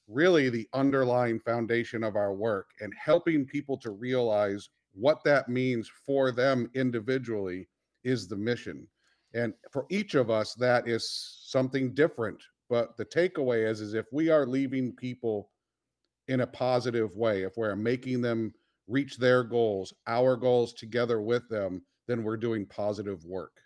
really 0.07 0.49
the 0.49 0.67
underlying 0.73 1.39
foundation 1.39 2.03
of 2.03 2.15
our 2.15 2.33
work 2.33 2.71
and 2.81 2.93
helping 2.99 3.45
people 3.45 3.77
to 3.77 3.91
realize 3.91 4.69
what 4.93 5.23
that 5.23 5.47
means 5.47 5.89
for 6.05 6.31
them 6.31 6.69
individually 6.73 7.67
is 8.03 8.27
the 8.27 8.35
mission. 8.35 8.87
And 9.33 9.53
for 9.71 9.85
each 9.89 10.15
of 10.15 10.29
us, 10.29 10.55
that 10.55 10.87
is 10.87 11.09
something 11.45 11.93
different. 11.93 12.41
But 12.69 12.97
the 12.97 13.05
takeaway 13.05 13.69
is, 13.69 13.81
is 13.81 13.93
if 13.93 14.05
we 14.11 14.29
are 14.29 14.45
leaving 14.45 14.95
people 14.95 15.49
in 16.27 16.41
a 16.41 16.47
positive 16.47 17.15
way, 17.15 17.43
if 17.43 17.57
we're 17.57 17.75
making 17.75 18.21
them 18.21 18.53
reach 18.87 19.17
their 19.17 19.43
goals, 19.43 19.93
our 20.07 20.35
goals 20.35 20.73
together 20.73 21.21
with 21.21 21.47
them, 21.49 21.81
then 22.07 22.23
we're 22.23 22.37
doing 22.37 22.65
positive 22.65 23.23
work. 23.25 23.61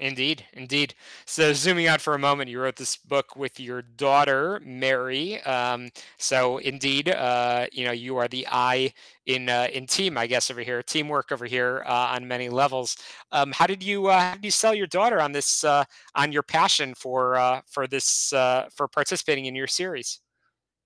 Indeed, 0.00 0.44
indeed. 0.52 0.94
So 1.24 1.52
zooming 1.52 1.86
out 1.86 2.00
for 2.00 2.14
a 2.14 2.18
moment, 2.18 2.50
you 2.50 2.60
wrote 2.60 2.76
this 2.76 2.96
book 2.96 3.36
with 3.36 3.60
your 3.60 3.80
daughter 3.82 4.60
Mary. 4.64 5.40
Um, 5.42 5.90
so 6.18 6.58
indeed, 6.58 7.08
uh, 7.08 7.66
you 7.70 7.84
know 7.84 7.92
you 7.92 8.16
are 8.16 8.26
the 8.26 8.46
I 8.50 8.92
in 9.26 9.48
uh, 9.48 9.68
in 9.72 9.86
team, 9.86 10.18
I 10.18 10.26
guess 10.26 10.50
over 10.50 10.62
here, 10.62 10.82
teamwork 10.82 11.30
over 11.30 11.46
here 11.46 11.84
uh, 11.86 12.08
on 12.12 12.26
many 12.26 12.48
levels. 12.48 12.96
Um, 13.30 13.52
how 13.52 13.68
did 13.68 13.84
you 13.84 14.08
uh, 14.08 14.18
how 14.18 14.34
did 14.34 14.44
you 14.44 14.50
sell 14.50 14.74
your 14.74 14.88
daughter 14.88 15.20
on 15.20 15.30
this 15.30 15.62
uh, 15.62 15.84
on 16.16 16.32
your 16.32 16.42
passion 16.42 16.94
for 16.94 17.36
uh, 17.36 17.60
for 17.66 17.86
this 17.86 18.30
for 18.30 18.88
participating 18.88 19.46
in 19.46 19.54
your 19.54 19.68
series? 19.68 20.20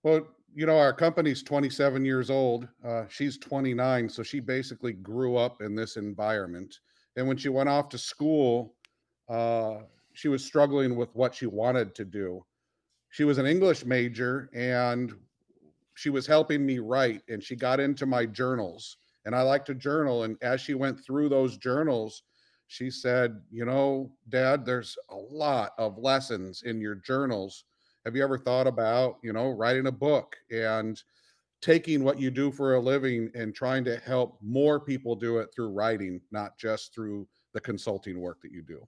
Well, 0.03 0.27
you 0.55 0.66
know, 0.66 0.79
our 0.79 0.92
company's 0.92 1.42
27 1.42 2.05
years 2.05 2.31
old. 2.31 2.68
She's 3.09 3.38
29, 3.38 4.09
so 4.09 4.23
she 4.23 4.40
basically 4.40 4.92
grew 4.92 5.37
up 5.37 5.62
in 5.62 5.75
this 5.75 5.97
environment. 5.97 6.81
And 7.16 7.27
when 7.27 7.37
she 7.37 7.49
went 7.49 7.68
off 7.68 7.88
to 7.90 7.99
school, 7.99 8.75
uh, 9.28 9.78
she 10.12 10.28
was 10.28 10.44
struggling 10.44 10.96
with 10.96 11.14
what 11.14 11.34
she 11.34 11.46
wanted 11.46 11.94
to 11.94 12.04
do. 12.04 12.44
She 13.10 13.24
was 13.24 13.38
an 13.38 13.46
English 13.46 13.84
major 13.84 14.50
and 14.54 15.14
she 15.98 16.10
was 16.10 16.28
helping 16.28 16.64
me 16.64 16.78
write, 16.78 17.22
and 17.28 17.42
she 17.42 17.56
got 17.56 17.80
into 17.80 18.06
my 18.06 18.24
journals. 18.24 18.98
And 19.24 19.34
I 19.34 19.42
like 19.42 19.64
to 19.64 19.74
journal. 19.74 20.22
And 20.22 20.36
as 20.42 20.60
she 20.60 20.74
went 20.74 21.04
through 21.04 21.28
those 21.28 21.56
journals, 21.56 22.22
she 22.68 22.88
said, 22.88 23.40
You 23.50 23.64
know, 23.64 24.12
Dad, 24.28 24.64
there's 24.64 24.96
a 25.10 25.16
lot 25.16 25.72
of 25.76 25.98
lessons 25.98 26.62
in 26.62 26.80
your 26.80 26.94
journals. 26.94 27.64
Have 28.04 28.14
you 28.14 28.22
ever 28.22 28.38
thought 28.38 28.68
about, 28.68 29.16
you 29.24 29.32
know, 29.32 29.50
writing 29.50 29.88
a 29.88 29.92
book 29.92 30.36
and 30.52 31.02
taking 31.60 32.04
what 32.04 32.20
you 32.20 32.30
do 32.30 32.52
for 32.52 32.74
a 32.74 32.80
living 32.80 33.28
and 33.34 33.52
trying 33.52 33.84
to 33.86 33.96
help 33.96 34.38
more 34.40 34.78
people 34.78 35.16
do 35.16 35.38
it 35.38 35.48
through 35.52 35.70
writing, 35.70 36.20
not 36.30 36.56
just 36.56 36.94
through 36.94 37.26
the 37.54 37.60
consulting 37.60 38.20
work 38.20 38.40
that 38.42 38.52
you 38.52 38.62
do? 38.62 38.86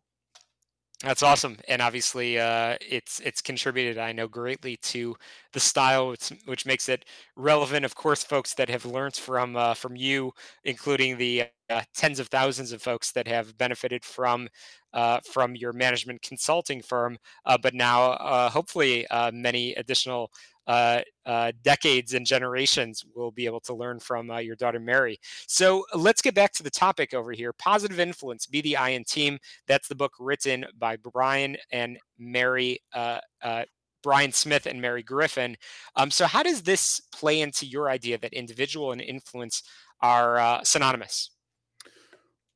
That's 1.03 1.23
awesome, 1.23 1.57
and 1.67 1.81
obviously, 1.81 2.39
uh, 2.39 2.77
it's 2.83 3.21
it's 3.21 3.41
contributed, 3.41 3.97
I 3.97 4.13
know, 4.13 4.29
greatly 4.29 4.77
to 4.83 5.17
the 5.55 5.61
style, 5.61 6.11
which, 6.11 6.31
which 6.45 6.67
makes 6.67 6.91
it 6.91 7.07
relevant. 7.37 7.87
Of 7.87 7.95
course, 7.95 8.23
folks 8.23 8.53
that 8.55 8.69
have 8.69 8.85
learned 8.85 9.17
from 9.17 9.57
uh, 9.57 9.73
from 9.73 9.97
you, 9.97 10.33
including 10.65 11.17
the 11.17 11.45
uh, 11.71 11.83
tens 11.95 12.19
of 12.21 12.29
thousands 12.29 12.73
of 12.73 12.83
folks 12.83 13.13
that 13.13 13.27
have 13.29 13.57
benefited 13.57 14.05
from 14.05 14.49
uh, 14.93 15.21
from 15.33 15.57
your 15.57 15.73
management 15.73 16.21
consulting 16.21 16.83
firm, 16.83 17.17
uh, 17.47 17.57
but 17.57 17.73
now 17.73 18.11
uh, 18.13 18.51
hopefully 18.51 19.07
many 19.33 19.73
additional 19.77 20.31
uh, 20.67 21.01
uh, 21.27 21.53
decades 21.63 22.15
and 22.15 22.27
generations 22.27 23.05
will 23.15 23.31
be 23.31 23.47
able 23.47 23.61
to 23.61 23.75
learn 23.75 24.01
from 24.01 24.31
uh, 24.31 24.39
your 24.39 24.57
daughter 24.57 24.81
Mary. 24.81 25.19
So 25.47 25.85
let's 25.95 26.23
get 26.23 26.35
back 26.35 26.53
to 26.55 26.63
the 26.63 26.71
topic 26.71 27.15
over 27.15 27.33
here. 27.33 27.53
Positive 27.53 28.01
influence, 28.01 28.47
be 28.47 28.61
the 28.61 28.77
I 28.77 28.91
in 28.91 29.05
team. 29.05 29.39
That's 29.67 29.89
the 29.89 29.95
book 29.95 30.13
written 30.19 30.67
by 30.79 30.97
Brian 30.97 31.57
and 31.73 31.99
Mary. 32.19 32.81
Uh, 32.93 33.19
uh, 33.43 33.65
Brian 34.03 34.33
Smith 34.33 34.65
and 34.65 34.81
Mary 34.81 35.03
Griffin. 35.03 35.57
Um, 35.95 36.11
so, 36.11 36.27
how 36.27 36.43
does 36.43 36.63
this 36.63 37.03
play 37.13 37.43
into 37.43 37.67
your 37.67 37.91
idea 37.91 38.17
that 38.17 38.33
individual 38.33 38.93
and 38.93 39.01
influence 39.03 39.63
are 40.01 40.39
uh, 40.39 40.65
synonymous? 40.65 41.33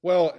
Well, 0.03 0.35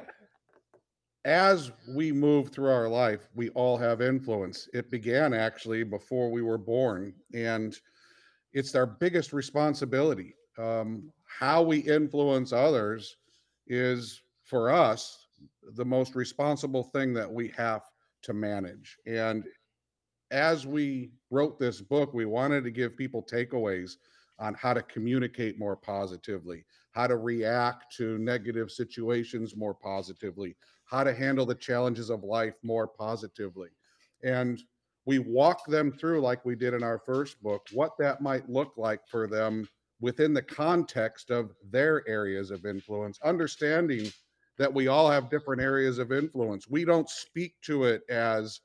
as 1.26 1.72
we 1.90 2.12
move 2.12 2.50
through 2.50 2.70
our 2.70 2.88
life, 2.88 3.28
we 3.34 3.50
all 3.50 3.78
have 3.78 4.00
influence. 4.00 4.70
It 4.74 4.92
began 4.92 5.34
actually 5.34 5.84
before 5.84 6.30
we 6.30 6.44
were 6.44 6.60
born, 6.60 7.14
and 7.34 7.78
it's 8.54 8.76
our 8.76 8.86
biggest 8.86 9.34
responsibility. 9.34 10.36
Um, 10.60 11.12
how 11.26 11.64
we 11.64 11.80
influence 11.80 12.54
others 12.54 13.18
is 13.68 14.22
for 14.44 14.72
us 14.72 15.26
the 15.74 15.84
most 15.84 16.16
responsible 16.16 16.84
thing 16.84 17.12
that 17.16 17.30
we 17.30 17.48
have 17.58 17.82
to 18.22 18.34
manage. 18.34 18.98
And 19.08 19.46
as 20.30 20.68
we 20.68 21.12
wrote 21.32 21.60
this 21.60 21.82
book, 21.82 22.14
we 22.14 22.26
wanted 22.26 22.64
to 22.64 22.72
give 22.72 22.96
people 22.96 23.24
takeaways 23.24 23.98
on 24.38 24.54
how 24.54 24.74
to 24.74 24.84
communicate 24.84 25.58
more 25.58 25.76
positively, 25.76 26.66
how 26.92 27.08
to 27.08 27.18
react 27.18 27.96
to 27.98 28.18
negative 28.20 28.70
situations 28.70 29.56
more 29.56 29.74
positively, 29.74 30.56
how 30.86 31.04
to 31.04 31.13
handle 31.13 31.45
the 31.45 31.56
challenges 31.56 32.10
of 32.10 32.24
life 32.24 32.56
more 32.63 32.88
positively. 32.88 33.69
And 34.24 34.62
we 35.06 35.19
walk 35.19 35.65
them 35.65 35.91
through, 35.91 36.21
like 36.21 36.45
we 36.45 36.56
did 36.56 36.74
in 36.74 36.84
our 36.84 37.00
first 37.00 37.41
book, 37.41 37.67
what 37.71 37.91
that 38.00 38.21
might 38.21 38.50
look 38.50 38.74
like 38.78 39.02
for 39.08 39.28
them 39.28 39.67
within 40.02 40.34
the 40.34 40.41
context 40.41 41.30
of 41.30 41.52
their 41.69 42.08
areas 42.08 42.52
of 42.52 42.65
influence, 42.65 43.19
understanding 43.24 44.12
that 44.58 44.74
we 44.74 44.88
all 44.88 45.10
have 45.10 45.30
different 45.30 45.62
areas 45.62 46.00
of 46.00 46.12
influence. 46.12 46.67
We 46.69 46.86
don't 46.86 47.10
speak 47.10 47.56
to 47.63 47.84
it 47.86 48.02
as 48.10 48.62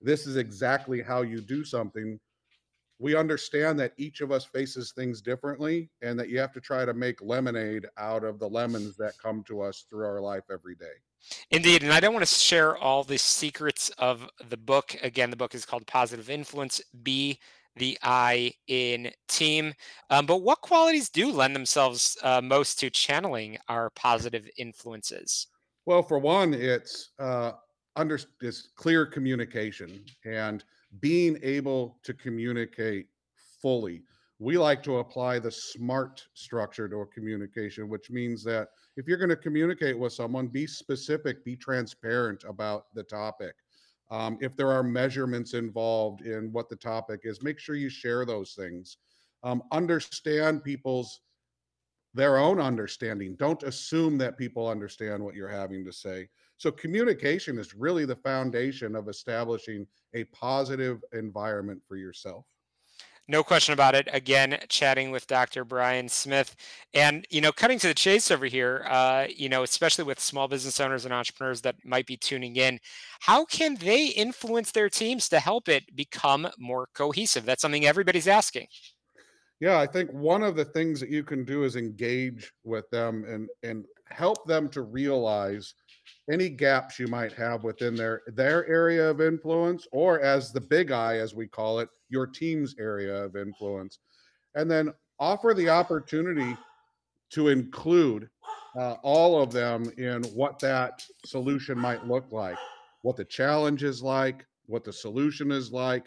this 0.00 0.26
is 0.26 0.36
exactly 0.36 1.02
how 1.02 1.22
you 1.22 1.40
do 1.40 1.64
something. 1.64 2.18
We 3.00 3.16
understand 3.16 3.80
that 3.80 3.94
each 3.96 4.20
of 4.20 4.30
us 4.30 4.44
faces 4.44 4.92
things 4.92 5.22
differently 5.22 5.88
and 6.02 6.18
that 6.20 6.28
you 6.28 6.38
have 6.38 6.52
to 6.52 6.60
try 6.60 6.84
to 6.84 6.92
make 6.92 7.22
lemonade 7.22 7.86
out 7.96 8.24
of 8.24 8.38
the 8.38 8.48
lemons 8.48 8.94
that 8.98 9.14
come 9.16 9.42
to 9.44 9.62
us 9.62 9.86
through 9.88 10.04
our 10.04 10.20
life 10.20 10.44
every 10.52 10.74
day. 10.74 10.92
Indeed, 11.50 11.82
and 11.82 11.92
I 11.92 12.00
don't 12.00 12.12
want 12.12 12.26
to 12.26 12.34
share 12.34 12.76
all 12.76 13.02
the 13.02 13.16
secrets 13.18 13.88
of 13.98 14.28
the 14.50 14.56
book. 14.58 14.94
Again, 15.02 15.30
the 15.30 15.36
book 15.36 15.54
is 15.54 15.64
called 15.64 15.86
Positive 15.86 16.28
Influence. 16.28 16.80
Be 17.02 17.38
the 17.76 17.98
I 18.02 18.52
in 18.66 19.10
team. 19.28 19.72
Um, 20.10 20.26
but 20.26 20.42
what 20.42 20.60
qualities 20.60 21.08
do 21.08 21.32
lend 21.32 21.56
themselves 21.56 22.18
uh, 22.22 22.42
most 22.42 22.78
to 22.80 22.90
channeling 22.90 23.56
our 23.68 23.90
positive 23.90 24.46
influences? 24.58 25.46
Well, 25.86 26.02
for 26.02 26.18
one, 26.18 26.52
it's 26.52 27.12
uh, 27.18 27.52
under 27.96 28.18
it's 28.42 28.68
clear 28.76 29.06
communication 29.06 30.04
and 30.24 30.64
being 30.98 31.38
able 31.42 31.98
to 32.02 32.12
communicate 32.12 33.06
fully. 33.62 34.02
We 34.38 34.56
like 34.56 34.82
to 34.84 34.98
apply 34.98 35.38
the 35.38 35.50
SMART 35.50 36.26
structure 36.34 36.88
to 36.88 37.02
a 37.02 37.06
communication, 37.06 37.88
which 37.88 38.10
means 38.10 38.42
that 38.44 38.68
if 38.96 39.06
you're 39.06 39.18
going 39.18 39.28
to 39.28 39.36
communicate 39.36 39.98
with 39.98 40.14
someone, 40.14 40.48
be 40.48 40.66
specific, 40.66 41.44
be 41.44 41.56
transparent 41.56 42.44
about 42.48 42.86
the 42.94 43.02
topic. 43.02 43.54
Um, 44.10 44.38
if 44.40 44.56
there 44.56 44.72
are 44.72 44.82
measurements 44.82 45.54
involved 45.54 46.22
in 46.22 46.52
what 46.52 46.68
the 46.68 46.76
topic 46.76 47.20
is, 47.24 47.42
make 47.42 47.58
sure 47.58 47.76
you 47.76 47.90
share 47.90 48.24
those 48.24 48.54
things. 48.54 48.96
Um, 49.42 49.62
understand 49.70 50.64
people's 50.64 51.20
their 52.12 52.38
own 52.38 52.60
understanding. 52.60 53.36
Don't 53.36 53.62
assume 53.62 54.18
that 54.18 54.36
people 54.36 54.66
understand 54.66 55.22
what 55.22 55.34
you're 55.34 55.48
having 55.48 55.84
to 55.84 55.92
say. 55.92 56.28
So 56.60 56.70
communication 56.70 57.58
is 57.58 57.74
really 57.74 58.04
the 58.04 58.16
foundation 58.16 58.94
of 58.94 59.08
establishing 59.08 59.86
a 60.12 60.24
positive 60.24 61.02
environment 61.14 61.80
for 61.88 61.96
yourself. 61.96 62.44
No 63.28 63.42
question 63.42 63.72
about 63.72 63.94
it. 63.94 64.10
Again, 64.12 64.58
chatting 64.68 65.10
with 65.10 65.26
Dr. 65.26 65.64
Brian 65.64 66.06
Smith, 66.06 66.54
and 66.92 67.26
you 67.30 67.40
know, 67.40 67.50
cutting 67.50 67.78
to 67.78 67.86
the 67.86 67.94
chase 67.94 68.30
over 68.30 68.44
here. 68.44 68.84
Uh, 68.86 69.26
you 69.34 69.48
know, 69.48 69.62
especially 69.62 70.04
with 70.04 70.20
small 70.20 70.48
business 70.48 70.80
owners 70.80 71.06
and 71.06 71.14
entrepreneurs 71.14 71.62
that 71.62 71.76
might 71.82 72.04
be 72.04 72.18
tuning 72.18 72.56
in, 72.56 72.78
how 73.20 73.46
can 73.46 73.76
they 73.76 74.08
influence 74.08 74.70
their 74.70 74.90
teams 74.90 75.30
to 75.30 75.40
help 75.40 75.66
it 75.66 75.96
become 75.96 76.46
more 76.58 76.88
cohesive? 76.92 77.46
That's 77.46 77.62
something 77.62 77.86
everybody's 77.86 78.28
asking. 78.28 78.66
Yeah, 79.60 79.78
I 79.78 79.86
think 79.86 80.10
one 80.10 80.42
of 80.42 80.56
the 80.56 80.64
things 80.66 81.00
that 81.00 81.08
you 81.08 81.24
can 81.24 81.46
do 81.46 81.64
is 81.64 81.76
engage 81.76 82.52
with 82.64 82.90
them 82.90 83.24
and 83.26 83.48
and 83.62 83.86
help 84.10 84.46
them 84.46 84.68
to 84.70 84.82
realize 84.82 85.72
any 86.30 86.48
gaps 86.48 86.98
you 86.98 87.06
might 87.06 87.32
have 87.32 87.64
within 87.64 87.94
their 87.94 88.22
their 88.28 88.66
area 88.68 89.10
of 89.10 89.20
influence 89.20 89.86
or 89.92 90.20
as 90.20 90.52
the 90.52 90.60
big 90.60 90.90
eye 90.90 91.18
as 91.18 91.34
we 91.34 91.46
call 91.46 91.78
it 91.80 91.88
your 92.08 92.26
team's 92.26 92.74
area 92.78 93.24
of 93.24 93.36
influence. 93.36 93.98
And 94.54 94.70
then 94.70 94.92
offer 95.18 95.54
the 95.54 95.68
opportunity 95.68 96.56
to 97.30 97.48
include 97.48 98.28
uh, 98.76 98.96
all 99.02 99.40
of 99.40 99.52
them 99.52 99.90
in 99.98 100.22
what 100.34 100.58
that 100.60 101.04
solution 101.24 101.78
might 101.78 102.06
look 102.06 102.26
like 102.30 102.58
what 103.02 103.16
the 103.16 103.24
challenge 103.24 103.82
is 103.82 104.02
like 104.02 104.46
what 104.70 104.84
the 104.84 104.92
solution 104.92 105.50
is 105.50 105.72
like. 105.72 106.06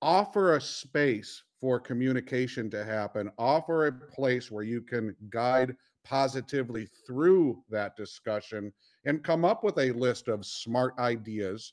Offer 0.00 0.56
a 0.56 0.60
space 0.60 1.42
for 1.60 1.80
communication 1.80 2.70
to 2.70 2.84
happen. 2.84 3.30
Offer 3.36 3.86
a 3.86 3.92
place 3.92 4.50
where 4.50 4.64
you 4.64 4.80
can 4.80 5.14
guide 5.28 5.74
positively 6.04 6.88
through 7.06 7.62
that 7.70 7.96
discussion 7.96 8.72
and 9.04 9.24
come 9.24 9.44
up 9.44 9.64
with 9.64 9.78
a 9.78 9.92
list 9.92 10.28
of 10.28 10.46
smart 10.46 10.94
ideas 10.98 11.72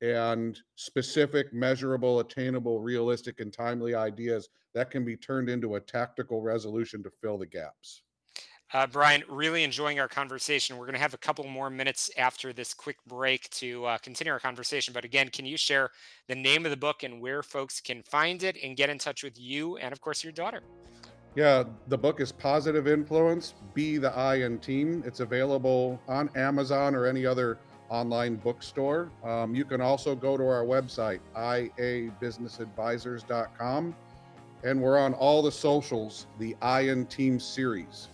and 0.00 0.60
specific, 0.76 1.52
measurable, 1.52 2.20
attainable, 2.20 2.80
realistic, 2.80 3.40
and 3.40 3.52
timely 3.52 3.94
ideas 3.94 4.48
that 4.74 4.90
can 4.90 5.04
be 5.04 5.16
turned 5.16 5.48
into 5.48 5.74
a 5.74 5.80
tactical 5.80 6.40
resolution 6.40 7.02
to 7.02 7.10
fill 7.20 7.38
the 7.38 7.46
gaps. 7.46 8.02
Uh, 8.74 8.86
Brian, 8.86 9.22
really 9.30 9.64
enjoying 9.64 9.98
our 9.98 10.08
conversation. 10.08 10.76
We're 10.76 10.84
going 10.84 10.94
to 10.94 11.00
have 11.00 11.14
a 11.14 11.18
couple 11.18 11.44
more 11.46 11.70
minutes 11.70 12.10
after 12.18 12.52
this 12.52 12.74
quick 12.74 12.98
break 13.06 13.48
to 13.50 13.86
uh, 13.86 13.98
continue 13.98 14.30
our 14.32 14.38
conversation. 14.38 14.92
But 14.92 15.06
again, 15.06 15.30
can 15.30 15.46
you 15.46 15.56
share 15.56 15.90
the 16.28 16.34
name 16.34 16.66
of 16.66 16.70
the 16.70 16.76
book 16.76 17.02
and 17.02 17.20
where 17.20 17.42
folks 17.42 17.80
can 17.80 18.02
find 18.02 18.42
it 18.42 18.58
and 18.62 18.76
get 18.76 18.90
in 18.90 18.98
touch 18.98 19.24
with 19.24 19.40
you 19.40 19.78
and, 19.78 19.90
of 19.90 20.02
course, 20.02 20.22
your 20.22 20.34
daughter? 20.34 20.60
Yeah, 21.34 21.64
the 21.86 21.98
book 21.98 22.20
is 22.20 22.32
Positive 22.32 22.88
Influence, 22.88 23.54
Be 23.74 23.98
the 23.98 24.16
I 24.16 24.36
in 24.36 24.58
Team. 24.58 25.02
It's 25.06 25.20
available 25.20 26.00
on 26.08 26.30
Amazon 26.34 26.94
or 26.94 27.04
any 27.06 27.26
other 27.26 27.58
online 27.90 28.36
bookstore. 28.36 29.10
Um, 29.24 29.54
you 29.54 29.64
can 29.64 29.80
also 29.80 30.14
go 30.14 30.36
to 30.36 30.42
our 30.42 30.64
website, 30.64 31.20
iabusinessadvisors.com, 31.36 33.96
and 34.64 34.82
we're 34.82 34.98
on 34.98 35.14
all 35.14 35.42
the 35.42 35.52
socials, 35.52 36.26
the 36.38 36.56
I 36.60 36.80
in 36.82 37.06
Team 37.06 37.38
series. 37.38 38.08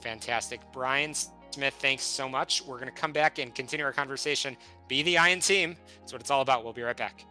Fantastic. 0.00 0.60
Brian 0.72 1.14
Smith, 1.14 1.74
thanks 1.78 2.02
so 2.02 2.28
much. 2.28 2.64
We're 2.66 2.78
going 2.78 2.86
to 2.86 3.00
come 3.00 3.12
back 3.12 3.38
and 3.38 3.54
continue 3.54 3.86
our 3.86 3.92
conversation. 3.92 4.56
Be 4.88 5.02
the 5.02 5.18
I 5.18 5.28
in 5.28 5.40
Team. 5.40 5.76
That's 6.00 6.12
what 6.12 6.20
it's 6.20 6.30
all 6.30 6.42
about. 6.42 6.64
We'll 6.64 6.72
be 6.72 6.82
right 6.82 6.96
back. 6.96 7.24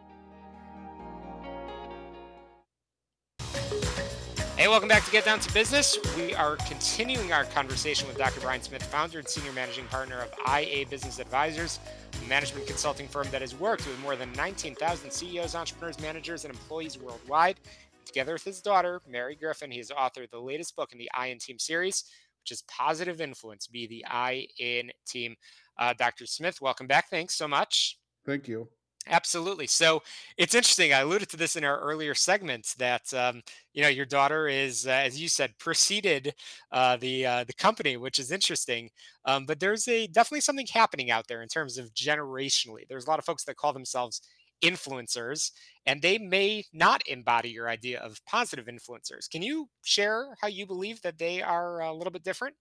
Hey, 4.59 4.67
welcome 4.67 4.89
back 4.89 5.05
to 5.05 5.11
Get 5.11 5.23
Down 5.23 5.39
to 5.39 5.53
Business. 5.53 5.97
We 6.17 6.35
are 6.35 6.57
continuing 6.57 7.31
our 7.31 7.45
conversation 7.45 8.09
with 8.09 8.17
Dr. 8.17 8.41
Brian 8.41 8.61
Smith, 8.61 8.83
founder 8.83 9.19
and 9.19 9.25
senior 9.25 9.53
managing 9.53 9.85
partner 9.85 10.19
of 10.19 10.33
IA 10.53 10.85
Business 10.85 11.17
Advisors, 11.17 11.79
a 12.21 12.27
management 12.27 12.67
consulting 12.67 13.07
firm 13.07 13.25
that 13.31 13.39
has 13.39 13.57
worked 13.57 13.87
with 13.87 13.97
more 14.01 14.17
than 14.17 14.33
19,000 14.33 15.11
CEOs, 15.11 15.55
entrepreneurs, 15.55 15.97
managers, 16.01 16.43
and 16.43 16.53
employees 16.53 16.99
worldwide. 16.99 17.57
Together 18.05 18.33
with 18.33 18.43
his 18.43 18.59
daughter, 18.59 18.99
Mary 19.07 19.33
Griffin, 19.33 19.71
he 19.71 19.77
has 19.77 19.91
authored 19.91 20.29
the 20.29 20.41
latest 20.41 20.75
book 20.75 20.91
in 20.91 20.97
the 20.97 21.09
I 21.13 21.27
in 21.27 21.39
Team 21.39 21.57
series, 21.57 22.03
which 22.41 22.51
is 22.51 22.61
Positive 22.63 23.21
Influence 23.21 23.65
Be 23.65 23.87
the 23.87 24.05
I 24.09 24.45
in 24.59 24.91
Team. 25.07 25.37
Uh, 25.77 25.93
Dr. 25.97 26.25
Smith, 26.25 26.59
welcome 26.59 26.85
back. 26.85 27.09
Thanks 27.09 27.35
so 27.35 27.47
much. 27.47 27.97
Thank 28.25 28.49
you. 28.49 28.67
Absolutely. 29.11 29.65
So 29.65 30.03
it's 30.37 30.53
interesting. 30.53 30.93
I 30.93 30.99
alluded 30.99 31.29
to 31.29 31.37
this 31.37 31.55
in 31.55 31.63
our 31.63 31.79
earlier 31.79 32.13
segments 32.13 32.75
that 32.75 33.11
um, 33.11 33.41
you 33.73 33.81
know 33.81 33.89
your 33.89 34.05
daughter 34.05 34.47
is, 34.47 34.85
uh, 34.85 34.91
as 34.91 35.19
you 35.19 35.27
said, 35.27 35.57
preceded 35.57 36.35
uh, 36.71 36.95
the 36.97 37.25
uh, 37.25 37.43
the 37.43 37.53
company, 37.53 37.97
which 37.97 38.19
is 38.19 38.31
interesting. 38.31 38.91
Um, 39.25 39.47
but 39.47 39.59
there's 39.59 39.87
a 39.87 40.05
definitely 40.05 40.41
something 40.41 40.67
happening 40.67 41.09
out 41.09 41.27
there 41.27 41.41
in 41.41 41.47
terms 41.47 41.79
of 41.79 41.91
generationally. 41.93 42.87
There's 42.87 43.07
a 43.07 43.09
lot 43.09 43.17
of 43.17 43.25
folks 43.25 43.45
that 43.45 43.57
call 43.57 43.73
themselves 43.73 44.21
influencers, 44.61 45.51
and 45.87 46.03
they 46.03 46.19
may 46.19 46.65
not 46.71 47.01
embody 47.07 47.49
your 47.49 47.67
idea 47.67 47.99
of 48.01 48.23
positive 48.25 48.67
influencers. 48.67 49.27
Can 49.27 49.41
you 49.41 49.69
share 49.83 50.35
how 50.39 50.47
you 50.49 50.67
believe 50.67 51.01
that 51.01 51.17
they 51.17 51.41
are 51.41 51.81
a 51.81 51.93
little 51.93 52.11
bit 52.11 52.23
different? 52.23 52.55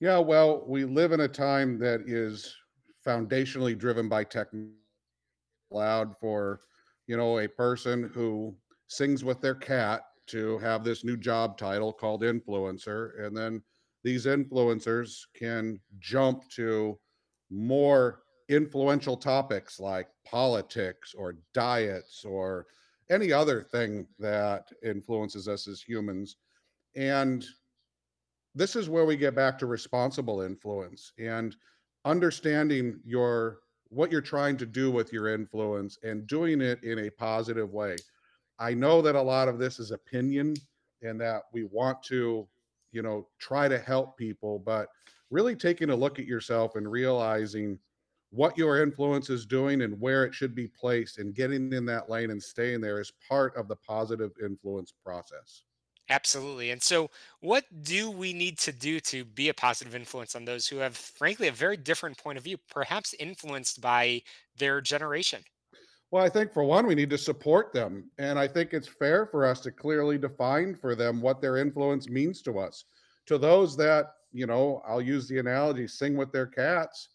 Yeah, 0.00 0.18
well, 0.18 0.66
we 0.66 0.84
live 0.84 1.12
in 1.12 1.20
a 1.20 1.28
time 1.28 1.78
that 1.78 2.02
is 2.06 2.54
foundationally 3.06 3.78
driven 3.78 4.08
by 4.08 4.24
technology 4.24 4.76
allowed 5.72 6.16
for, 6.18 6.60
you 7.06 7.16
know, 7.16 7.38
a 7.38 7.48
person 7.48 8.10
who 8.14 8.54
sings 8.88 9.24
with 9.24 9.40
their 9.40 9.54
cat 9.54 10.02
to 10.28 10.58
have 10.58 10.84
this 10.84 11.04
new 11.04 11.16
job 11.16 11.58
title 11.58 11.92
called 11.92 12.22
influencer. 12.22 13.24
And 13.24 13.36
then 13.36 13.62
these 14.04 14.26
influencers 14.26 15.20
can 15.34 15.80
jump 15.98 16.48
to 16.56 16.98
more 17.50 18.22
influential 18.48 19.16
topics 19.16 19.80
like 19.80 20.08
politics 20.26 21.14
or 21.16 21.36
diets 21.54 22.24
or 22.24 22.66
any 23.10 23.32
other 23.32 23.62
thing 23.62 24.06
that 24.18 24.68
influences 24.82 25.48
us 25.48 25.68
as 25.68 25.80
humans. 25.80 26.36
And 26.96 27.44
this 28.54 28.76
is 28.76 28.88
where 28.88 29.04
we 29.04 29.16
get 29.16 29.34
back 29.34 29.58
to 29.58 29.66
responsible 29.66 30.42
influence 30.42 31.12
and 31.18 31.56
understanding 32.04 33.00
your 33.04 33.60
what 33.92 34.10
you're 34.10 34.22
trying 34.22 34.56
to 34.56 34.64
do 34.64 34.90
with 34.90 35.12
your 35.12 35.28
influence 35.34 35.98
and 36.02 36.26
doing 36.26 36.62
it 36.62 36.82
in 36.82 37.00
a 37.00 37.10
positive 37.10 37.72
way. 37.72 37.96
I 38.58 38.72
know 38.72 39.02
that 39.02 39.16
a 39.16 39.22
lot 39.22 39.48
of 39.48 39.58
this 39.58 39.78
is 39.78 39.90
opinion 39.90 40.54
and 41.02 41.20
that 41.20 41.42
we 41.52 41.64
want 41.64 42.02
to, 42.04 42.48
you 42.92 43.02
know, 43.02 43.28
try 43.38 43.68
to 43.68 43.78
help 43.78 44.16
people, 44.16 44.58
but 44.60 44.88
really 45.30 45.54
taking 45.54 45.90
a 45.90 45.96
look 45.96 46.18
at 46.18 46.26
yourself 46.26 46.76
and 46.76 46.90
realizing 46.90 47.78
what 48.30 48.56
your 48.56 48.82
influence 48.82 49.28
is 49.28 49.44
doing 49.44 49.82
and 49.82 50.00
where 50.00 50.24
it 50.24 50.34
should 50.34 50.54
be 50.54 50.68
placed 50.68 51.18
and 51.18 51.34
getting 51.34 51.70
in 51.72 51.84
that 51.84 52.08
lane 52.08 52.30
and 52.30 52.42
staying 52.42 52.80
there 52.80 52.98
is 52.98 53.12
part 53.28 53.54
of 53.56 53.68
the 53.68 53.76
positive 53.76 54.30
influence 54.42 54.94
process. 55.04 55.64
Absolutely. 56.12 56.70
And 56.70 56.82
so, 56.82 57.10
what 57.40 57.64
do 57.82 58.10
we 58.10 58.34
need 58.34 58.58
to 58.58 58.72
do 58.72 59.00
to 59.00 59.24
be 59.24 59.48
a 59.48 59.54
positive 59.54 59.94
influence 59.94 60.36
on 60.36 60.44
those 60.44 60.68
who 60.68 60.76
have, 60.76 60.94
frankly, 60.94 61.48
a 61.48 61.52
very 61.52 61.78
different 61.78 62.18
point 62.18 62.36
of 62.36 62.44
view, 62.44 62.58
perhaps 62.68 63.14
influenced 63.14 63.80
by 63.80 64.22
their 64.54 64.82
generation? 64.82 65.42
Well, 66.10 66.22
I 66.22 66.28
think 66.28 66.52
for 66.52 66.64
one, 66.64 66.86
we 66.86 66.94
need 66.94 67.08
to 67.10 67.18
support 67.18 67.72
them. 67.72 68.10
And 68.18 68.38
I 68.38 68.46
think 68.46 68.74
it's 68.74 68.88
fair 68.88 69.24
for 69.24 69.46
us 69.46 69.60
to 69.62 69.72
clearly 69.72 70.18
define 70.18 70.74
for 70.74 70.94
them 70.94 71.22
what 71.22 71.40
their 71.40 71.56
influence 71.56 72.10
means 72.10 72.42
to 72.42 72.58
us. 72.58 72.84
To 73.26 73.38
those 73.38 73.74
that, 73.78 74.08
you 74.32 74.46
know, 74.46 74.82
I'll 74.86 75.00
use 75.00 75.26
the 75.26 75.38
analogy 75.38 75.88
sing 75.88 76.18
with 76.18 76.30
their 76.30 76.46
cats, 76.46 77.08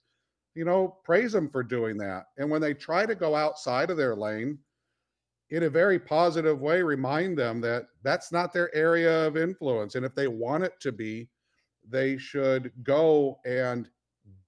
you 0.55 0.65
know, 0.65 0.97
praise 1.03 1.33
them 1.33 1.51
for 1.51 1.61
doing 1.61 1.97
that. 1.97 2.25
And 2.37 2.49
when 2.49 2.61
they 2.61 2.73
try 2.73 3.05
to 3.05 3.13
go 3.13 3.35
outside 3.35 3.91
of 3.91 3.97
their 3.97 4.15
lane, 4.15 4.57
in 5.49 5.63
a 5.63 5.69
very 5.69 5.97
positive 5.97 6.59
way 6.59 6.81
remind 6.81 7.37
them 7.37 7.61
that 7.61 7.87
that's 8.03 8.31
not 8.31 8.51
their 8.51 8.73
area 8.75 9.25
of 9.25 9.37
influence 9.37 9.95
and 9.95 10.05
if 10.05 10.13
they 10.13 10.27
want 10.27 10.63
it 10.63 10.73
to 10.79 10.91
be 10.91 11.29
they 11.89 12.17
should 12.17 12.71
go 12.83 13.39
and 13.45 13.89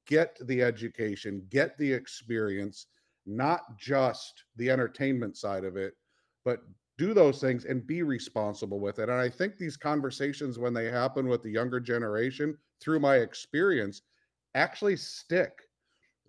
get 0.05 0.37
the 0.47 0.61
education 0.61 1.45
get 1.49 1.77
the 1.77 1.91
experience 1.91 2.87
not 3.25 3.77
just 3.77 4.43
the 4.57 4.69
entertainment 4.69 5.37
side 5.37 5.63
of 5.63 5.77
it 5.77 5.93
but 6.43 6.63
do 6.97 7.13
those 7.13 7.39
things 7.39 7.63
and 7.63 7.87
be 7.87 8.03
responsible 8.03 8.79
with 8.79 8.99
it. 8.99 9.03
And 9.03 9.19
i 9.19 9.29
think 9.29 9.57
these 9.57 9.77
conversations 9.77 10.59
when 10.59 10.73
they 10.73 10.91
happen 10.91 11.27
with 11.27 11.41
the 11.41 11.51
younger 11.51 11.79
generation 11.79 12.57
through 12.81 12.99
my 12.99 13.17
experience 13.17 14.01
actually 14.55 14.97
stick 14.97 15.53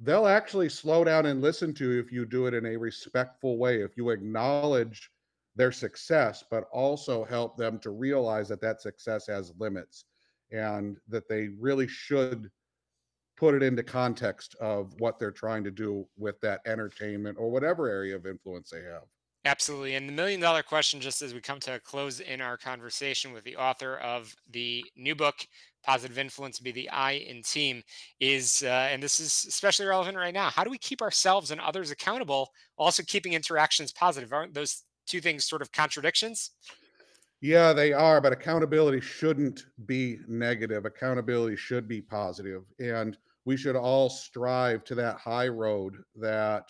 they'll 0.01 0.27
actually 0.27 0.69
slow 0.69 1.05
down 1.05 1.27
and 1.27 1.43
listen 1.43 1.75
to 1.75 1.93
you 1.93 2.01
if 2.01 2.11
you 2.11 2.25
do 2.25 2.47
it 2.47 2.55
in 2.55 2.67
a 2.67 2.77
respectful 2.77 3.59
way, 3.59 3.83
if 3.83 3.97
you 3.97 4.11
acknowledge 4.11 5.11
their 5.57 5.73
success, 5.73 6.43
but 6.51 6.65
also 6.73 7.25
help 7.25 7.57
them 7.57 7.79
to 7.81 7.91
realize 7.91 8.49
that 8.49 8.61
that 8.63 8.81
success 8.81 9.27
has 9.27 9.53
limits 9.59 10.07
and 10.53 10.99
that 11.09 11.29
they 11.29 11.49
really 11.59 11.87
should 11.87 12.51
put 13.37 13.55
it 13.55 13.63
into 13.63 13.83
context 13.83 14.55
of 14.61 14.93
what 15.01 15.19
they're 15.19 15.31
trying 15.31 15.65
to 15.65 15.71
do 15.71 16.07
with 16.17 16.41
that 16.41 16.61
entertainment 16.67 17.37
or 17.39 17.51
whatever 17.51 17.89
area 17.89 18.17
of 18.17 18.27
influence 18.27 18.71
they 18.71 18.83
have. 18.83 19.05
Absolutely. 19.45 19.95
And 19.95 20.07
the 20.07 20.13
million 20.13 20.41
dollar 20.41 20.63
question, 20.63 21.01
just 21.01 21.23
as 21.23 21.33
we 21.33 21.41
come 21.41 21.61
to 21.61 21.77
a 21.77 21.81
close 21.81 22.21
in 22.21 22.43
our 22.43 22.59
conversation 22.59 23.33
with 23.33 23.45
the 23.45 23.57
author 23.57 23.97
of 23.97 24.35
the 24.51 24.85
new 24.97 25.15
book, 25.15 25.47
Positive 25.83 26.19
Influence 26.19 26.59
Be 26.59 26.73
the 26.73 26.91
I 26.91 27.13
in 27.13 27.43
Team, 27.43 27.83
is, 28.21 28.63
uh, 28.63 28.89
and 28.91 29.03
this 29.03 29.19
is 29.19 29.47
especially 29.49 29.87
relevant 29.87 30.19
right 30.19 30.35
now, 30.35 30.51
how 30.51 30.63
do 30.63 30.71
we 30.71 30.77
keep 30.77 31.01
ourselves 31.01 31.51
and 31.51 31.61
others 31.61 31.91
accountable, 31.91 32.51
also 32.77 33.03
keeping 33.03 33.33
interactions 33.33 33.93
positive? 33.93 34.31
Aren't 34.31 34.53
those 34.53 34.83
two 35.07 35.23
things 35.23 35.47
sort 35.47 35.63
of 35.63 35.73
contradictions? 35.73 36.51
Yeah, 37.41 37.73
they 37.73 37.95
are, 37.95 38.21
but 38.21 38.35
accountability 38.35 39.01
shouldn't 39.01 39.65
be 39.87 40.19
negative. 40.29 40.85
Accountability 40.85 41.57
should 41.57 41.89
be 41.89 42.03
positive, 42.03 42.65
And 42.79 43.17
we 43.47 43.57
should 43.57 43.77
all 43.77 44.11
strive 44.11 44.85
to 44.85 44.95
that 44.97 45.17
high 45.17 45.49
road 45.49 45.95
that 46.17 46.65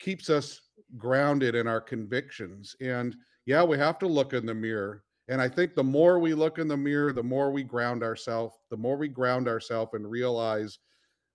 keeps 0.00 0.28
us 0.28 0.60
grounded 0.96 1.54
in 1.54 1.66
our 1.66 1.80
convictions. 1.80 2.76
And 2.80 3.16
yeah, 3.46 3.62
we 3.62 3.78
have 3.78 3.98
to 4.00 4.06
look 4.06 4.32
in 4.32 4.46
the 4.46 4.54
mirror. 4.54 5.04
And 5.28 5.40
I 5.40 5.48
think 5.48 5.74
the 5.74 5.84
more 5.84 6.18
we 6.18 6.34
look 6.34 6.58
in 6.58 6.68
the 6.68 6.76
mirror, 6.76 7.12
the 7.12 7.22
more 7.22 7.50
we 7.50 7.62
ground 7.62 8.02
ourselves, 8.02 8.56
the 8.70 8.76
more 8.76 8.96
we 8.96 9.08
ground 9.08 9.48
ourselves 9.48 9.94
and 9.94 10.10
realize 10.10 10.78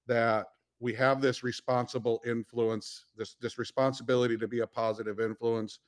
that 0.07 0.47
we 0.79 0.93
have 0.93 1.21
this 1.21 1.43
responsible 1.43 2.21
influence, 2.25 3.05
this, 3.15 3.35
this 3.41 3.57
responsibility 3.57 4.37
to 4.37 4.47
be 4.47 4.59
a 4.59 4.67
positive 4.67 5.19
influence, 5.19 5.79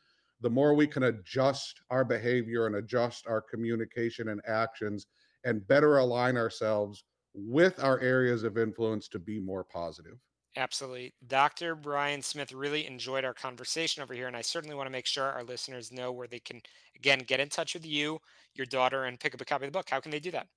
the 0.42 0.50
more 0.50 0.74
we 0.74 0.88
can 0.88 1.04
adjust 1.04 1.82
our 1.90 2.06
behavior 2.06 2.66
and 2.66 2.78
adjust 2.78 3.28
our 3.28 3.42
communication 3.42 4.30
and 4.30 4.42
actions 4.48 5.08
and 5.44 5.68
better 5.68 5.98
align 5.98 6.38
ourselves 6.38 7.04
with 7.34 7.84
our 7.84 8.00
areas 8.00 8.44
of 8.44 8.58
influence 8.58 9.08
to 9.10 9.20
be 9.20 9.40
more 9.40 9.64
positive. 9.64 10.18
Absolutely. 10.56 11.14
Dr. 11.28 11.76
Brian 11.76 12.22
Smith 12.22 12.52
really 12.52 12.88
enjoyed 12.88 13.24
our 13.24 13.34
conversation 13.34 14.02
over 14.02 14.14
here, 14.14 14.28
and 14.28 14.36
I 14.36 14.42
certainly 14.42 14.76
want 14.76 14.88
to 14.88 14.92
make 14.92 15.06
sure 15.06 15.26
our 15.26 15.44
listeners 15.44 15.92
know 15.92 16.12
where 16.12 16.28
they 16.28 16.40
can, 16.40 16.62
again, 16.96 17.20
get 17.20 17.40
in 17.40 17.50
touch 17.50 17.76
with 17.76 17.86
you, 17.86 18.20
your 18.56 18.66
daughter, 18.66 19.06
and 19.06 19.20
pick 19.20 19.34
up 19.34 19.42
a 19.42 19.46
copy 19.46 19.66
of 19.66 19.72
the 19.72 19.78
book. 19.78 19.90
How 19.90 20.00
can 20.00 20.12
they 20.12 20.20
do 20.20 20.32
that? 20.32 20.48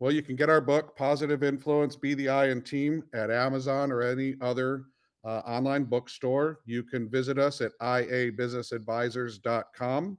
Well, 0.00 0.12
you 0.12 0.22
can 0.22 0.36
get 0.36 0.50
our 0.50 0.60
book, 0.60 0.96
Positive 0.96 1.42
Influence, 1.42 1.96
Be 1.96 2.14
the 2.14 2.28
I 2.28 2.48
in 2.48 2.62
Team, 2.62 3.02
at 3.12 3.30
Amazon 3.30 3.90
or 3.90 4.02
any 4.02 4.34
other 4.40 4.84
uh, 5.24 5.42
online 5.46 5.84
bookstore. 5.84 6.60
You 6.64 6.82
can 6.82 7.08
visit 7.08 7.38
us 7.38 7.60
at 7.60 7.72
iabusinessadvisors.com, 7.80 10.18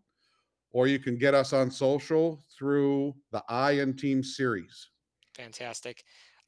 or 0.71 0.87
you 0.87 0.99
can 0.99 1.17
get 1.17 1.33
us 1.33 1.53
on 1.53 1.71
social 1.71 2.43
through 2.57 3.15
the 3.31 3.43
I 3.47 3.71
in 3.71 3.95
Team 3.95 4.23
series. 4.23 4.89
Fantastic. 5.35 6.03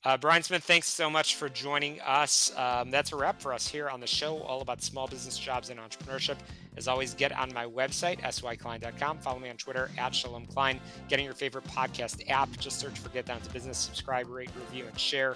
Uh, 0.07 0.15
Brian 0.15 0.41
Smith, 0.41 0.63
thanks 0.63 0.87
so 0.87 1.09
much 1.09 1.35
for 1.35 1.49
joining 1.49 1.99
us. 1.99 2.53
Um, 2.55 2.89
that's 2.89 3.11
a 3.11 3.17
wrap 3.17 3.41
for 3.41 3.51
us 3.51 3.67
here 3.67 3.89
on 3.89 3.99
the 3.99 4.07
show, 4.07 4.37
all 4.37 4.61
about 4.61 4.81
small 4.81 5.05
business 5.05 5.37
jobs 5.37 5.69
and 5.69 5.81
entrepreneurship. 5.81 6.37
As 6.77 6.87
always, 6.87 7.13
get 7.13 7.37
on 7.37 7.53
my 7.53 7.65
website, 7.65 8.21
syklein.com. 8.21 9.17
Follow 9.17 9.39
me 9.39 9.49
on 9.49 9.57
Twitter 9.57 9.91
at 9.97 10.15
Shalom 10.15 10.45
Klein. 10.45 10.79
Getting 11.09 11.25
your 11.25 11.33
favorite 11.33 11.65
podcast 11.65 12.23
app. 12.29 12.49
Just 12.57 12.79
search 12.79 12.97
for 12.97 13.09
Get 13.09 13.25
Down 13.25 13.41
to 13.41 13.49
Business. 13.49 13.77
Subscribe, 13.77 14.29
rate, 14.29 14.49
review, 14.57 14.85
and 14.87 14.97
share. 14.97 15.35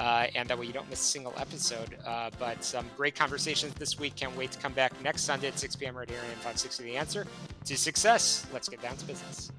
uh, 0.00 0.28
and 0.34 0.48
that 0.48 0.58
way 0.58 0.64
you 0.64 0.72
don't 0.72 0.88
miss 0.88 1.00
a 1.00 1.04
single 1.04 1.34
episode. 1.36 1.98
Uh, 2.06 2.30
but 2.38 2.64
some 2.64 2.86
great 2.96 3.14
conversations 3.14 3.74
this 3.74 3.98
week. 3.98 4.16
Can't 4.16 4.34
wait 4.34 4.50
to 4.50 4.58
come 4.58 4.72
back 4.72 4.98
next 5.02 5.24
Sunday 5.24 5.48
at 5.48 5.58
6 5.58 5.76
p.m. 5.76 5.94
right 5.94 6.08
here 6.08 6.20
on 6.20 6.24
560 6.36 6.84
The 6.84 6.96
Answer. 6.96 7.26
To 7.66 7.76
success, 7.76 8.46
let's 8.50 8.70
get 8.70 8.80
down 8.80 8.96
to 8.96 9.04
business. 9.04 9.52